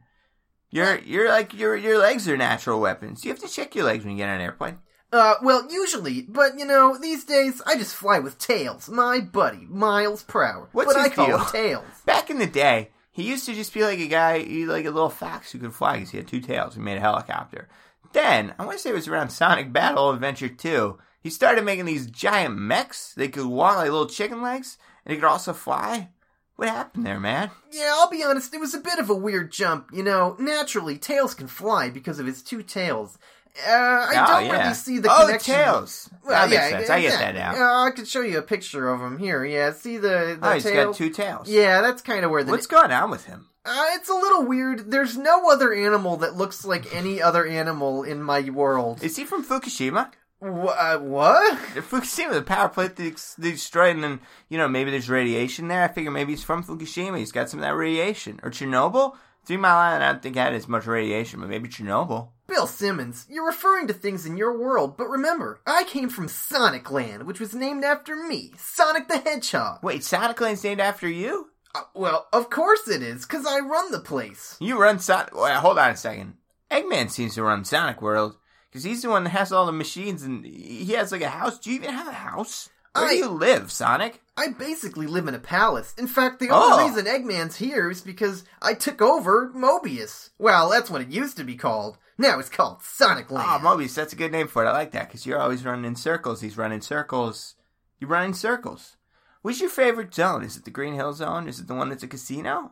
You're 0.71 0.99
you're 0.99 1.29
like 1.29 1.53
your 1.53 1.75
your 1.75 1.97
legs 1.97 2.27
are 2.27 2.37
natural 2.37 2.79
weapons. 2.79 3.23
You 3.25 3.31
have 3.31 3.39
to 3.41 3.47
check 3.47 3.73
your 3.73 3.85
legs 3.85 4.03
when 4.03 4.11
you 4.13 4.17
get 4.17 4.29
on 4.29 4.35
an 4.35 4.41
airplane. 4.41 4.79
Uh, 5.11 5.33
well, 5.41 5.65
usually, 5.71 6.21
but 6.21 6.59
you 6.59 6.65
know, 6.65 6.95
these 6.95 7.23
days 7.23 7.61
I 7.65 7.75
just 7.75 7.95
fly 7.95 8.19
with 8.19 8.37
Tails, 8.37 8.87
my 8.89 9.19
buddy, 9.19 9.65
miles 9.67 10.21
per 10.23 10.43
hour. 10.43 10.69
What's 10.71 10.93
but 10.93 11.01
his 11.01 11.11
I 11.11 11.15
call 11.15 11.25
deal? 11.27 11.45
Tails. 11.45 11.85
Back 12.05 12.29
in 12.29 12.37
the 12.37 12.45
day, 12.45 12.91
he 13.11 13.23
used 13.23 13.47
to 13.47 13.55
just 13.55 13.73
be 13.73 13.83
like 13.83 13.97
a 13.97 14.07
guy, 14.07 14.39
he 14.39 14.67
like 14.67 14.85
a 14.85 14.91
little 14.91 15.09
fox 15.09 15.51
who 15.51 15.57
could 15.57 15.73
fly 15.73 15.95
because 15.95 16.11
he 16.11 16.17
had 16.17 16.27
two 16.27 16.41
tails. 16.41 16.75
He 16.75 16.81
made 16.81 16.97
a 16.97 17.01
helicopter. 17.01 17.67
Then, 18.11 18.53
I 18.57 18.65
want 18.65 18.77
to 18.77 18.81
say 18.81 18.89
it 18.89 18.93
was 18.93 19.07
around 19.07 19.29
Sonic 19.29 19.71
Battle 19.71 20.09
Adventure 20.09 20.49
2, 20.49 20.97
he 21.21 21.29
started 21.29 21.65
making 21.65 21.85
these 21.85 22.07
giant 22.07 22.57
mechs. 22.57 23.13
They 23.13 23.27
could 23.27 23.45
walk 23.45 23.75
like 23.77 23.91
little 23.91 24.07
chicken 24.07 24.41
legs, 24.41 24.77
and 25.05 25.11
they 25.11 25.15
could 25.19 25.27
also 25.27 25.53
fly. 25.53 26.09
What 26.55 26.69
happened 26.69 27.05
there, 27.05 27.19
man? 27.19 27.51
Yeah, 27.71 27.93
I'll 27.93 28.09
be 28.09 28.23
honest, 28.23 28.53
it 28.53 28.59
was 28.59 28.73
a 28.73 28.79
bit 28.79 28.99
of 28.99 29.09
a 29.09 29.15
weird 29.15 29.51
jump. 29.51 29.91
You 29.93 30.03
know, 30.03 30.35
naturally, 30.39 30.97
Tails 30.97 31.33
can 31.33 31.47
fly 31.47 31.89
because 31.89 32.19
of 32.19 32.25
his 32.25 32.43
two 32.43 32.63
tails. 32.63 33.17
Uh, 33.65 33.71
I 33.71 34.11
oh, 34.11 34.27
don't 34.27 34.45
yeah. 34.45 34.61
really 34.61 34.73
see 34.73 34.99
the 34.99 35.09
oh, 35.11 35.25
connection. 35.25 35.55
tails. 35.55 36.09
Well, 36.23 36.47
that 36.47 36.49
makes 36.49 36.69
sense. 36.69 36.89
I 36.89 37.01
get 37.01 37.13
yeah, 37.13 37.19
that 37.19 37.35
now. 37.35 37.53
Yeah, 37.55 37.81
I 37.87 37.91
could 37.91 38.07
show 38.07 38.21
you 38.21 38.37
a 38.37 38.41
picture 38.41 38.89
of 38.89 39.01
him 39.01 39.17
here. 39.17 39.43
Yeah, 39.43 39.73
see 39.73 39.97
the, 39.97 40.37
the 40.39 40.39
oh, 40.41 40.53
he's 40.53 40.63
tail? 40.63 40.87
got 40.87 40.95
two 40.95 41.09
tails. 41.09 41.49
Yeah, 41.49 41.81
that's 41.81 42.01
kind 42.01 42.23
of 42.23 42.31
where 42.31 42.43
the 42.43 42.51
What's 42.51 42.67
going 42.67 42.91
on 42.91 43.09
with 43.09 43.25
him? 43.25 43.47
Uh, 43.69 43.85
it's 43.93 44.09
a 44.09 44.13
little 44.13 44.45
weird. 44.45 44.89
There's 44.89 45.15
no 45.15 45.51
other 45.51 45.71
animal 45.71 46.17
that 46.17 46.35
looks 46.35 46.65
like 46.65 46.93
any 46.93 47.21
other 47.21 47.45
animal 47.45 48.01
in 48.01 48.23
my 48.23 48.49
world. 48.49 49.03
Is 49.03 49.15
he 49.15 49.25
from 49.25 49.45
Fukushima? 49.45 50.11
Wh- 50.41 50.73
uh, 50.75 50.97
what? 50.97 51.59
Fukushima, 51.75 52.33
the 52.33 52.41
power 52.41 52.69
plant 52.69 52.95
they, 52.95 53.11
destroyed, 53.39 53.93
and 53.95 54.03
then, 54.03 54.19
you 54.49 54.57
know, 54.57 54.67
maybe 54.67 54.89
there's 54.89 55.07
radiation 55.07 55.67
there. 55.67 55.83
I 55.83 55.87
figure 55.87 56.09
maybe 56.09 56.31
he's 56.31 56.43
from 56.43 56.63
Fukushima. 56.63 57.19
He's 57.19 57.31
got 57.31 57.49
some 57.51 57.59
of 57.59 57.63
that 57.63 57.75
radiation. 57.75 58.39
Or 58.41 58.49
Chernobyl? 58.49 59.15
Three 59.45 59.57
Mile 59.57 59.77
Island, 59.77 60.03
I 60.03 60.11
don't 60.11 60.21
think 60.21 60.35
had 60.35 60.53
as 60.53 60.67
much 60.67 60.87
radiation, 60.87 61.39
but 61.39 61.49
maybe 61.49 61.69
Chernobyl. 61.69 62.29
Bill 62.47 62.65
Simmons, 62.65 63.27
you're 63.29 63.45
referring 63.45 63.85
to 63.87 63.93
things 63.93 64.25
in 64.25 64.35
your 64.35 64.57
world, 64.57 64.97
but 64.97 65.07
remember, 65.07 65.61
I 65.67 65.83
came 65.83 66.09
from 66.09 66.27
Sonic 66.27 66.89
Land, 66.89 67.23
which 67.23 67.39
was 67.39 67.53
named 67.53 67.83
after 67.83 68.15
me, 68.15 68.53
Sonic 68.57 69.07
the 69.07 69.19
Hedgehog. 69.19 69.83
Wait, 69.83 70.03
Sonic 70.03 70.41
Land's 70.41 70.63
named 70.63 70.81
after 70.81 71.07
you? 71.07 71.49
Uh, 71.75 71.81
well, 71.93 72.27
of 72.33 72.49
course 72.49 72.87
it 72.87 73.01
is, 73.03 73.25
because 73.25 73.45
I 73.45 73.59
run 73.59 73.91
the 73.91 73.99
place. 73.99 74.57
You 74.59 74.79
run 74.81 74.99
Sonic. 74.99 75.35
Wait, 75.35 75.53
hold 75.53 75.77
on 75.77 75.91
a 75.91 75.95
second. 75.97 76.35
Eggman 76.71 77.09
seems 77.11 77.35
to 77.35 77.43
run 77.43 77.63
Sonic 77.65 78.01
World 78.01 78.37
because 78.69 78.83
he's 78.83 79.01
the 79.01 79.09
one 79.09 79.23
that 79.23 79.29
has 79.31 79.51
all 79.51 79.65
the 79.65 79.71
machines, 79.71 80.23
and 80.23 80.43
he 80.45 80.93
has 80.93 81.11
like 81.11 81.21
a 81.21 81.29
house. 81.29 81.59
Do 81.59 81.69
you 81.69 81.75
even 81.77 81.91
have 81.93 82.07
a 82.07 82.11
house? 82.11 82.69
Where 82.95 83.05
I- 83.05 83.09
do 83.09 83.15
you 83.17 83.27
live, 83.29 83.71
Sonic? 83.71 84.21
I 84.35 84.47
basically 84.49 85.05
live 85.05 85.27
in 85.27 85.35
a 85.35 85.39
palace. 85.39 85.93
In 85.97 86.07
fact, 86.07 86.39
the 86.39 86.49
Oh. 86.49 86.73
only 86.73 86.85
reason 86.89 87.05
Eggman's 87.05 87.57
here 87.57 87.89
is 87.91 88.01
because 88.01 88.45
I 88.61 88.73
took 88.73 89.01
over 89.01 89.49
Mobius. 89.53 90.29
Well, 90.39 90.69
that's 90.69 90.89
what 90.89 91.01
it 91.01 91.09
used 91.09 91.37
to 91.37 91.43
be 91.43 91.55
called. 91.55 91.97
Now 92.17 92.39
it's 92.39 92.49
called 92.49 92.81
Sonic 92.81 93.29
Land. 93.31 93.47
Oh, 93.47 93.67
Mobius, 93.67 93.93
that's 93.93 94.13
a 94.13 94.15
good 94.15 94.31
name 94.31 94.47
for 94.47 94.63
it. 94.63 94.67
I 94.67 94.71
like 94.71 94.91
that 94.91 95.07
because 95.07 95.25
you're 95.25 95.39
always 95.39 95.63
running 95.65 95.85
in 95.85 95.95
circles. 95.95 96.41
He's 96.41 96.57
running 96.57 96.81
circles. 96.81 97.55
You 97.99 98.07
run 98.07 98.25
in 98.25 98.33
circles. 98.33 98.95
What's 99.41 99.61
your 99.61 99.69
favorite 99.69 100.13
zone? 100.13 100.43
Is 100.43 100.57
it 100.57 100.65
the 100.65 100.71
Green 100.71 100.95
Hill 100.95 101.13
Zone? 101.13 101.47
Is 101.47 101.59
it 101.59 101.67
the 101.67 101.75
one 101.75 101.89
that's 101.89 102.03
a 102.03 102.07
casino? 102.07 102.71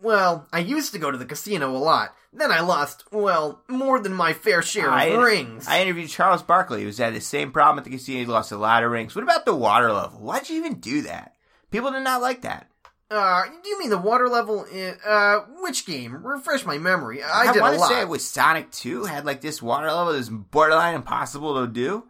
Well, 0.00 0.46
I 0.52 0.60
used 0.60 0.92
to 0.92 0.98
go 1.00 1.10
to 1.10 1.18
the 1.18 1.24
casino 1.26 1.74
a 1.74 1.78
lot. 1.78 2.14
Then 2.32 2.52
I 2.52 2.60
lost, 2.60 3.02
well, 3.10 3.64
more 3.68 3.98
than 3.98 4.14
my 4.14 4.32
fair 4.32 4.62
share 4.62 4.90
I- 4.90 5.06
of 5.06 5.22
rings. 5.22 5.66
I 5.66 5.80
interviewed 5.82 6.08
Charles 6.08 6.42
Barkley, 6.42 6.82
who's 6.84 6.98
had 6.98 7.14
the 7.14 7.20
same 7.20 7.50
problem 7.50 7.78
at 7.78 7.84
the 7.84 7.90
casino. 7.90 8.20
He 8.20 8.26
lost 8.26 8.52
a 8.52 8.56
lot 8.56 8.84
of 8.84 8.92
rings. 8.92 9.16
What 9.16 9.24
about 9.24 9.44
the 9.44 9.56
water 9.56 9.92
level? 9.92 10.20
Why'd 10.20 10.48
you 10.48 10.56
even 10.58 10.74
do 10.74 11.02
that? 11.02 11.34
People 11.72 11.90
did 11.90 12.04
not 12.04 12.20
like 12.22 12.42
that. 12.42 12.68
uh, 13.10 13.42
do 13.64 13.68
you 13.68 13.78
mean 13.80 13.90
the 13.90 13.98
water 13.98 14.28
level 14.28 14.64
in, 14.64 14.94
uh, 15.04 15.38
which 15.62 15.84
game? 15.84 16.24
Refresh 16.24 16.64
my 16.64 16.78
memory. 16.78 17.22
I, 17.24 17.52
did 17.52 17.56
a 17.58 17.60
want 17.60 17.72
a 17.74 17.76
to 17.78 17.80
lot. 17.80 17.88
say 17.90 18.00
it 18.02 18.08
was 18.08 18.24
Sonic 18.24 18.70
2 18.70 19.04
had 19.04 19.24
like 19.26 19.40
this 19.40 19.60
water 19.60 19.88
level 19.88 20.12
that 20.12 20.18
was 20.18 20.28
borderline 20.30 20.94
impossible 20.94 21.60
to 21.66 21.72
do. 21.72 22.04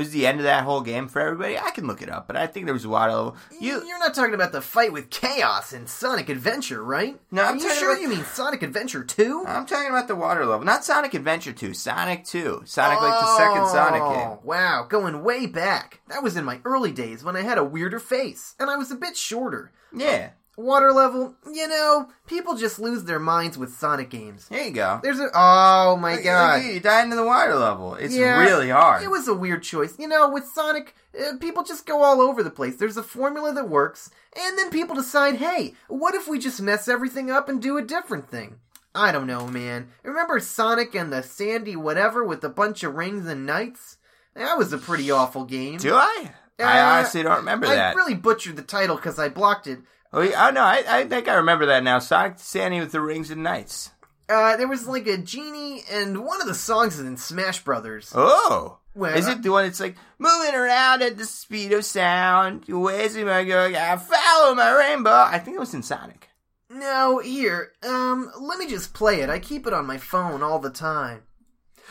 Was 0.00 0.12
the 0.12 0.26
end 0.26 0.38
of 0.38 0.44
that 0.44 0.64
whole 0.64 0.80
game 0.80 1.08
for 1.08 1.20
everybody. 1.20 1.58
I 1.58 1.72
can 1.72 1.86
look 1.86 2.00
it 2.00 2.08
up, 2.08 2.26
but 2.26 2.34
I 2.34 2.46
think 2.46 2.64
there 2.64 2.72
was 2.72 2.86
a 2.86 2.88
water 2.88 3.12
level. 3.12 3.36
You, 3.60 3.84
You're 3.86 3.98
not 3.98 4.14
talking 4.14 4.32
about 4.32 4.50
the 4.50 4.62
fight 4.62 4.94
with 4.94 5.10
Chaos 5.10 5.74
in 5.74 5.86
Sonic 5.86 6.30
Adventure, 6.30 6.82
right? 6.82 7.20
No, 7.30 7.44
I'm 7.44 7.58
Are 7.58 7.60
you 7.60 7.74
sure 7.74 7.92
about- 7.92 8.00
you 8.00 8.08
mean 8.08 8.24
Sonic 8.24 8.62
Adventure 8.62 9.04
2? 9.04 9.44
I'm 9.46 9.66
talking 9.66 9.90
about 9.90 10.08
the 10.08 10.16
water 10.16 10.46
level, 10.46 10.64
not 10.64 10.86
Sonic 10.86 11.12
Adventure 11.12 11.52
2. 11.52 11.74
Sonic 11.74 12.24
2. 12.24 12.62
Sonic 12.64 12.98
like 13.02 13.20
the 13.20 13.36
second 13.36 13.66
Sonic 13.66 14.00
oh, 14.02 14.14
game. 14.14 14.28
Oh, 14.28 14.40
Wow, 14.42 14.86
going 14.88 15.22
way 15.22 15.44
back. 15.44 16.00
That 16.08 16.22
was 16.22 16.34
in 16.34 16.46
my 16.46 16.60
early 16.64 16.92
days 16.92 17.22
when 17.22 17.36
I 17.36 17.42
had 17.42 17.58
a 17.58 17.62
weirder 17.64 17.98
face, 18.00 18.54
and 18.58 18.70
I 18.70 18.76
was 18.76 18.90
a 18.90 18.96
bit 18.96 19.18
shorter. 19.18 19.70
Yeah, 19.94 20.30
Water 20.60 20.92
level, 20.92 21.34
you 21.52 21.66
know, 21.68 22.08
people 22.26 22.54
just 22.56 22.78
lose 22.78 23.04
their 23.04 23.18
minds 23.18 23.56
with 23.56 23.72
Sonic 23.74 24.10
games. 24.10 24.46
there 24.48 24.64
you 24.64 24.70
go. 24.70 25.00
There's 25.02 25.18
a 25.20 25.28
oh 25.34 25.96
my 25.96 26.14
Look, 26.16 26.24
god. 26.24 26.62
look, 26.62 26.72
you 26.74 26.80
died 26.80 27.04
into 27.04 27.16
the 27.16 27.24
water 27.24 27.54
level. 27.54 27.94
It's 27.94 28.14
Yeah, 28.14 28.38
really 28.40 28.68
hard. 28.70 29.02
It 29.02 29.10
was 29.10 29.26
a 29.28 29.34
weird 29.34 29.62
choice. 29.62 29.94
You 29.98 30.08
know, 30.08 30.28
with 30.30 30.44
Sonic, 30.46 30.94
uh, 31.18 31.36
people 31.38 31.62
just 31.64 31.86
go 31.86 32.02
all 32.02 32.20
over 32.20 32.42
the 32.42 32.50
place. 32.50 32.76
There's 32.76 32.96
a 32.96 33.02
formula 33.02 33.52
that 33.54 33.68
works, 33.68 34.10
and 34.36 34.58
then 34.58 34.70
people 34.70 34.94
decide, 34.94 35.36
hey, 35.36 35.74
what 35.88 36.14
if 36.14 36.28
we 36.28 36.38
just 36.38 36.60
mess 36.60 36.88
everything 36.88 37.30
up 37.30 37.48
and 37.48 37.60
do 37.62 37.76
a 37.78 37.82
different 37.82 38.28
thing? 38.28 38.56
I 38.94 39.12
don't 39.12 39.26
know, 39.28 39.46
man. 39.46 39.88
Remember 40.02 40.40
Sonic 40.40 40.94
and 40.94 41.12
the 41.12 41.22
Sandy 41.22 41.76
whatever 41.76 42.24
with 42.24 42.42
a 42.44 42.48
bunch 42.48 42.82
of 42.82 42.94
rings 42.96 43.26
and 43.26 43.46
knights? 43.46 43.98
That 44.34 44.58
was 44.58 44.72
a 44.72 44.78
pretty 44.78 45.10
awful 45.10 45.44
game. 45.44 45.78
Do 45.78 45.94
I? 45.94 46.30
I 46.58 46.80
Uh, 46.80 46.84
honestly 46.98 47.22
don't 47.22 47.36
remember 47.38 47.66
I 47.66 47.74
that. 47.76 47.96
really 47.96 48.14
butchered 48.14 48.56
the 48.56 48.62
title 48.62 48.96
because 48.96 49.18
I 49.18 49.28
blocked 49.28 49.66
it. 49.66 49.78
Oh, 50.12 50.22
yeah, 50.22 50.48
oh 50.48 50.50
no, 50.50 50.62
I, 50.62 50.82
I 50.88 51.04
think 51.04 51.28
I 51.28 51.34
remember 51.34 51.66
that 51.66 51.84
now. 51.84 51.98
Sonic 52.00 52.38
Sandy 52.38 52.80
with 52.80 52.92
the 52.92 53.00
rings 53.00 53.30
and 53.30 53.42
knights. 53.42 53.90
Uh, 54.28 54.56
there 54.56 54.68
was 54.68 54.86
like 54.86 55.06
a 55.06 55.18
genie, 55.18 55.82
and 55.90 56.24
one 56.24 56.40
of 56.40 56.46
the 56.46 56.54
songs 56.54 56.98
is 56.98 57.06
in 57.06 57.16
Smash 57.16 57.62
Brothers. 57.64 58.12
Oh. 58.14 58.78
Well, 58.94 59.16
Is 59.16 59.28
it 59.28 59.42
the 59.42 59.52
one 59.52 59.64
that's 59.64 59.78
like 59.78 59.96
moving 60.18 60.54
around 60.54 61.02
at 61.02 61.16
the 61.16 61.24
speed 61.24 61.72
of 61.72 61.84
sound? 61.84 62.64
Where's 62.66 63.16
my 63.16 63.44
go? 63.44 63.66
I 63.66 63.96
follow 63.96 64.54
my 64.54 64.70
rainbow. 64.72 65.10
I 65.10 65.38
think 65.38 65.56
it 65.56 65.60
was 65.60 65.74
in 65.74 65.82
Sonic. 65.82 66.28
No, 66.68 67.18
here, 67.18 67.72
um, 67.82 68.30
let 68.40 68.58
me 68.58 68.68
just 68.68 68.94
play 68.94 69.20
it. 69.20 69.30
I 69.30 69.38
keep 69.38 69.66
it 69.66 69.72
on 69.72 69.86
my 69.86 69.98
phone 69.98 70.42
all 70.42 70.58
the 70.58 70.70
time. 70.70 71.22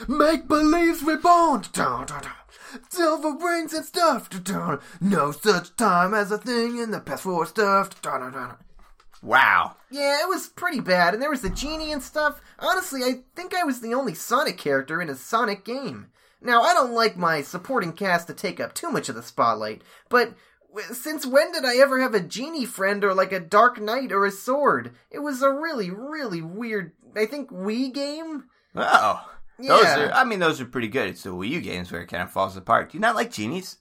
Make 0.08 0.48
believes 0.48 1.04
reborn. 1.04 1.64
Dun, 1.74 2.06
dun, 2.06 2.22
dun. 2.22 2.32
Silver 2.90 3.32
rings 3.32 3.74
and 3.74 3.86
stuff. 3.86 4.30
Dun. 4.30 4.80
No 5.02 5.32
such 5.32 5.76
time 5.76 6.14
as 6.14 6.32
a 6.32 6.38
thing 6.38 6.78
in 6.78 6.92
the 6.92 7.00
past 7.00 7.24
for 7.24 7.46
stuff. 7.46 8.02
Dun, 8.02 8.22
dun, 8.22 8.34
dun. 8.34 8.56
Wow. 9.22 9.76
Yeah, 9.92 10.22
it 10.22 10.30
was 10.30 10.48
pretty 10.48 10.80
bad, 10.80 11.14
and 11.14 11.22
there 11.22 11.30
was 11.30 11.42
the 11.42 11.50
genie 11.50 11.92
and 11.92 12.02
stuff. 12.02 12.42
Honestly, 12.60 13.04
I 13.04 13.24
think 13.36 13.54
I 13.54 13.64
was 13.64 13.82
the 13.82 13.94
only 13.94 14.14
Sonic 14.14 14.58
character 14.58 15.02
in 15.02 15.10
a 15.10 15.16
Sonic 15.16 15.66
game. 15.66 16.08
Now, 16.42 16.62
I 16.62 16.74
don't 16.74 16.94
like 16.94 17.18
my 17.18 17.42
supporting 17.42 17.92
cast 17.92 18.28
to 18.28 18.34
take 18.34 18.62
up 18.62 18.74
too 18.74 18.90
much 18.90 19.10
of 19.10 19.16
the 19.16 19.24
spotlight, 19.24 19.82
but 20.08 20.36
w- 20.70 20.94
since 20.94 21.26
when 21.26 21.52
did 21.52 21.66
I 21.66 21.76
ever 21.78 22.00
have 22.00 22.14
a 22.14 22.22
genie 22.22 22.66
friend 22.66 23.04
or 23.04 23.14
like 23.14 23.34
a 23.34 23.42
Dark 23.42 23.82
Knight 23.82 24.14
or 24.14 24.26
a 24.26 24.32
sword? 24.32 24.96
It 25.12 25.20
was 25.20 25.42
a 25.42 25.52
really, 25.52 25.90
really 25.90 26.42
weird, 26.42 26.94
I 27.14 27.26
think, 27.26 27.50
Wii 27.52 27.94
game? 27.94 28.46
Oh. 28.74 29.30
Those 29.60 29.84
Yeah. 29.84 30.00
are, 30.08 30.12
I 30.13 30.24
mean, 30.24 30.39
those 30.39 30.60
are 30.62 30.65
pretty 30.65 30.88
good. 30.88 31.10
It's 31.10 31.24
the 31.24 31.30
Wii 31.32 31.50
U 31.50 31.62
games 31.62 31.91
where 31.91 32.02
it 32.02 32.08
kind 32.08 32.24
of 32.24 32.32
falls 32.32 32.56
apart. 32.58 32.91
Do 32.91 32.98
you 32.98 33.02
not 33.02 33.15
like 33.15 33.32
genies? 33.32 33.78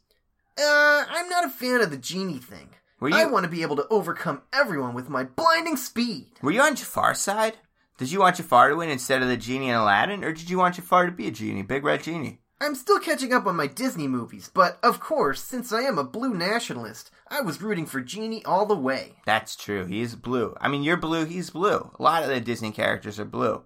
Uh, 0.59 1.05
I'm 1.09 1.29
not 1.29 1.45
a 1.45 1.49
fan 1.51 1.81
of 1.81 1.91
the 1.91 1.97
genie 1.97 2.39
thing. 2.39 2.71
Were 3.01 3.13
I 3.15 3.23
you, 3.23 3.29
want 3.33 3.45
to 3.45 3.51
be 3.51 3.63
able 3.63 3.77
to 3.77 3.87
overcome 3.89 4.43
everyone 4.53 4.93
with 4.95 5.09
my 5.09 5.23
blinding 5.23 5.77
speed. 5.77 6.33
were 6.43 6.51
you 6.51 6.61
on 6.61 6.75
Jafar's 6.75 7.21
side? 7.21 7.59
Did 7.97 8.11
you 8.11 8.21
want 8.21 8.37
Jafar 8.37 8.69
to 8.71 8.77
win 8.77 8.91
instead 8.91 9.23
of 9.23 9.29
the 9.29 9.37
genie 9.37 9.69
in 9.69 9.75
Aladdin, 9.77 10.25
or 10.25 10.33
did 10.33 10.51
you 10.51 10.59
want 10.59 10.77
Jafar 10.77 11.07
to 11.07 11.13
be 11.13 11.29
a 11.29 11.33
genie, 11.33 11.63
big 11.63 11.85
red 11.85 12.03
genie? 12.03 12.41
I'm 12.61 12.75
still 12.75 12.99
catching 12.99 13.33
up 13.33 13.47
on 13.47 13.55
my 13.55 13.69
Disney 13.69 14.09
movies, 14.09 14.51
but 14.53 14.81
of 14.83 14.99
course, 14.99 15.41
since 15.43 15.73
I 15.73 15.83
am 15.83 15.97
a 15.97 16.03
blue 16.03 16.35
nationalist, 16.35 17.13
I 17.29 17.41
was 17.41 17.63
rooting 17.63 17.87
for 17.87 18.01
Genie 18.01 18.45
all 18.45 18.67
the 18.67 18.75
way. 18.77 19.15
That's 19.27 19.55
true. 19.55 19.85
He 19.85 20.01
is 20.01 20.17
blue. 20.17 20.57
I 20.61 20.67
mean, 20.67 20.83
you're 20.83 20.97
blue. 20.97 21.25
He's 21.25 21.51
blue. 21.51 21.93
A 21.97 22.03
lot 22.03 22.25
of 22.25 22.29
the 22.31 22.41
Disney 22.41 22.73
characters 22.73 23.21
are 23.21 23.25
blue. 23.25 23.63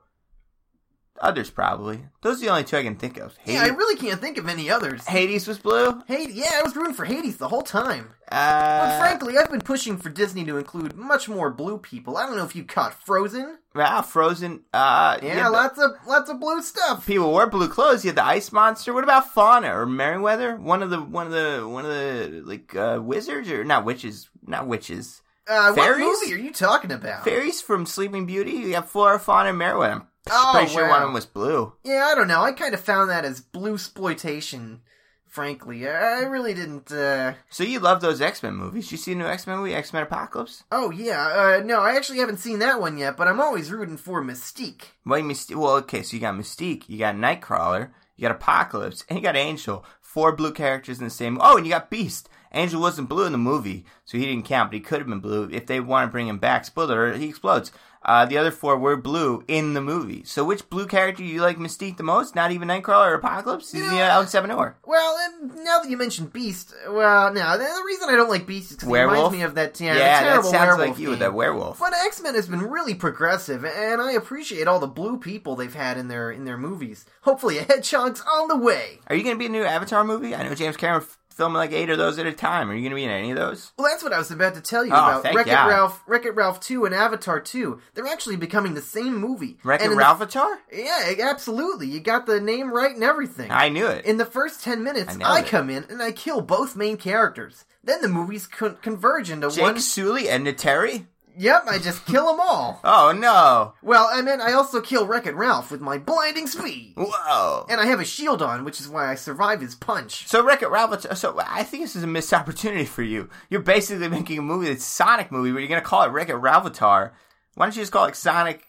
Others 1.23 1.51
probably. 1.51 2.01
Those 2.23 2.39
are 2.39 2.47
the 2.47 2.51
only 2.51 2.65
two 2.65 2.77
I 2.77 2.83
can 2.83 2.97
think 2.97 3.17
of. 3.17 3.37
Hades, 3.39 3.55
Yeah, 3.55 3.63
I 3.65 3.69
really 3.77 3.97
can't 3.97 4.21
think 4.21 4.39
of 4.39 4.49
any 4.49 4.69
others. 4.69 5.07
Hades 5.07 5.47
was 5.47 5.59
blue. 5.59 6.03
Hades, 6.09 6.35
yeah, 6.35 6.51
I 6.55 6.63
was 6.65 6.75
rooting 6.75 6.95
for 6.95 7.05
Hades 7.05 7.37
the 7.37 7.49
whole 7.49 7.63
time. 7.63 8.11
But 8.29 8.37
Uh, 8.37 8.99
frankly, 8.99 9.39
I've 9.39 9.51
been 9.51 9.61
pushing 9.61 9.97
for 9.99 10.09
Disney 10.11 10.45
to 10.47 10.57
include 10.57 10.97
much 10.97 11.29
more 11.29 11.51
blue 11.51 11.79
people. 11.79 12.17
I 12.17 12.27
don't 12.27 12.37
know 12.37 12.45
if 12.45 12.57
you 12.57 12.65
caught 12.65 12.95
Frozen. 13.07 13.59
wow, 13.75 14.03
Frozen. 14.03 14.63
Uh, 14.75 15.19
Yeah, 15.23 15.45
but 15.45 15.53
lots 15.53 15.79
of 15.79 15.91
lots 16.09 16.29
of 16.29 16.41
blue 16.41 16.61
stuff. 16.61 17.07
people 17.07 17.31
wore 17.31 17.47
blue 17.47 17.69
clothes. 17.69 18.05
You 18.05 18.09
had 18.09 18.17
the 18.17 18.25
ice 18.25 18.51
monster. 18.51 18.93
What 18.93 19.05
about 19.05 19.33
Fauna 19.33 19.79
or 19.79 19.87
Merryweather? 19.87 20.57
One 20.57 20.83
of 20.83 20.91
the 20.91 21.01
one 21.01 21.27
of 21.29 21.33
the 21.33 21.69
one 21.69 21.85
of 21.85 21.91
the 21.93 22.43
like 22.45 22.75
uh, 22.75 22.99
wizards 23.01 23.49
or 23.49 23.63
not 23.65 23.85
witches, 23.85 24.29
not 24.45 24.67
witches. 24.67 25.23
Uh, 25.47 25.73
what 25.73 25.85
Fairies? 25.85 26.05
movie 26.23 26.35
are 26.35 26.39
you 26.39 26.53
talking 26.53 26.91
about? 26.93 27.25
Fairies 27.25 27.61
from 27.61 27.85
Sleeping 27.87 28.27
Beauty. 28.27 28.53
You 28.53 28.75
have 28.75 28.89
Flora, 28.89 29.19
Fauna, 29.19 29.51
and 29.51 29.59
Merryweather. 29.59 29.95
I'm 29.95 30.07
Oh, 30.31 30.53
pretty 30.55 30.73
sure 30.73 30.85
wow. 30.85 30.91
one 30.91 31.03
of 31.03 31.09
them 31.09 31.15
was 31.15 31.27
blue. 31.27 31.73
Yeah, 31.85 32.09
I 32.11 32.15
don't 32.15 32.29
know. 32.29 32.43
I 32.43 32.53
kind 32.53 32.75
of 32.75 32.81
found 32.81 33.11
that 33.11 33.25
as 33.25 33.41
blue 33.41 33.75
exploitation. 33.75 34.83
Frankly, 35.27 35.89
I 35.89 36.25
really 36.25 36.53
didn't. 36.53 36.93
uh... 36.93 37.33
So 37.49 37.65
you 37.65 37.81
love 37.81 38.03
those 38.03 38.21
X 38.21 38.43
Men 38.43 38.55
movies? 38.55 38.93
You 38.93 38.99
see 38.99 39.15
the 39.15 39.21
new 39.21 39.27
X 39.27 39.47
Men 39.47 39.57
movie, 39.57 39.75
X 39.75 39.91
Men 39.91 40.03
Apocalypse? 40.03 40.65
Oh 40.71 40.91
yeah, 40.91 41.27
uh, 41.27 41.63
no, 41.65 41.81
I 41.81 41.97
actually 41.97 42.19
haven't 42.19 42.37
seen 42.37 42.59
that 42.59 42.83
one 42.83 42.99
yet. 42.99 43.17
But 43.17 43.29
I'm 43.29 43.41
always 43.41 43.73
rooting 43.73 43.97
for 43.97 44.23
Mystique. 44.23 44.83
Well, 45.07 45.23
Mystique, 45.23 45.57
well, 45.57 45.77
okay, 45.77 46.03
so 46.03 46.15
you 46.15 46.21
got 46.21 46.35
Mystique, 46.35 46.85
you 46.87 46.99
got 46.99 47.15
Nightcrawler, 47.15 47.93
you 48.15 48.29
got 48.29 48.37
Apocalypse, 48.37 49.07
and 49.09 49.19
you 49.19 49.23
got 49.23 49.35
Angel. 49.35 49.87
Four 50.03 50.37
blue 50.37 50.53
characters 50.53 50.99
in 50.99 51.05
the 51.05 51.11
same. 51.11 51.39
Oh, 51.41 51.57
and 51.57 51.65
you 51.65 51.73
got 51.73 51.89
Beast. 51.89 52.29
Angel 52.53 52.79
wasn't 52.79 53.09
blue 53.09 53.25
in 53.25 53.33
the 53.33 53.39
movie, 53.39 53.87
so 54.05 54.19
he 54.19 54.27
didn't 54.27 54.45
count, 54.45 54.71
but 54.71 54.75
he 54.75 54.81
could 54.81 54.99
have 54.99 55.09
been 55.09 55.21
blue 55.21 55.49
if 55.51 55.65
they 55.65 55.81
want 55.81 56.07
to 56.07 56.13
bring 56.13 56.29
him 56.29 56.37
back. 56.37 56.67
Spoiler: 56.67 57.15
he 57.15 57.31
explodes. 57.31 57.73
Uh, 58.05 58.27
the 58.27 58.37
other 58.39 58.51
four 58.51 58.77
were 58.79 58.97
blue 58.97 59.45
in 59.49 59.75
the 59.75 59.81
movie. 59.81 60.25
So 60.25 60.45
which 60.45 60.69
blue 60.69 60.87
character 60.87 61.23
you 61.23 61.41
like 61.41 61.59
Mystique 61.59 61.97
the 61.97 62.03
most? 62.03 62.35
Not 62.35 62.51
even 62.53 62.69
Nightcrawler 62.69 63.11
or 63.11 63.15
Apocalypse? 63.15 63.73
He's 63.73 63.89
the 63.89 63.97
uh, 63.97 64.09
Alex 64.09 64.33
Sevenor. 64.33 64.75
Well, 64.85 65.17
and 65.25 65.55
now 65.65 65.81
that 65.81 65.91
you 65.91 65.97
mentioned 65.97 66.33
Beast, 66.33 66.75
well, 66.89 67.33
now 67.33 67.57
the, 67.57 67.65
the 67.65 67.83
reason 67.87 68.09
I 68.09 68.17
don't 68.17 68.31
like 68.31 68.47
Beast 68.47 68.71
is 68.71 68.77
because 68.77 68.89
Werewolf? 68.89 69.17
reminds 69.17 69.37
me 69.37 69.43
of 69.43 69.55
that 69.55 69.81
yeah, 69.81 69.95
Yeah, 69.95 69.95
the 69.95 69.99
that 69.99 70.21
terrible 70.21 70.51
sounds 70.51 70.79
like 70.79 70.99
you 70.99 71.11
with 71.11 71.21
that 71.21 71.35
werewolf. 71.35 71.79
But 71.79 71.93
X 72.05 72.21
Men 72.23 72.35
has 72.35 72.49
been 72.49 72.63
really 72.63 72.95
progressive, 72.95 73.65
and 73.65 74.01
I 74.01 74.13
appreciate 74.13 74.67
all 74.67 74.81
the 74.81 74.87
blue 74.87 75.19
people 75.19 75.57
they've 75.57 75.73
had 75.73 75.97
in 75.97 76.09
their 76.09 76.31
in 76.31 76.45
their 76.45 76.59
movies. 76.59 77.05
Hopefully, 77.23 77.59
a 77.59 77.63
hedgehog's 77.63 78.21
on 78.21 78.49
the 78.49 78.57
way. 78.57 78.99
Are 79.09 79.15
you 79.15 79.23
going 79.23 79.37
to 79.37 79.39
be 79.39 79.47
a 79.47 79.49
new 79.49 79.65
Avatar 79.65 80.05
movie? 80.05 80.35
I 80.35 80.43
know 80.43 80.55
James 80.55 80.77
Cameron 80.77 81.07
filming 81.33 81.57
like 81.57 81.73
eight 81.73 81.91
of 81.91 81.99
those 81.99 82.19
at 82.19 82.27
a 82.27 82.33
time. 82.33 82.71
Are 82.71 82.75
you 82.75 82.81
going 82.83 82.91
to 82.91 82.97
be 82.97 83.05
in 83.05 83.11
any 83.11 83.31
of 83.31 83.37
those? 83.37 83.73
Well, 83.77 83.89
that's 83.91 84.03
what 84.03 84.13
I 84.13 84.19
was 84.19 84.31
about 84.31 84.55
to 84.55 84.61
tell 84.61 84.85
you 84.85 84.93
Oh, 84.93 85.21
about 85.21 85.35
Wreck 85.35 85.47
It 85.47 85.53
Ralph, 85.53 86.01
Wreck 86.07 86.25
It 86.25 86.35
Ralph 86.37 86.61
Two, 86.61 86.85
and 86.85 86.95
Avatar 86.95 87.41
Two. 87.41 87.81
They're 87.95 88.07
actually 88.07 88.37
becoming 88.37 88.75
the 88.75 88.83
same 88.83 89.17
movie. 89.17 89.59
In 89.65 89.91
the- 89.91 89.97
Ralph 89.97 90.17
Avatar? 90.21 90.59
Yeah, 90.73 91.15
absolutely. 91.23 91.89
You 91.89 92.01
got 92.01 92.27
the 92.27 92.41
name 92.41 92.73
right 92.73 92.95
and 92.95 93.03
everything. 93.05 93.51
I 93.51 93.69
knew 93.69 93.87
it. 93.87 94.05
In 94.05 94.17
the 94.19 94.25
first 94.27 94.63
10 94.63 94.85
minutes, 94.85 95.17
I 95.25 95.39
I, 95.39 95.43
come 95.43 95.71
in 95.71 95.85
and 95.91 96.03
I 96.03 96.13
kill 96.13 96.41
both 96.41 96.77
main 96.77 96.97
characters. 96.97 97.65
Then 97.85 98.01
the 98.01 98.09
movies 98.09 98.47
con- 98.47 98.77
converge 98.81 99.29
into 99.31 99.51
Jake 99.51 99.63
one. 99.63 99.79
Sully 99.81 100.29
and 100.29 100.47
Neytiri? 100.47 101.07
Yep, 101.37 101.65
I 101.69 101.79
just 101.79 102.05
kill 102.07 102.27
them 102.27 102.41
all. 102.41 102.81
Oh 102.85 103.13
no! 103.17 103.75
Well, 103.83 104.09
I 104.13 104.21
mean, 104.23 104.41
I 104.41 104.53
also 104.53 104.81
kill 104.81 105.07
Wreck 105.07 105.27
It 105.27 105.35
Ralph 105.35 105.71
with 105.71 105.81
my 105.81 105.99
blinding 105.99 106.47
speed. 106.47 106.95
Whoa! 106.97 107.67
And 107.69 107.81
I 107.81 107.87
have 107.87 108.01
a 108.01 108.05
shield 108.05 108.43
on, 108.43 108.65
which 108.65 108.81
is 108.81 108.89
why 108.89 109.11
I 109.11 109.15
survive 109.15 109.61
his 109.61 109.75
punch. 109.75 110.29
So 110.29 110.45
Wreck 110.45 110.63
It 110.63 110.71
Ralph. 110.71 111.01
So 111.17 111.41
I 111.47 111.63
think 111.63 111.85
this 111.85 111.97
is 111.97 112.03
a 112.03 112.07
missed 112.07 112.35
opportunity 112.35 112.85
for 112.85 113.03
you. 113.03 113.31
You're 113.49 113.61
basically 113.61 114.09
making 114.09 114.39
a 114.39 114.43
movie 114.43 114.69
that's 114.69 114.87
a 114.87 114.91
Sonic 114.91 115.33
movie, 115.33 115.53
but 115.53 115.59
you're 115.59 115.69
gonna 115.69 115.81
call 115.81 116.03
it 116.03 116.11
Wreck 116.11 116.29
It 116.29 116.37
Ralphatar. 116.37 117.13
Why 117.55 117.67
don't 117.67 117.77
you 117.77 117.83
just 117.83 117.93
call 117.93 118.07
it 118.07 118.17
Sonic 118.17 118.65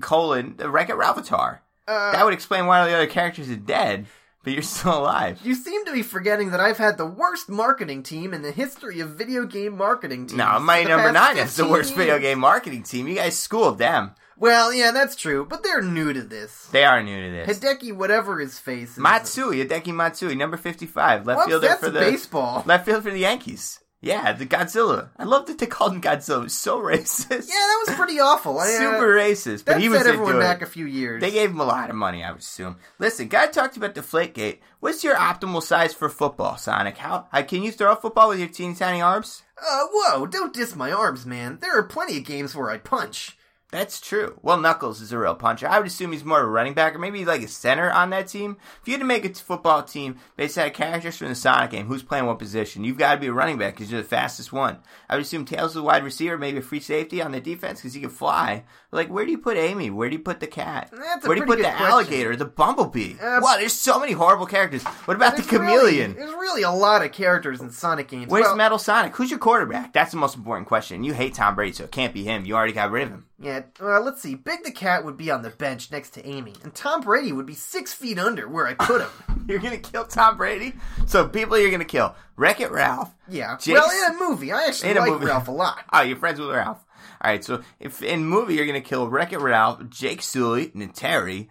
colon 0.00 0.56
Wreck 0.58 0.90
It 0.90 0.96
Ralphatar? 0.96 1.60
Uh, 1.88 2.12
that 2.12 2.24
would 2.24 2.34
explain 2.34 2.66
why 2.66 2.80
all 2.80 2.86
the 2.86 2.94
other 2.94 3.06
characters 3.06 3.50
are 3.50 3.56
dead, 3.56 4.06
but 4.42 4.52
you're 4.52 4.62
still 4.62 4.98
alive. 4.98 5.40
You 5.44 5.54
seem 5.54 5.84
to 5.86 5.92
be 5.92 6.02
forgetting 6.02 6.50
that 6.50 6.60
I've 6.60 6.78
had 6.78 6.98
the 6.98 7.06
worst 7.06 7.48
marketing 7.48 8.02
team 8.02 8.34
in 8.34 8.42
the 8.42 8.52
history 8.52 9.00
of 9.00 9.10
video 9.10 9.44
game 9.44 9.76
marketing 9.76 10.26
teams. 10.26 10.38
No, 10.38 10.58
my 10.58 10.82
number 10.82 11.12
nine 11.12 11.36
is 11.38 11.54
the 11.56 11.62
15 11.64 11.70
worst 11.70 11.94
video 11.94 12.18
game 12.18 12.38
marketing 12.38 12.82
team. 12.82 13.06
You 13.08 13.14
guys 13.16 13.38
schooled 13.38 13.78
them. 13.78 14.12
Well, 14.36 14.72
yeah, 14.74 14.90
that's 14.90 15.14
true, 15.14 15.46
but 15.48 15.62
they're 15.62 15.82
new 15.82 16.12
to 16.12 16.22
this. 16.22 16.66
They 16.72 16.84
are 16.84 17.00
new 17.02 17.26
to 17.26 17.30
this. 17.30 17.58
Hideki, 17.60 17.92
whatever 17.94 18.40
his 18.40 18.58
face 18.58 18.92
is. 18.92 18.98
Matsui, 18.98 19.64
Hideki 19.64 19.94
Matsui, 19.94 20.34
number 20.34 20.56
fifty-five, 20.56 21.26
left 21.26 21.38
Whoops, 21.38 21.48
fielder 21.48 21.68
that's 21.68 21.80
for 21.80 21.90
the 21.90 22.00
baseball. 22.00 22.64
left 22.66 22.86
field 22.86 23.04
for 23.04 23.10
the 23.12 23.20
Yankees. 23.20 23.78
Yeah, 24.02 24.32
the 24.32 24.44
Godzilla. 24.44 25.10
I 25.16 25.22
love 25.22 25.46
that 25.46 25.58
they 25.58 25.66
called 25.66 25.92
him 25.94 26.02
Godzilla. 26.02 26.50
So 26.50 26.80
racist. 26.82 27.30
Yeah, 27.30 27.54
that 27.54 27.84
was 27.86 27.96
pretty 27.96 28.18
awful. 28.18 28.58
I, 28.58 28.64
uh, 28.64 28.66
super 28.66 29.16
racist. 29.16 29.64
But 29.64 29.80
he 29.80 29.88
was 29.88 30.00
set 30.00 30.08
everyone 30.08 30.40
back 30.40 30.60
a 30.60 30.66
few 30.66 30.86
years. 30.86 31.20
They 31.20 31.30
gave 31.30 31.50
him 31.50 31.60
a 31.60 31.64
lot 31.64 31.88
of 31.88 31.94
money, 31.94 32.24
I 32.24 32.32
would 32.32 32.40
assume. 32.40 32.76
Listen, 32.98 33.28
gotta 33.28 33.52
talk 33.52 33.72
to 33.72 33.80
you 33.80 33.86
about 33.86 33.94
Deflategate. 33.94 34.58
What's 34.80 35.04
your 35.04 35.14
optimal 35.14 35.62
size 35.62 35.94
for 35.94 36.08
football, 36.08 36.56
Sonic? 36.56 36.98
How, 36.98 37.28
how 37.30 37.42
can 37.42 37.62
you 37.62 37.70
throw 37.70 37.92
a 37.92 37.96
football 37.96 38.28
with 38.28 38.40
your 38.40 38.48
teeny 38.48 38.74
tiny 38.74 39.00
arms? 39.00 39.44
Uh, 39.56 39.86
whoa, 39.92 40.26
don't 40.26 40.52
diss 40.52 40.74
my 40.74 40.90
arms, 40.90 41.24
man. 41.24 41.58
There 41.60 41.78
are 41.78 41.84
plenty 41.84 42.18
of 42.18 42.24
games 42.24 42.56
where 42.56 42.70
I 42.70 42.78
punch. 42.78 43.38
That's 43.72 44.00
true. 44.02 44.38
Well, 44.42 44.58
Knuckles 44.58 45.00
is 45.00 45.12
a 45.12 45.18
real 45.18 45.34
puncher. 45.34 45.66
I 45.66 45.78
would 45.78 45.86
assume 45.86 46.12
he's 46.12 46.24
more 46.26 46.40
of 46.40 46.46
a 46.46 46.50
running 46.50 46.74
back 46.74 46.94
or 46.94 46.98
maybe 46.98 47.24
like 47.24 47.40
a 47.42 47.48
center 47.48 47.90
on 47.90 48.10
that 48.10 48.28
team. 48.28 48.58
If 48.82 48.86
you 48.86 48.92
had 48.92 49.00
to 49.00 49.06
make 49.06 49.24
a 49.24 49.32
football 49.32 49.82
team 49.82 50.18
based 50.36 50.58
on 50.58 50.68
characters 50.70 51.16
from 51.16 51.28
the 51.28 51.34
Sonic 51.34 51.70
game, 51.70 51.86
who's 51.86 52.02
playing 52.02 52.26
what 52.26 52.38
position? 52.38 52.84
You've 52.84 52.98
got 52.98 53.14
to 53.14 53.20
be 53.20 53.28
a 53.28 53.32
running 53.32 53.56
back 53.56 53.74
because 53.74 53.90
you're 53.90 54.02
the 54.02 54.06
fastest 54.06 54.52
one. 54.52 54.76
I 55.08 55.14
would 55.14 55.22
assume 55.22 55.46
Tails 55.46 55.70
is 55.70 55.78
a 55.78 55.82
wide 55.82 56.04
receiver, 56.04 56.36
maybe 56.36 56.58
a 56.58 56.62
free 56.62 56.80
safety 56.80 57.22
on 57.22 57.32
the 57.32 57.40
defense 57.40 57.80
because 57.80 57.94
he 57.94 58.02
can 58.02 58.10
fly. 58.10 58.64
Like, 58.90 59.08
where 59.08 59.24
do 59.24 59.30
you 59.30 59.38
put 59.38 59.56
Amy? 59.56 59.88
Where 59.88 60.10
do 60.10 60.16
you 60.16 60.22
put 60.22 60.40
the 60.40 60.46
cat? 60.48 60.92
Where 60.92 61.34
do 61.34 61.40
you 61.40 61.46
put 61.46 61.56
the 61.56 61.64
question. 61.64 61.86
alligator, 61.86 62.36
the 62.36 62.44
bumblebee? 62.44 63.14
Uh, 63.18 63.40
wow, 63.42 63.56
there's 63.58 63.72
so 63.72 63.98
many 63.98 64.12
horrible 64.12 64.44
characters. 64.44 64.82
What 64.84 65.16
about 65.16 65.36
the 65.36 65.40
There's 65.42 65.52
really- 65.62 65.76
chameleon? 65.96 66.14
there's 66.14 66.30
really 66.32 66.62
a 66.62 66.70
lot 66.70 67.02
of 67.02 67.10
characters 67.12 67.62
in 67.62 67.70
Sonic 67.70 68.08
games. 68.08 68.26
Where's 68.30 68.44
Well, 68.44 68.56
Metal 68.56 68.78
Sonic? 68.78 69.16
Who's 69.16 69.30
your 69.30 69.38
quarterback? 69.38 69.94
That's 69.94 70.10
the 70.10 70.18
most 70.18 70.36
important 70.36 70.68
question. 70.68 71.04
You 71.04 71.14
hate 71.14 71.32
Tom 71.32 71.54
Brady, 71.54 71.72
so 71.72 71.84
it 71.84 71.90
can't 71.90 72.12
be 72.12 72.22
him. 72.24 72.44
You 72.44 72.54
already 72.54 72.74
got 72.74 72.90
rid 72.90 73.04
of 73.04 73.08
him. 73.08 73.24
Yeah, 73.42 73.62
well, 73.80 74.02
let's 74.02 74.22
see. 74.22 74.36
Big 74.36 74.62
the 74.62 74.70
Cat 74.70 75.04
would 75.04 75.16
be 75.16 75.30
on 75.30 75.42
the 75.42 75.50
bench 75.50 75.90
next 75.90 76.10
to 76.10 76.24
Amy, 76.26 76.54
and 76.62 76.72
Tom 76.74 77.00
Brady 77.00 77.32
would 77.32 77.44
be 77.46 77.54
six 77.54 77.92
feet 77.92 78.18
under 78.18 78.48
where 78.48 78.66
I 78.68 78.74
put 78.74 79.00
him. 79.02 79.10
You're 79.48 79.58
gonna 79.58 79.78
kill 79.78 80.04
Tom 80.04 80.36
Brady? 80.36 80.74
So 81.06 81.26
people 81.28 81.58
you're 81.58 81.72
gonna 81.72 81.84
kill. 81.84 82.14
Wreck 82.36 82.60
It 82.60 82.70
Ralph. 82.70 83.10
Yeah. 83.28 83.56
Jason- 83.56 83.74
Well, 83.74 83.90
in 83.90 84.14
a 84.14 84.18
movie, 84.30 84.52
I 84.52 84.66
actually 84.66 84.90
In 84.90 84.96
like 84.98 85.10
movie. 85.10 85.26
Ralph 85.26 85.48
a 85.48 85.52
lot. 85.52 85.80
Oh, 85.92 86.02
you're 86.02 86.16
friends 86.16 86.38
with 86.38 86.50
Ralph. 86.50 86.78
Alright, 87.24 87.44
so 87.44 87.62
if 87.80 88.02
in 88.02 88.24
movie 88.24 88.54
you're 88.54 88.66
gonna 88.66 88.80
kill 88.80 89.08
Wreck 89.08 89.32
It 89.32 89.38
Ralph, 89.40 89.88
Jake 89.90 90.22
Sully, 90.22 90.70
and 90.74 90.94
Terry, 90.94 91.50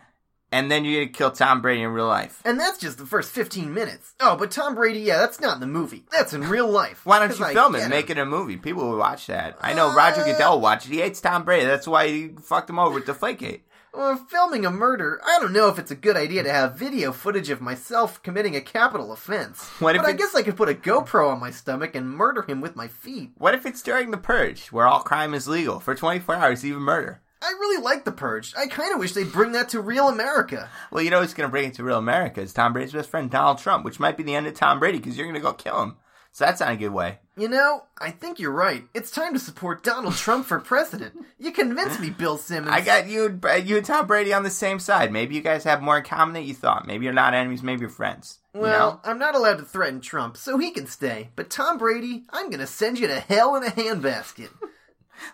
and 0.52 0.70
then 0.72 0.86
you're 0.86 1.04
gonna 1.06 1.14
kill 1.14 1.32
Tom 1.32 1.62
Brady 1.62 1.82
in 1.82 1.90
real 1.92 2.08
life. 2.08 2.42
And 2.46 2.60
that's 2.60 2.78
just 2.78 2.98
the 2.98 3.06
first 3.06 3.32
15 3.32 3.74
minutes. 3.74 4.14
Oh, 4.20 4.36
but 4.36 4.52
Tom 4.52 4.76
Brady, 4.76 5.00
yeah, 5.00 5.18
that's 5.18 5.40
not 5.40 5.56
in 5.56 5.60
the 5.62 5.68
movie. 5.68 6.06
That's 6.12 6.34
in 6.34 6.42
real 6.48 6.70
life. 6.70 7.06
Why 7.06 7.20
don't 7.20 7.30
you 7.38 7.46
film 7.54 7.76
it 7.76 7.80
get 7.80 7.86
and 7.86 7.94
him. 7.94 7.98
make 7.98 8.10
it 8.10 8.18
a 8.18 8.26
movie? 8.26 8.58
People 8.58 8.90
would 8.90 8.98
watch 8.98 9.28
that. 9.28 9.58
I 9.62 9.74
know 9.74 9.94
Roger 9.96 10.22
Uh, 10.22 10.26
Goodell 10.26 10.54
will 10.56 10.62
watch 10.62 10.86
it. 10.86 10.92
He 10.92 11.00
hates 11.02 11.22
Tom 11.22 11.44
Brady. 11.44 11.66
That's 11.66 11.88
why 11.88 12.08
he 12.08 12.30
fucked 12.42 12.70
him 12.70 12.80
over 12.80 12.96
with 12.96 13.06
Deflategate. 13.06 13.62
Well, 13.94 14.16
filming 14.16 14.66
a 14.66 14.72
murder, 14.72 15.20
I 15.26 15.38
don't 15.42 15.52
know 15.52 15.68
if 15.68 15.78
it's 15.78 15.92
a 15.92 15.96
good 15.98 16.16
idea 16.16 16.44
to 16.44 16.52
have 16.52 16.76
video 16.78 17.12
footage 17.12 17.50
of 17.50 17.60
myself 17.60 18.24
committing 18.24 18.56
a 18.56 18.62
capital 18.62 19.12
offense. 19.12 19.62
What 19.82 19.98
if 19.98 20.02
but 20.02 20.08
I 20.10 20.14
guess 20.14 20.34
I 20.34 20.44
could 20.44 20.56
put 20.56 20.70
a 20.70 20.74
GoPro 20.74 21.30
on 21.30 21.42
my 21.42 21.52
stomach 21.52 21.94
and 21.94 22.10
murder 22.10 22.44
him 22.44 22.62
with 22.62 22.74
my 22.78 22.88
feet. 22.88 23.32
What 23.38 23.54
if 23.54 23.66
it's 23.66 23.82
during 23.82 24.12
the 24.12 24.18
purge, 24.18 24.68
where 24.68 24.88
all 24.88 25.02
crime 25.02 25.34
is 25.34 25.46
legal 25.50 25.82
for 25.82 25.94
24 25.94 26.36
hours, 26.36 26.64
even 26.66 26.80
murder? 26.84 27.20
I 27.42 27.50
really 27.60 27.82
like 27.84 28.06
The 28.06 28.12
Purge. 28.12 28.54
I 28.58 28.68
kind 28.68 28.94
of 28.94 29.00
wish 29.00 29.14
they'd 29.14 29.32
bring 29.32 29.54
that 29.54 29.70
to 29.70 29.82
real 29.82 30.08
America. 30.10 30.70
Well, 30.92 31.04
you 31.04 31.10
know 31.10 31.20
what's 31.22 31.34
going 31.34 31.48
to 31.48 31.52
bring 31.52 31.68
it 31.70 31.74
to 31.76 31.84
real 31.84 31.98
America 31.98 32.42
is 32.42 32.54
Tom 32.54 32.74
Brady's 32.74 32.94
best 32.94 33.10
friend, 33.10 33.30
Donald 33.32 33.58
Trump, 33.58 33.84
which 33.84 34.00
might 34.00 34.18
be 34.18 34.24
the 34.24 34.36
end 34.36 34.48
of 34.48 34.54
Tom 34.54 34.80
Brady 34.80 35.00
because 35.00 35.18
you're 35.18 35.26
going 35.28 35.36
to 35.36 35.42
go 35.42 35.54
kill 35.54 35.82
him. 35.82 35.96
So 36.34 36.46
that's 36.46 36.62
not 36.62 36.72
a 36.72 36.78
good 36.78 36.94
way. 36.94 37.20
You 37.36 37.50
know, 37.50 37.84
I 38.00 38.12
think 38.12 38.40
you're 38.40 38.52
right. 38.52 38.86
It's 38.94 39.12
time 39.12 39.34
to 39.34 39.40
support 39.40 39.84
Donald 39.84 40.14
Trump 40.16 40.46
for 40.46 40.60
president. 40.62 41.14
You 41.38 41.52
convinced 41.52 42.00
me, 42.00 42.10
Bill 42.10 42.38
Simmons. 42.38 42.74
I 42.74 42.80
got 42.80 43.08
you, 43.10 43.26
and- 43.26 43.68
you 43.68 43.76
and 43.78 43.86
Tom 43.86 44.08
Brady 44.08 44.32
on 44.34 44.44
the 44.44 44.50
same 44.50 44.80
side. 44.80 45.12
Maybe 45.12 45.36
you 45.36 45.42
guys 45.42 45.66
have 45.66 45.82
more 45.82 45.98
in 45.98 46.06
common 46.06 46.34
than 46.34 46.44
you 46.44 46.54
thought. 46.54 46.88
Maybe 46.88 47.04
you're 47.04 47.14
not 47.14 47.34
enemies. 47.34 47.64
Maybe 47.64 47.82
you're 47.82 47.90
friends. 47.90 48.40
You 48.54 48.62
Well, 48.62 48.92
know? 48.94 49.02
I'm 49.12 49.20
not 49.20 49.36
allowed 49.36 49.58
to 49.58 49.66
threaten 49.66 50.00
Trump, 50.00 50.38
so 50.38 50.58
he 50.58 50.72
can 50.72 50.86
stay. 50.88 51.32
But 51.36 51.50
Tom 51.50 51.78
Brady, 51.78 52.24
I'm 52.30 52.50
gonna 52.50 52.68
send 52.68 52.98
you 53.00 53.08
to 53.08 53.20
hell 53.20 53.56
in 53.58 53.64
a 53.64 53.72
handbasket. 53.72 54.50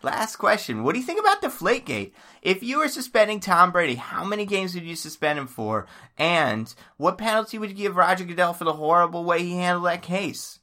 Last 0.04 0.38
question. 0.38 0.84
What 0.84 0.94
do 0.94 1.00
you 1.00 1.06
think 1.06 1.20
about 1.20 1.42
Deflategate? 1.42 2.12
If 2.42 2.64
you 2.64 2.80
were 2.80 2.88
suspending 2.88 3.40
Tom 3.40 3.72
Brady, 3.72 3.96
how 3.96 4.24
many 4.24 4.46
games 4.46 4.74
would 4.74 4.84
you 4.84 4.96
suspend 4.96 5.40
him 5.40 5.48
for? 5.48 5.88
And 6.18 6.74
what 6.98 7.18
penalty 7.18 7.58
would 7.58 7.70
you 7.70 7.76
give 7.76 7.96
Roger 7.96 8.24
Goodell 8.24 8.54
for 8.54 8.64
the 8.64 8.74
horrible 8.74 9.24
way 9.24 9.44
he 9.44 9.56
handled 9.56 9.86
that 9.86 10.02
case? 10.02 10.60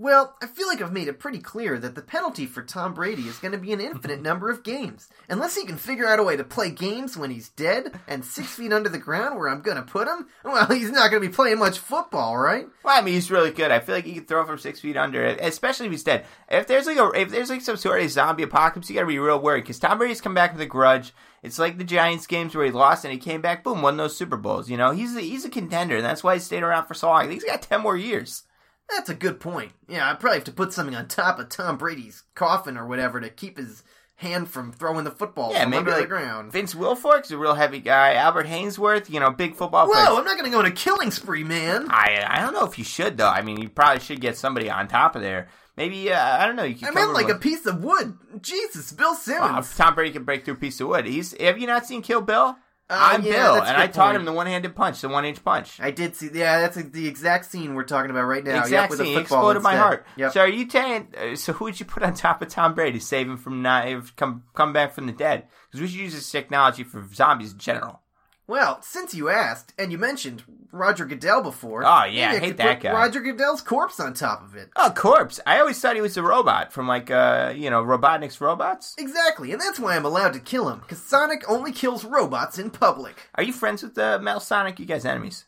Well, 0.00 0.36
I 0.40 0.46
feel 0.46 0.68
like 0.68 0.80
I've 0.80 0.92
made 0.92 1.08
it 1.08 1.18
pretty 1.18 1.40
clear 1.40 1.76
that 1.76 1.96
the 1.96 2.02
penalty 2.02 2.46
for 2.46 2.62
Tom 2.62 2.94
Brady 2.94 3.22
is 3.22 3.38
going 3.38 3.50
to 3.50 3.58
be 3.58 3.72
an 3.72 3.80
infinite 3.80 4.22
number 4.22 4.48
of 4.48 4.62
games. 4.62 5.08
Unless 5.28 5.56
he 5.56 5.66
can 5.66 5.76
figure 5.76 6.06
out 6.06 6.20
a 6.20 6.22
way 6.22 6.36
to 6.36 6.44
play 6.44 6.70
games 6.70 7.16
when 7.16 7.32
he's 7.32 7.48
dead 7.48 7.98
and 8.06 8.24
six 8.24 8.54
feet 8.54 8.72
under 8.72 8.88
the 8.88 8.98
ground 8.98 9.36
where 9.36 9.48
I'm 9.48 9.60
going 9.60 9.76
to 9.76 9.82
put 9.82 10.06
him, 10.06 10.28
well, 10.44 10.66
he's 10.70 10.92
not 10.92 11.10
going 11.10 11.20
to 11.20 11.28
be 11.28 11.34
playing 11.34 11.58
much 11.58 11.80
football, 11.80 12.38
right? 12.38 12.68
Well, 12.84 12.96
I 12.96 13.04
mean, 13.04 13.14
he's 13.14 13.28
really 13.28 13.50
good. 13.50 13.72
I 13.72 13.80
feel 13.80 13.96
like 13.96 14.04
he 14.04 14.14
can 14.14 14.24
throw 14.24 14.46
from 14.46 14.58
six 14.58 14.78
feet 14.78 14.96
under, 14.96 15.24
especially 15.26 15.86
if 15.86 15.92
he's 15.92 16.04
dead. 16.04 16.24
If 16.48 16.68
there's 16.68 16.86
like 16.86 16.98
a, 16.98 17.10
if 17.20 17.30
there's 17.30 17.50
like 17.50 17.62
some 17.62 17.76
sort 17.76 18.00
of 18.00 18.08
zombie 18.08 18.44
apocalypse, 18.44 18.88
you 18.88 18.94
got 18.94 19.00
to 19.00 19.06
be 19.08 19.18
real 19.18 19.40
worried 19.40 19.62
because 19.62 19.80
Tom 19.80 19.98
Brady's 19.98 20.20
come 20.20 20.34
back 20.34 20.52
with 20.52 20.62
a 20.62 20.66
grudge. 20.66 21.12
It's 21.42 21.58
like 21.58 21.76
the 21.76 21.82
Giants 21.82 22.28
games 22.28 22.54
where 22.54 22.64
he 22.64 22.70
lost 22.70 23.04
and 23.04 23.12
he 23.12 23.18
came 23.18 23.40
back, 23.40 23.64
boom, 23.64 23.82
won 23.82 23.96
those 23.96 24.16
Super 24.16 24.36
Bowls. 24.36 24.70
You 24.70 24.76
know, 24.76 24.92
he's 24.92 25.16
a, 25.16 25.20
he's 25.20 25.44
a 25.44 25.50
contender, 25.50 25.96
and 25.96 26.04
that's 26.04 26.22
why 26.22 26.34
he 26.34 26.40
stayed 26.40 26.62
around 26.62 26.86
for 26.86 26.94
so 26.94 27.08
long. 27.08 27.28
He's 27.32 27.44
got 27.44 27.62
ten 27.62 27.80
more 27.80 27.96
years. 27.96 28.44
That's 28.90 29.10
a 29.10 29.14
good 29.14 29.38
point. 29.40 29.72
Yeah, 29.88 30.10
I 30.10 30.14
probably 30.14 30.38
have 30.38 30.44
to 30.44 30.52
put 30.52 30.72
something 30.72 30.94
on 30.96 31.08
top 31.08 31.38
of 31.38 31.48
Tom 31.48 31.76
Brady's 31.76 32.22
coffin 32.34 32.76
or 32.78 32.86
whatever 32.86 33.20
to 33.20 33.28
keep 33.28 33.58
his 33.58 33.82
hand 34.16 34.48
from 34.48 34.72
throwing 34.72 35.04
the 35.04 35.10
football 35.10 35.52
Yeah, 35.52 35.62
from 35.62 35.70
maybe 35.70 35.78
under 35.78 35.90
like 35.92 36.00
the 36.02 36.06
ground. 36.08 36.52
Vince 36.52 36.74
Wilfork's 36.74 37.30
a 37.30 37.38
real 37.38 37.54
heavy 37.54 37.78
guy. 37.78 38.14
Albert 38.14 38.46
Haynesworth, 38.46 39.08
you 39.10 39.20
know, 39.20 39.30
big 39.30 39.54
football 39.54 39.86
Whoa, 39.86 39.92
player. 39.92 40.06
I'm 40.18 40.24
not 40.24 40.36
going 40.38 40.44
to 40.44 40.50
go 40.50 40.58
on 40.58 40.66
a 40.66 40.70
killing 40.72 41.10
spree, 41.10 41.44
man. 41.44 41.86
I 41.90 42.24
I 42.28 42.40
don't 42.40 42.52
know 42.54 42.64
if 42.64 42.78
you 42.78 42.84
should 42.84 43.16
though. 43.16 43.28
I 43.28 43.42
mean, 43.42 43.60
you 43.60 43.68
probably 43.68 44.00
should 44.00 44.20
get 44.20 44.36
somebody 44.36 44.68
on 44.70 44.88
top 44.88 45.14
of 45.14 45.22
there. 45.22 45.48
Maybe 45.76 46.10
uh, 46.10 46.18
I 46.20 46.46
don't 46.46 46.56
know. 46.56 46.64
You 46.64 46.74
could 46.74 46.88
I 46.88 46.90
meant 46.90 47.12
like 47.12 47.28
him 47.28 47.36
a 47.36 47.38
piece 47.38 47.64
of 47.64 47.84
wood. 47.84 48.18
Jesus, 48.42 48.90
Bill 48.90 49.12
with- 49.12 49.28
Wow, 49.28 49.60
Simmons. 49.60 49.76
Tom 49.76 49.94
Brady 49.94 50.10
can 50.12 50.24
break 50.24 50.44
through 50.44 50.54
a 50.54 50.58
piece 50.58 50.80
of 50.80 50.88
wood. 50.88 51.06
He's 51.06 51.40
have 51.40 51.58
you 51.58 51.68
not 51.68 51.86
seen 51.86 52.02
Kill 52.02 52.20
Bill? 52.20 52.56
Uh, 52.90 52.96
I'm 52.98 53.22
yeah, 53.22 53.32
Bill, 53.32 53.62
and 53.62 53.76
I 53.76 53.86
taught 53.86 54.16
him 54.16 54.24
the 54.24 54.32
one-handed 54.32 54.74
punch, 54.74 55.02
the 55.02 55.10
one-inch 55.10 55.44
punch. 55.44 55.78
I 55.78 55.90
did 55.90 56.16
see. 56.16 56.30
Yeah, 56.32 56.60
that's 56.60 56.76
the 56.76 57.06
exact 57.06 57.50
scene 57.50 57.74
we're 57.74 57.84
talking 57.84 58.10
about 58.10 58.22
right 58.22 58.42
now. 58.42 58.54
yep, 58.54 58.64
exact 58.64 58.90
with 58.90 59.00
scene. 59.00 59.14
the 59.14 59.18
It 59.18 59.22
exploded 59.22 59.62
my 59.62 59.76
heart. 59.76 60.06
Yep. 60.16 60.32
So 60.32 60.40
are 60.40 60.48
you 60.48 60.68
saying? 60.68 61.14
Uh, 61.16 61.36
so 61.36 61.52
who 61.52 61.66
would 61.66 61.78
you 61.78 61.84
put 61.84 62.02
on 62.02 62.14
top 62.14 62.40
of 62.40 62.48
Tom 62.48 62.74
Brady, 62.74 62.98
save 62.98 63.28
him 63.28 63.36
from 63.36 63.60
not 63.60 64.16
come 64.16 64.44
come 64.54 64.72
back 64.72 64.94
from 64.94 65.06
the 65.06 65.12
dead? 65.12 65.48
Because 65.66 65.82
we 65.82 65.88
should 65.88 66.00
use 66.00 66.14
this 66.14 66.30
technology 66.30 66.82
for 66.82 67.06
zombies 67.12 67.52
in 67.52 67.58
general. 67.58 68.00
Well, 68.48 68.80
since 68.80 69.14
you 69.14 69.28
asked, 69.28 69.74
and 69.78 69.92
you 69.92 69.98
mentioned 69.98 70.42
Roger 70.72 71.04
Goodell 71.04 71.42
before. 71.42 71.84
Oh, 71.84 72.04
yeah, 72.04 72.30
I 72.30 72.38
hate 72.38 72.56
that 72.56 72.80
put 72.80 72.84
guy. 72.84 72.92
Roger 72.94 73.20
Goodell's 73.20 73.60
corpse 73.60 74.00
on 74.00 74.14
top 74.14 74.42
of 74.42 74.56
it. 74.56 74.70
Oh, 74.74 74.90
corpse. 74.96 75.38
I 75.46 75.60
always 75.60 75.78
thought 75.78 75.96
he 75.96 76.00
was 76.00 76.16
a 76.16 76.22
robot 76.22 76.72
from 76.72 76.88
like 76.88 77.10
uh, 77.10 77.52
you 77.54 77.68
know, 77.68 77.82
Robotnik's 77.84 78.40
robots. 78.40 78.94
Exactly, 78.98 79.52
and 79.52 79.60
that's 79.60 79.78
why 79.78 79.94
I'm 79.94 80.06
allowed 80.06 80.32
to 80.32 80.40
kill 80.40 80.70
him, 80.70 80.80
because 80.80 81.02
Sonic 81.02 81.44
only 81.48 81.72
kills 81.72 82.06
robots 82.06 82.58
in 82.58 82.70
public. 82.70 83.28
Are 83.34 83.42
you 83.42 83.52
friends 83.52 83.82
with 83.82 83.98
uh, 83.98 84.18
Metal 84.18 84.40
Sonic? 84.40 84.80
You 84.80 84.86
guys 84.86 85.04
enemies? 85.04 85.44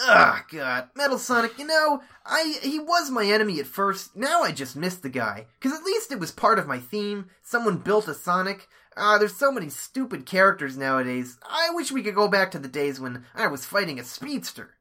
Ugh, 0.00 0.42
God. 0.50 0.88
Metal 0.96 1.18
Sonic, 1.18 1.58
you 1.58 1.66
know, 1.66 2.02
I 2.24 2.58
he 2.62 2.78
was 2.78 3.10
my 3.10 3.24
enemy 3.24 3.60
at 3.60 3.66
first. 3.66 4.16
Now 4.16 4.42
I 4.42 4.52
just 4.52 4.76
miss 4.76 4.96
the 4.96 5.08
guy. 5.08 5.46
Because 5.60 5.76
at 5.76 5.84
least 5.84 6.12
it 6.12 6.20
was 6.20 6.32
part 6.32 6.58
of 6.58 6.66
my 6.66 6.78
theme. 6.78 7.26
Someone 7.42 7.78
built 7.78 8.08
a 8.08 8.14
Sonic. 8.14 8.68
Ah, 8.96 9.18
there's 9.18 9.36
so 9.36 9.50
many 9.50 9.68
stupid 9.68 10.24
characters 10.24 10.76
nowadays. 10.76 11.38
I 11.48 11.70
wish 11.72 11.90
we 11.90 12.02
could 12.02 12.14
go 12.14 12.28
back 12.28 12.50
to 12.52 12.58
the 12.58 12.68
days 12.68 13.00
when 13.00 13.24
I 13.34 13.48
was 13.48 13.64
fighting 13.64 13.98
a 13.98 14.04
speedster. 14.04 14.74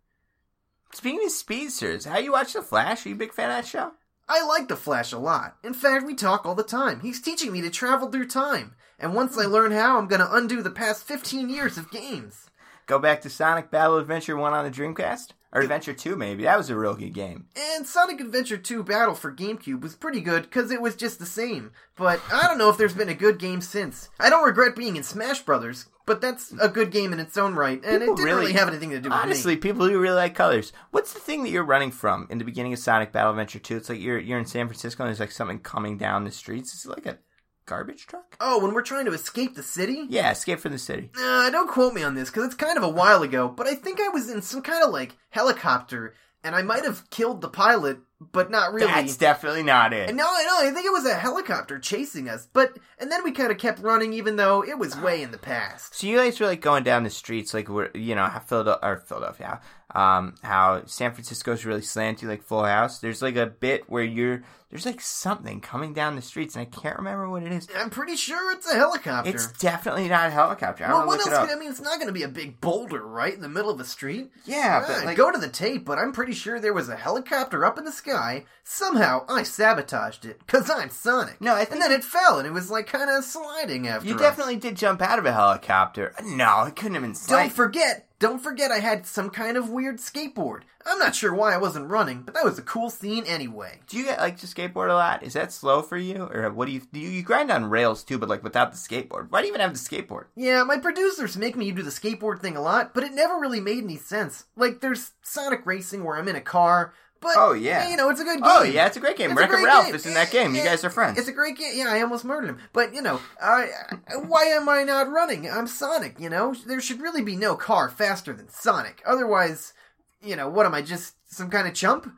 Speaking 0.93 1.25
of 1.25 1.31
speedsters, 1.31 2.05
how 2.05 2.19
you 2.19 2.31
watch 2.31 2.53
The 2.53 2.61
Flash? 2.61 3.05
Are 3.05 3.09
you 3.09 3.15
a 3.15 3.17
big 3.17 3.33
fan 3.33 3.49
of 3.49 3.55
that 3.57 3.67
show? 3.67 3.93
I 4.29 4.45
like 4.45 4.67
the 4.67 4.75
Flash 4.75 5.11
a 5.11 5.17
lot. 5.17 5.57
In 5.63 5.73
fact, 5.73 6.05
we 6.05 6.13
talk 6.13 6.45
all 6.45 6.55
the 6.55 6.63
time. 6.63 6.99
He's 6.99 7.21
teaching 7.21 7.51
me 7.51 7.61
to 7.61 7.69
travel 7.69 8.09
through 8.09 8.27
time. 8.27 8.75
And 8.99 9.15
once 9.15 9.37
I 9.37 9.45
learn 9.45 9.71
how, 9.71 9.97
I'm 9.97 10.07
gonna 10.07 10.29
undo 10.31 10.61
the 10.61 10.69
past 10.69 11.03
15 11.03 11.49
years 11.49 11.77
of 11.77 11.91
games. 11.91 12.49
Go 12.85 12.99
back 12.99 13.21
to 13.21 13.29
Sonic 13.29 13.71
Battle 13.71 13.97
Adventure 13.97 14.37
1 14.37 14.53
on 14.53 14.63
the 14.63 14.71
Dreamcast? 14.71 15.29
Or 15.53 15.61
Adventure 15.61 15.93
2, 15.93 16.15
maybe. 16.15 16.43
That 16.43 16.57
was 16.57 16.71
a 16.71 16.75
real 16.75 16.95
good 16.95 17.13
game. 17.13 17.45
And 17.75 17.85
Sonic 17.85 18.19
Adventure 18.19 18.57
2 18.57 18.83
Battle 18.83 19.13
for 19.13 19.31
GameCube 19.31 19.81
was 19.81 19.95
pretty 19.95 20.19
good 20.19 20.43
because 20.43 20.71
it 20.71 20.81
was 20.81 20.95
just 20.95 21.19
the 21.19 21.27
same. 21.27 21.71
But 21.95 22.19
I 22.33 22.47
don't 22.47 22.57
know 22.57 22.69
if 22.69 22.77
there's 22.77 22.95
been 22.95 23.07
a 23.09 23.13
good 23.13 23.37
game 23.37 23.61
since. 23.61 24.09
I 24.19 24.31
don't 24.31 24.45
regret 24.45 24.75
being 24.75 24.95
in 24.95 25.03
Smash 25.03 25.41
Brothers, 25.41 25.85
but 26.07 26.21
that's 26.21 26.51
a 26.59 26.67
good 26.69 26.89
game 26.91 27.13
in 27.13 27.19
its 27.19 27.37
own 27.37 27.53
right, 27.53 27.79
and 27.85 27.99
People 28.01 28.13
it 28.13 28.17
didn't 28.17 28.25
really- 28.25 28.39
really, 28.47 28.53
have 28.53 28.67
anything 28.67 28.89
to 28.89 28.99
do 28.99 29.09
with 29.09 29.17
Honestly, 29.17 29.53
me. 29.53 29.61
people 29.61 29.87
who 29.87 29.99
really 29.99 30.15
like 30.15 30.33
colors. 30.33 30.73
What's 30.89 31.13
the 31.13 31.19
thing 31.19 31.43
that 31.43 31.49
you're 31.51 31.63
running 31.63 31.91
from 31.91 32.25
in 32.31 32.39
the 32.39 32.45
beginning 32.45 32.73
of 32.73 32.79
Sonic 32.79 33.11
Battle 33.11 33.29
Adventure 33.29 33.59
2? 33.59 33.77
It's 33.77 33.89
like 33.89 33.99
you're 34.01 34.17
you're 34.19 34.39
in 34.39 34.45
San 34.47 34.67
Francisco 34.67 35.03
and 35.03 35.09
there's 35.09 35.19
like 35.19 35.31
something 35.31 35.59
coming 35.59 35.97
down 35.99 36.23
the 36.23 36.31
streets. 36.31 36.73
It's 36.73 36.87
like 36.87 37.05
a 37.05 37.19
garbage 37.65 38.05
truck? 38.07 38.35
Oh, 38.39 38.61
when 38.61 38.73
we're 38.73 38.81
trying 38.81 39.05
to 39.05 39.13
escape 39.13 39.55
the 39.55 39.63
city? 39.63 40.05
Yeah, 40.09 40.31
Escape 40.31 40.59
from 40.59 40.71
the 40.71 40.77
City. 40.77 41.09
Nah, 41.15 41.49
don't 41.49 41.69
quote 41.69 41.93
me 41.93 42.03
on 42.03 42.15
this 42.15 42.29
because 42.29 42.45
it's 42.45 42.55
kind 42.55 42.77
of 42.77 42.83
a 42.83 42.89
while 42.89 43.23
ago, 43.23 43.47
but 43.47 43.67
I 43.67 43.75
think 43.75 43.99
I 43.99 44.09
was 44.09 44.29
in 44.29 44.41
some 44.41 44.61
kind 44.61 44.83
of 44.83 44.91
like 44.91 45.15
helicopter, 45.29 46.13
and 46.43 46.55
I 46.55 46.61
might 46.61 46.83
have 46.83 47.09
killed 47.09 47.41
the 47.41 47.49
pilot, 47.49 47.99
but 48.31 48.51
not 48.51 48.73
really. 48.73 48.87
That's 48.87 49.17
definitely 49.17 49.63
not 49.63 49.93
it. 49.93 50.09
And 50.09 50.17
no, 50.17 50.25
I 50.25 50.43
know. 50.43 50.69
I 50.69 50.71
think 50.73 50.85
it 50.85 50.91
was 50.91 51.05
a 51.05 51.15
helicopter 51.15 51.79
chasing 51.79 52.29
us, 52.29 52.47
but 52.51 52.77
and 52.97 53.11
then 53.11 53.23
we 53.23 53.31
kind 53.31 53.51
of 53.51 53.57
kept 53.57 53.79
running, 53.79 54.13
even 54.13 54.35
though 54.35 54.63
it 54.63 54.77
was 54.77 54.97
way 54.97 55.21
in 55.21 55.31
the 55.31 55.37
past. 55.37 55.95
So 55.95 56.07
you 56.07 56.17
guys 56.17 56.39
were 56.39 56.47
like 56.47 56.61
going 56.61 56.83
down 56.83 57.03
the 57.03 57.09
streets, 57.09 57.53
like 57.53 57.69
we're 57.69 57.89
you 57.93 58.15
know 58.15 58.25
how 58.25 58.39
Philadelphia 58.39 58.89
or 58.89 58.97
Philadelphia, 58.97 59.61
um, 59.93 60.35
how 60.43 60.83
San 60.85 61.11
Francisco's 61.13 61.65
really 61.65 61.81
slanty, 61.81 62.23
like 62.23 62.43
Full 62.43 62.63
House. 62.63 62.99
There's 62.99 63.21
like 63.21 63.35
a 63.35 63.45
bit 63.45 63.89
where 63.89 64.03
you're 64.03 64.43
there's 64.73 64.87
like 64.87 65.01
something 65.01 65.61
coming 65.61 65.93
down 65.93 66.15
the 66.15 66.21
streets, 66.23 66.55
and 66.55 66.63
I 66.63 66.65
can't 66.65 66.97
remember 66.97 67.29
what 67.29 67.43
it 67.43 67.51
is. 67.51 67.67
I'm 67.77 67.91
pretty 67.91 68.15
sure 68.15 68.51
it's 68.53 68.67
a 68.67 68.73
helicopter. 68.73 69.29
It's 69.29 69.51
definitely 69.59 70.07
not 70.09 70.29
a 70.29 70.31
helicopter. 70.31 70.83
I 70.83 70.91
well, 70.93 71.05
what 71.05 71.19
else? 71.19 71.29
Could, 71.29 71.55
I 71.55 71.59
mean, 71.59 71.69
it's 71.69 71.79
not 71.79 71.97
going 71.97 72.07
to 72.07 72.11
be 72.13 72.23
a 72.23 72.27
big 72.27 72.59
boulder, 72.59 73.05
right, 73.05 73.31
in 73.35 73.41
the 73.41 73.49
middle 73.49 73.69
of 73.69 73.79
a 73.79 73.85
street. 73.85 74.31
yeah, 74.45 74.83
but 74.87 75.05
like 75.05 75.15
go 75.15 75.31
to 75.31 75.37
the 75.37 75.47
tape, 75.47 75.85
but 75.85 75.99
I'm 75.99 76.11
pretty 76.11 76.33
sure 76.33 76.59
there 76.59 76.73
was 76.73 76.89
a 76.89 76.95
helicopter 76.95 77.63
up 77.63 77.77
in 77.77 77.85
the 77.85 77.91
sky. 77.91 78.45
Somehow 78.63 79.25
I 79.29 79.43
sabotaged 79.43 80.25
it 80.25 80.39
because 80.39 80.71
I'm 80.71 80.89
Sonic. 80.89 81.39
No, 81.39 81.53
I 81.53 81.65
think- 81.65 81.73
and 81.73 81.81
then 81.83 81.91
it 81.91 82.03
fell, 82.03 82.39
and 82.39 82.47
it 82.47 82.51
was 82.51 82.71
like 82.71 82.87
kind 82.87 83.11
of 83.11 83.23
sliding 83.23 83.87
after. 83.87 84.07
you 84.07 84.15
us. 84.15 84.21
definitely 84.21 84.55
did 84.55 84.75
jump 84.75 85.03
out 85.03 85.19
of 85.19 85.25
a 85.27 85.33
helicopter. 85.33 86.15
No, 86.23 86.63
it 86.63 86.75
couldn't 86.75 86.95
have 86.95 87.03
been. 87.03 87.15
Don't 87.27 87.51
forget, 87.51 88.07
don't 88.23 88.39
forget 88.39 88.71
I 88.71 88.79
had 88.79 89.05
some 89.05 89.29
kind 89.29 89.57
of 89.57 89.69
weird 89.69 89.97
skateboard. 89.97 90.61
I'm 90.85 90.97
not 90.97 91.13
sure 91.13 91.33
why 91.33 91.53
I 91.53 91.57
wasn't 91.57 91.89
running, 91.89 92.21
but 92.21 92.33
that 92.33 92.45
was 92.45 92.57
a 92.57 92.61
cool 92.61 92.89
scene 92.89 93.25
anyway. 93.25 93.81
Do 93.87 93.97
you 93.97 94.05
get 94.05 94.17
like 94.17 94.37
to 94.37 94.47
skateboard 94.47 94.89
a 94.89 94.93
lot? 94.93 95.23
Is 95.23 95.33
that 95.33 95.51
slow 95.51 95.81
for 95.81 95.97
you, 95.97 96.29
or 96.31 96.49
what 96.49 96.67
do 96.67 96.71
you 96.71 96.79
do? 96.93 97.01
You, 97.01 97.09
you 97.09 97.21
grind 97.21 97.51
on 97.51 97.69
rails 97.69 98.01
too, 98.01 98.17
but 98.17 98.29
like 98.29 98.41
without 98.41 98.71
the 98.71 98.77
skateboard. 98.77 99.27
Why 99.29 99.41
do 99.41 99.47
you 99.47 99.53
even 99.53 99.59
have 99.59 99.73
the 99.73 99.77
skateboard? 99.77 100.27
Yeah, 100.37 100.63
my 100.63 100.77
producers 100.77 101.35
make 101.35 101.57
me 101.57 101.69
do 101.73 101.83
the 101.83 101.89
skateboard 101.89 102.39
thing 102.39 102.55
a 102.55 102.61
lot, 102.61 102.93
but 102.93 103.03
it 103.03 103.11
never 103.11 103.37
really 103.37 103.59
made 103.59 103.83
any 103.83 103.97
sense. 103.97 104.45
Like, 104.55 104.79
there's 104.79 105.11
Sonic 105.21 105.65
Racing 105.65 106.05
where 106.05 106.15
I'm 106.15 106.29
in 106.29 106.37
a 106.37 106.41
car, 106.41 106.93
but 107.23 107.31
Oh, 107.37 107.53
yeah. 107.53 107.89
you 107.89 107.97
know, 107.97 108.09
it's 108.09 108.19
a 108.19 108.23
good 108.23 108.35
game. 108.35 108.43
Oh 108.45 108.61
yeah, 108.63 108.85
it's 108.85 108.97
a 108.97 108.99
great 108.99 109.17
game. 109.17 109.31
It's 109.31 109.39
Wreck 109.39 109.49
It 109.49 109.63
Ralph 109.63 109.85
game. 109.87 109.95
is 109.95 110.05
in 110.05 110.13
that 110.13 110.29
game. 110.29 110.53
You 110.53 110.63
guys 110.63 110.83
are 110.83 110.89
friends. 110.91 111.17
It's 111.17 111.27
a 111.27 111.31
great 111.31 111.57
game. 111.57 111.71
Yeah, 111.75 111.87
I 111.91 112.01
almost 112.01 112.25
murdered 112.25 112.49
him. 112.49 112.59
But, 112.73 112.93
you 112.93 113.01
know, 113.01 113.19
I, 113.41 113.69
I- 114.09 114.15
why 114.17 114.43
am 114.45 114.67
I 114.69 114.83
not 114.83 115.09
running? 115.09 115.49
I'm 115.49 115.65
Sonic, 115.67 116.19
you 116.19 116.29
know? 116.29 116.53
There 116.67 116.79
should 116.81 117.01
really 117.01 117.21
be 117.23 117.35
no 117.35 117.55
car 117.55 117.89
faster 117.89 118.33
than 118.33 118.49
Sonic. 118.49 119.01
Otherwise, 119.05 119.73
you 120.21 120.35
know, 120.35 120.47
what 120.49 120.65
am 120.65 120.75
I, 120.75 120.81
just 120.83 121.15
some 121.33 121.49
kind 121.49 121.67
of 121.67 121.73
chump? 121.73 122.13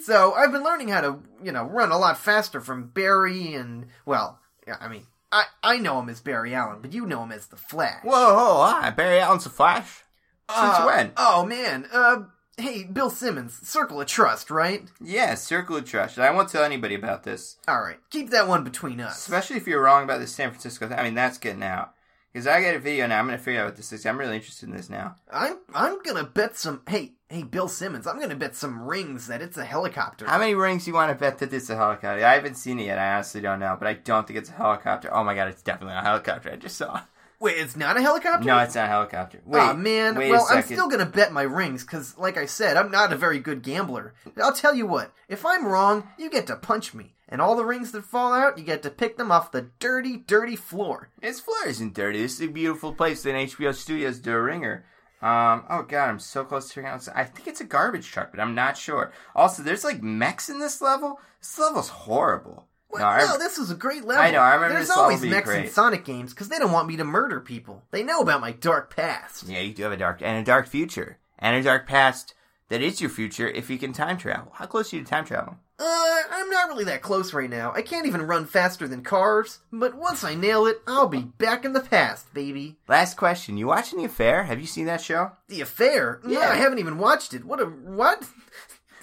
so, 0.00 0.32
I've 0.34 0.52
been 0.52 0.64
learning 0.64 0.88
how 0.88 1.00
to, 1.00 1.18
you 1.42 1.52
know, 1.52 1.64
run 1.64 1.90
a 1.92 1.98
lot 1.98 2.18
faster 2.18 2.60
from 2.60 2.88
Barry 2.88 3.54
and, 3.54 3.86
well, 4.04 4.40
yeah, 4.66 4.76
I 4.80 4.88
mean, 4.88 5.06
I, 5.30 5.44
I 5.62 5.78
know 5.78 5.98
him 6.00 6.08
as 6.08 6.20
Barry 6.20 6.54
Allen, 6.54 6.78
but 6.80 6.92
you 6.92 7.06
know 7.06 7.22
him 7.22 7.32
as 7.32 7.46
The 7.48 7.56
Flash. 7.56 8.02
Whoa, 8.04 8.10
whoa, 8.34 8.66
hi, 8.66 8.90
Barry 8.90 9.18
Allen's 9.20 9.46
a 9.46 9.50
Flash. 9.50 10.02
Since 10.50 10.60
Uh, 10.78 10.84
when? 10.84 11.12
Oh, 11.16 11.46
man. 11.46 11.86
Uh, 11.92 12.16
hey, 12.58 12.84
Bill 12.84 13.10
Simmons, 13.10 13.58
Circle 13.66 14.00
of 14.00 14.06
Trust, 14.06 14.50
right? 14.50 14.84
Yeah, 15.00 15.34
Circle 15.34 15.76
of 15.76 15.84
Trust. 15.84 16.18
I 16.18 16.30
won't 16.30 16.48
tell 16.48 16.64
anybody 16.64 16.94
about 16.94 17.22
this, 17.24 17.56
Alright, 17.68 17.98
keep 18.10 18.30
that 18.30 18.48
one 18.48 18.64
between 18.64 19.00
us. 19.00 19.18
especially 19.18 19.56
if 19.56 19.66
you're 19.66 19.82
wrong 19.82 20.04
about 20.04 20.20
the 20.20 20.26
San 20.26 20.50
Francisco. 20.50 20.88
thing. 20.88 20.98
I 20.98 21.02
mean, 21.02 21.14
that's 21.14 21.38
getting 21.38 21.62
out. 21.62 21.92
Because 22.32 22.48
I 22.48 22.60
got 22.62 22.74
a 22.74 22.80
video 22.80 23.06
now. 23.06 23.20
I'm 23.20 23.26
going 23.28 23.38
to 23.38 23.44
figure 23.44 23.60
out 23.60 23.66
what 23.66 23.76
this 23.76 23.92
is. 23.92 24.04
I'm 24.04 24.18
really 24.18 24.34
interested 24.34 24.68
in 24.68 24.74
this 24.74 24.90
now. 24.90 25.14
I'm 25.32 25.58
I'm 25.72 26.02
gonna 26.02 26.24
bet 26.24 26.56
some. 26.56 26.82
Hey, 26.88 27.12
hey, 27.28 27.44
Bill 27.44 27.68
Simmons. 27.68 28.08
I'm 28.08 28.18
gonna 28.18 28.34
bet 28.34 28.56
some 28.56 28.82
rings 28.82 29.28
that 29.28 29.40
it's 29.40 29.56
a 29.56 29.64
helicopter. 29.64 30.26
How 30.26 30.38
many 30.38 30.56
rings 30.56 30.84
do 30.84 30.90
you 30.90 30.96
want 30.96 31.12
to 31.12 31.14
bet 31.14 31.38
that 31.38 31.52
it's 31.52 31.70
a 31.70 31.76
helicopter? 31.76 32.26
I 32.26 32.34
haven't 32.34 32.56
seen 32.56 32.80
it 32.80 32.86
yet. 32.86 32.98
I 32.98 33.14
honestly 33.14 33.40
don't 33.40 33.60
know, 33.60 33.76
but 33.78 33.86
I 33.86 33.92
don't 33.94 34.26
think 34.26 34.40
it's 34.40 34.48
a 34.48 34.54
helicopter. 34.54 35.14
Oh 35.14 35.22
my 35.22 35.36
god, 35.36 35.46
it's 35.46 35.62
definitely 35.62 35.94
a 35.94 36.00
helicopter. 36.02 36.50
I 36.50 36.56
just 36.56 36.76
saw. 36.76 37.02
Wait, 37.44 37.58
it's 37.58 37.76
not 37.76 37.98
a 37.98 38.00
helicopter. 38.00 38.46
No, 38.46 38.58
it's 38.60 38.74
not 38.74 38.86
a 38.86 38.88
helicopter. 38.88 39.42
Wait, 39.44 39.60
Aw, 39.60 39.74
man. 39.74 40.16
Wait 40.16 40.30
well, 40.30 40.46
I'm 40.48 40.62
still 40.62 40.88
gonna 40.88 41.04
bet 41.04 41.30
my 41.30 41.42
rings 41.42 41.84
because, 41.84 42.16
like 42.16 42.38
I 42.38 42.46
said, 42.46 42.78
I'm 42.78 42.90
not 42.90 43.12
a 43.12 43.18
very 43.18 43.38
good 43.38 43.60
gambler. 43.60 44.14
I'll 44.42 44.54
tell 44.54 44.74
you 44.74 44.86
what. 44.86 45.12
If 45.28 45.44
I'm 45.44 45.66
wrong, 45.66 46.08
you 46.16 46.30
get 46.30 46.46
to 46.46 46.56
punch 46.56 46.94
me, 46.94 47.16
and 47.28 47.42
all 47.42 47.54
the 47.54 47.66
rings 47.66 47.92
that 47.92 48.06
fall 48.06 48.32
out, 48.32 48.56
you 48.56 48.64
get 48.64 48.82
to 48.84 48.90
pick 48.90 49.18
them 49.18 49.30
off 49.30 49.52
the 49.52 49.68
dirty, 49.78 50.16
dirty 50.16 50.56
floor. 50.56 51.10
This 51.20 51.38
floor 51.38 51.66
isn't 51.66 51.92
dirty. 51.92 52.22
This 52.22 52.40
is 52.40 52.48
a 52.48 52.50
beautiful 52.50 52.94
place 52.94 53.26
in 53.26 53.36
HBO 53.36 53.74
Studios 53.74 54.20
do 54.20 54.32
a 54.32 54.40
ringer. 54.40 54.86
Um, 55.20 55.66
oh 55.68 55.82
god, 55.82 56.08
I'm 56.08 56.20
so 56.20 56.46
close 56.46 56.68
to 56.68 56.74
figuring 56.76 56.94
out. 56.94 57.06
I 57.14 57.24
think 57.24 57.46
it's 57.46 57.60
a 57.60 57.64
garbage 57.64 58.10
truck, 58.10 58.30
but 58.30 58.40
I'm 58.40 58.54
not 58.54 58.78
sure. 58.78 59.12
Also, 59.36 59.62
there's 59.62 59.84
like 59.84 60.02
mechs 60.02 60.48
in 60.48 60.60
this 60.60 60.80
level. 60.80 61.20
This 61.40 61.58
level's 61.58 61.90
horrible. 61.90 62.68
What? 63.00 63.18
No, 63.18 63.32
no, 63.32 63.38
this 63.38 63.58
was 63.58 63.70
a 63.70 63.74
great 63.74 64.04
level. 64.04 64.22
I 64.22 64.30
know, 64.30 64.38
I 64.40 64.54
remember 64.54 64.74
There's 64.74 64.88
this 64.88 64.96
level 64.96 65.04
always 65.04 65.20
being 65.20 65.32
mechs 65.32 65.50
in 65.50 65.62
great. 65.62 65.72
Sonic 65.72 66.04
games 66.04 66.32
because 66.32 66.48
they 66.48 66.58
don't 66.58 66.72
want 66.72 66.88
me 66.88 66.96
to 66.96 67.04
murder 67.04 67.40
people. 67.40 67.82
They 67.90 68.02
know 68.02 68.20
about 68.20 68.40
my 68.40 68.52
dark 68.52 68.94
past. 68.94 69.44
Yeah, 69.48 69.60
you 69.60 69.74
do 69.74 69.82
have 69.84 69.92
a 69.92 69.96
dark 69.96 70.22
and 70.22 70.38
a 70.38 70.44
dark 70.44 70.66
future 70.68 71.18
and 71.38 71.56
a 71.56 71.62
dark 71.62 71.86
past 71.86 72.34
that 72.68 72.80
is 72.82 73.00
your 73.00 73.10
future 73.10 73.48
if 73.48 73.68
you 73.68 73.78
can 73.78 73.92
time 73.92 74.16
travel. 74.16 74.52
How 74.54 74.66
close 74.66 74.92
are 74.92 74.96
you 74.96 75.02
to 75.02 75.08
time 75.08 75.24
travel? 75.24 75.56
Uh, 75.76 76.20
I'm 76.30 76.48
not 76.50 76.68
really 76.68 76.84
that 76.84 77.02
close 77.02 77.34
right 77.34 77.50
now. 77.50 77.72
I 77.72 77.82
can't 77.82 78.06
even 78.06 78.22
run 78.22 78.46
faster 78.46 78.86
than 78.86 79.02
cars, 79.02 79.58
but 79.72 79.96
once 79.96 80.22
I 80.22 80.36
nail 80.36 80.66
it, 80.66 80.80
I'll 80.86 81.08
be 81.08 81.22
back 81.22 81.64
in 81.64 81.72
the 81.72 81.80
past, 81.80 82.32
baby. 82.32 82.76
Last 82.86 83.16
question: 83.16 83.56
You 83.56 83.66
watching 83.66 83.98
the 83.98 84.04
affair? 84.04 84.44
Have 84.44 84.60
you 84.60 84.66
seen 84.68 84.86
that 84.86 85.00
show? 85.00 85.32
The 85.48 85.60
affair? 85.62 86.20
No, 86.22 86.30
Yeah. 86.40 86.48
I 86.50 86.54
haven't 86.54 86.78
even 86.78 86.96
watched 86.98 87.34
it. 87.34 87.44
What 87.44 87.60
a 87.60 87.64
what? 87.64 88.22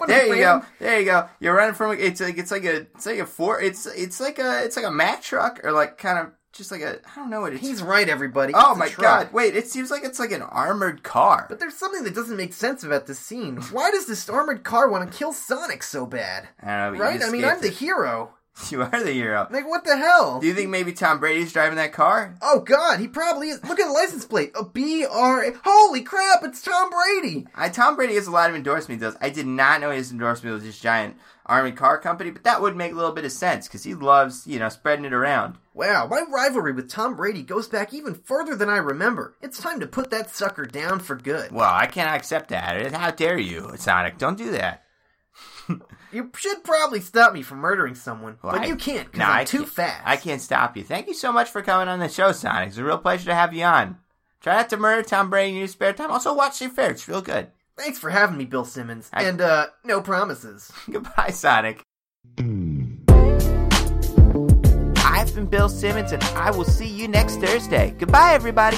What 0.02 0.10
There 0.10 0.26
you 0.26 0.42
go. 0.42 0.66
There 0.80 1.00
you 1.00 1.06
go. 1.06 1.30
You're 1.40 1.54
running 1.56 1.76
from 1.76 1.96
it's 2.00 2.20
like 2.20 2.40
it's 2.40 2.50
like 2.50 2.66
a 2.66 2.78
it's 2.78 3.06
like 3.06 3.20
a 3.20 3.26
four. 3.28 3.62
It's 3.62 3.86
it's 3.86 4.20
like 4.20 4.40
a 4.40 4.64
it's 4.64 4.76
like 4.76 4.86
a 4.86 4.90
Mack 4.90 5.22
truck 5.22 5.64
or 5.64 5.72
like 5.72 6.00
kind 6.00 6.18
of 6.18 6.32
just 6.54 6.72
like 6.72 6.82
a 6.82 7.00
I 7.06 7.16
don't 7.18 7.30
know 7.30 7.42
what 7.42 7.54
it's. 7.54 7.62
He's 7.62 7.84
right, 7.84 8.10
everybody. 8.10 8.52
oh 8.56 8.72
It's 8.72 8.80
my 8.80 8.90
god! 8.90 9.32
Wait, 9.32 9.56
it 9.56 9.68
seems 9.68 9.92
like 9.92 10.04
it's 10.04 10.18
like 10.18 10.32
an 10.32 10.42
armored 10.42 11.04
car. 11.04 11.46
But 11.48 11.60
there's 11.60 11.78
something 11.78 12.04
that 12.04 12.16
doesn't 12.16 12.36
make 12.36 12.54
sense 12.54 12.84
about 12.84 13.06
this 13.06 13.20
scene. 13.20 13.58
Why 13.72 13.92
does 13.92 14.08
this 14.08 14.28
armored 14.28 14.64
car 14.64 14.90
want 14.90 15.10
to 15.12 15.16
kill 15.16 15.34
Sonic 15.34 15.84
so 15.84 16.08
bad? 16.08 16.50
I 16.64 16.78
don't 16.78 16.98
know. 16.98 17.00
Right? 17.00 17.22
I 17.24 17.30
mean, 17.30 17.46
I'm 17.46 17.62
the 17.62 17.70
hero. 17.70 18.34
You 18.70 18.82
are 18.84 19.04
the 19.04 19.12
hero. 19.12 19.48
Like, 19.50 19.68
what 19.68 19.84
the 19.84 19.98
hell? 19.98 20.40
Do 20.40 20.48
you 20.48 20.54
think 20.54 20.70
maybe 20.70 20.94
Tom 20.94 21.20
Brady's 21.20 21.52
driving 21.52 21.78
that 21.78 21.94
car? 21.94 22.36
Oh 22.42 22.60
God, 22.60 23.00
he 23.00 23.08
probably 23.08 23.50
is. 23.50 23.64
Look 23.64 23.80
at 23.80 23.88
the 23.88 23.94
license 23.94 24.26
plate. 24.26 24.52
A 24.58 24.64
B 24.64 25.06
R 25.06 25.44
A. 25.44 25.54
Holy 25.64 26.02
crap! 26.02 26.44
It's 26.44 26.62
Tom 26.62 26.90
Brady. 26.90 27.48
I, 27.56 27.70
Tom 27.70 27.96
Brady 27.96 28.16
has 28.16 28.28
a 28.28 28.32
lot 28.32 28.50
of 28.50 28.56
endorsements. 28.56 29.02
Does. 29.02 29.18
I 29.20 29.30
did 29.30 29.48
not 29.48 29.82
know 29.82 29.92
his 29.92 30.12
endorsement 30.12 30.54
was 30.54 30.64
this 30.64 30.80
giant 30.80 31.18
army 31.46 31.72
car 31.72 31.98
company, 31.98 32.32
but 32.32 32.44
that 32.44 32.62
would 32.62 32.76
make 32.76 32.92
a 32.92 32.96
little 32.96 33.12
bit 33.12 33.26
of 33.26 33.32
sense 33.32 33.68
because 33.68 33.84
he 33.84 33.94
loves, 33.94 34.48
you 34.48 34.60
know, 34.60 34.70
spreading 34.70 35.06
it 35.06 35.14
around. 35.14 35.58
Wow, 35.74 36.08
my 36.08 36.24
rivalry 36.30 36.72
with 36.74 36.90
Tom 36.90 37.16
Brady 37.16 37.44
goes 37.44 37.68
back 37.68 37.94
even 37.94 38.14
further 38.14 38.56
than 38.56 38.70
I 38.70 38.78
remember. 38.78 39.36
It's 39.42 39.60
time 39.60 39.80
to 39.80 39.88
put 39.88 40.12
that 40.12 40.30
sucker 40.30 40.66
down 40.66 41.00
for 41.00 41.16
good. 41.16 41.52
Well, 41.52 41.74
I 41.74 41.88
cannot 41.88 42.16
accept 42.16 42.50
that. 42.50 42.92
How 42.94 43.12
dare 43.12 43.38
you, 43.38 43.74
Sonic? 43.78 44.18
Don't 44.18 44.38
do 44.38 44.52
that. 44.52 44.84
You 46.14 46.30
should 46.36 46.66
probably 46.66 47.00
stop 47.00 47.32
me 47.34 47.42
from 47.42 47.60
murdering 47.60 47.96
someone, 47.96 48.38
Well, 48.44 48.52
but 48.52 48.64
I- 48.64 48.66
you 48.66 48.76
can't 48.76 49.06
because 49.06 49.20
No, 49.20 49.26
I'm 49.26 49.40
I 49.40 49.44
too 49.46 49.60
can't- 49.60 49.70
fast. 49.70 50.02
I 50.06 50.18
can't 50.18 50.42
stop 50.42 50.76
you. 50.76 50.84
Thank 50.84 51.08
you 51.08 51.14
so 51.14 51.32
much 51.32 51.50
for 51.50 51.62
coming 51.62 51.88
on 51.88 52.00
the 52.00 52.10
show, 52.10 52.34
Sonic. 52.34 52.68
It's 52.70 52.78
a 52.78 52.84
real 52.84 52.98
pleasure 52.98 53.26
to 53.28 53.34
have 53.36 53.54
you 53.54 53.64
on. 53.64 53.98
Try 54.42 54.56
not 54.58 54.70
to 54.72 54.78
murder 54.78 55.04
Tom 55.04 55.30
Brady 55.30 55.52
in 55.52 55.56
your 55.58 55.68
spare 55.68 55.94
time. 55.94 56.12
Also, 56.12 56.34
watch 56.34 56.60
the 56.60 56.66
affair. 56.66 56.92
It's 56.92 57.08
real 57.08 57.22
good. 57.22 57.48
Thanks 57.78 57.98
for 57.98 58.10
having 58.10 58.38
me, 58.38 58.44
Bill 58.44 58.66
Simmons. 58.66 59.10
I- 59.14 59.24
And, 59.24 59.40
uh, 59.40 59.68
no 59.86 60.02
promises. 60.02 60.70
Goodbye, 60.92 61.30
Sonic. 61.32 61.82
I've 65.04 65.34
been 65.36 65.46
Bill 65.46 65.70
Simmons, 65.70 66.12
and 66.12 66.24
I 66.36 66.52
will 66.52 66.66
see 66.66 66.88
you 66.88 67.08
next 67.08 67.38
Thursday. 67.38 67.96
Goodbye, 67.98 68.34
everybody. 68.34 68.78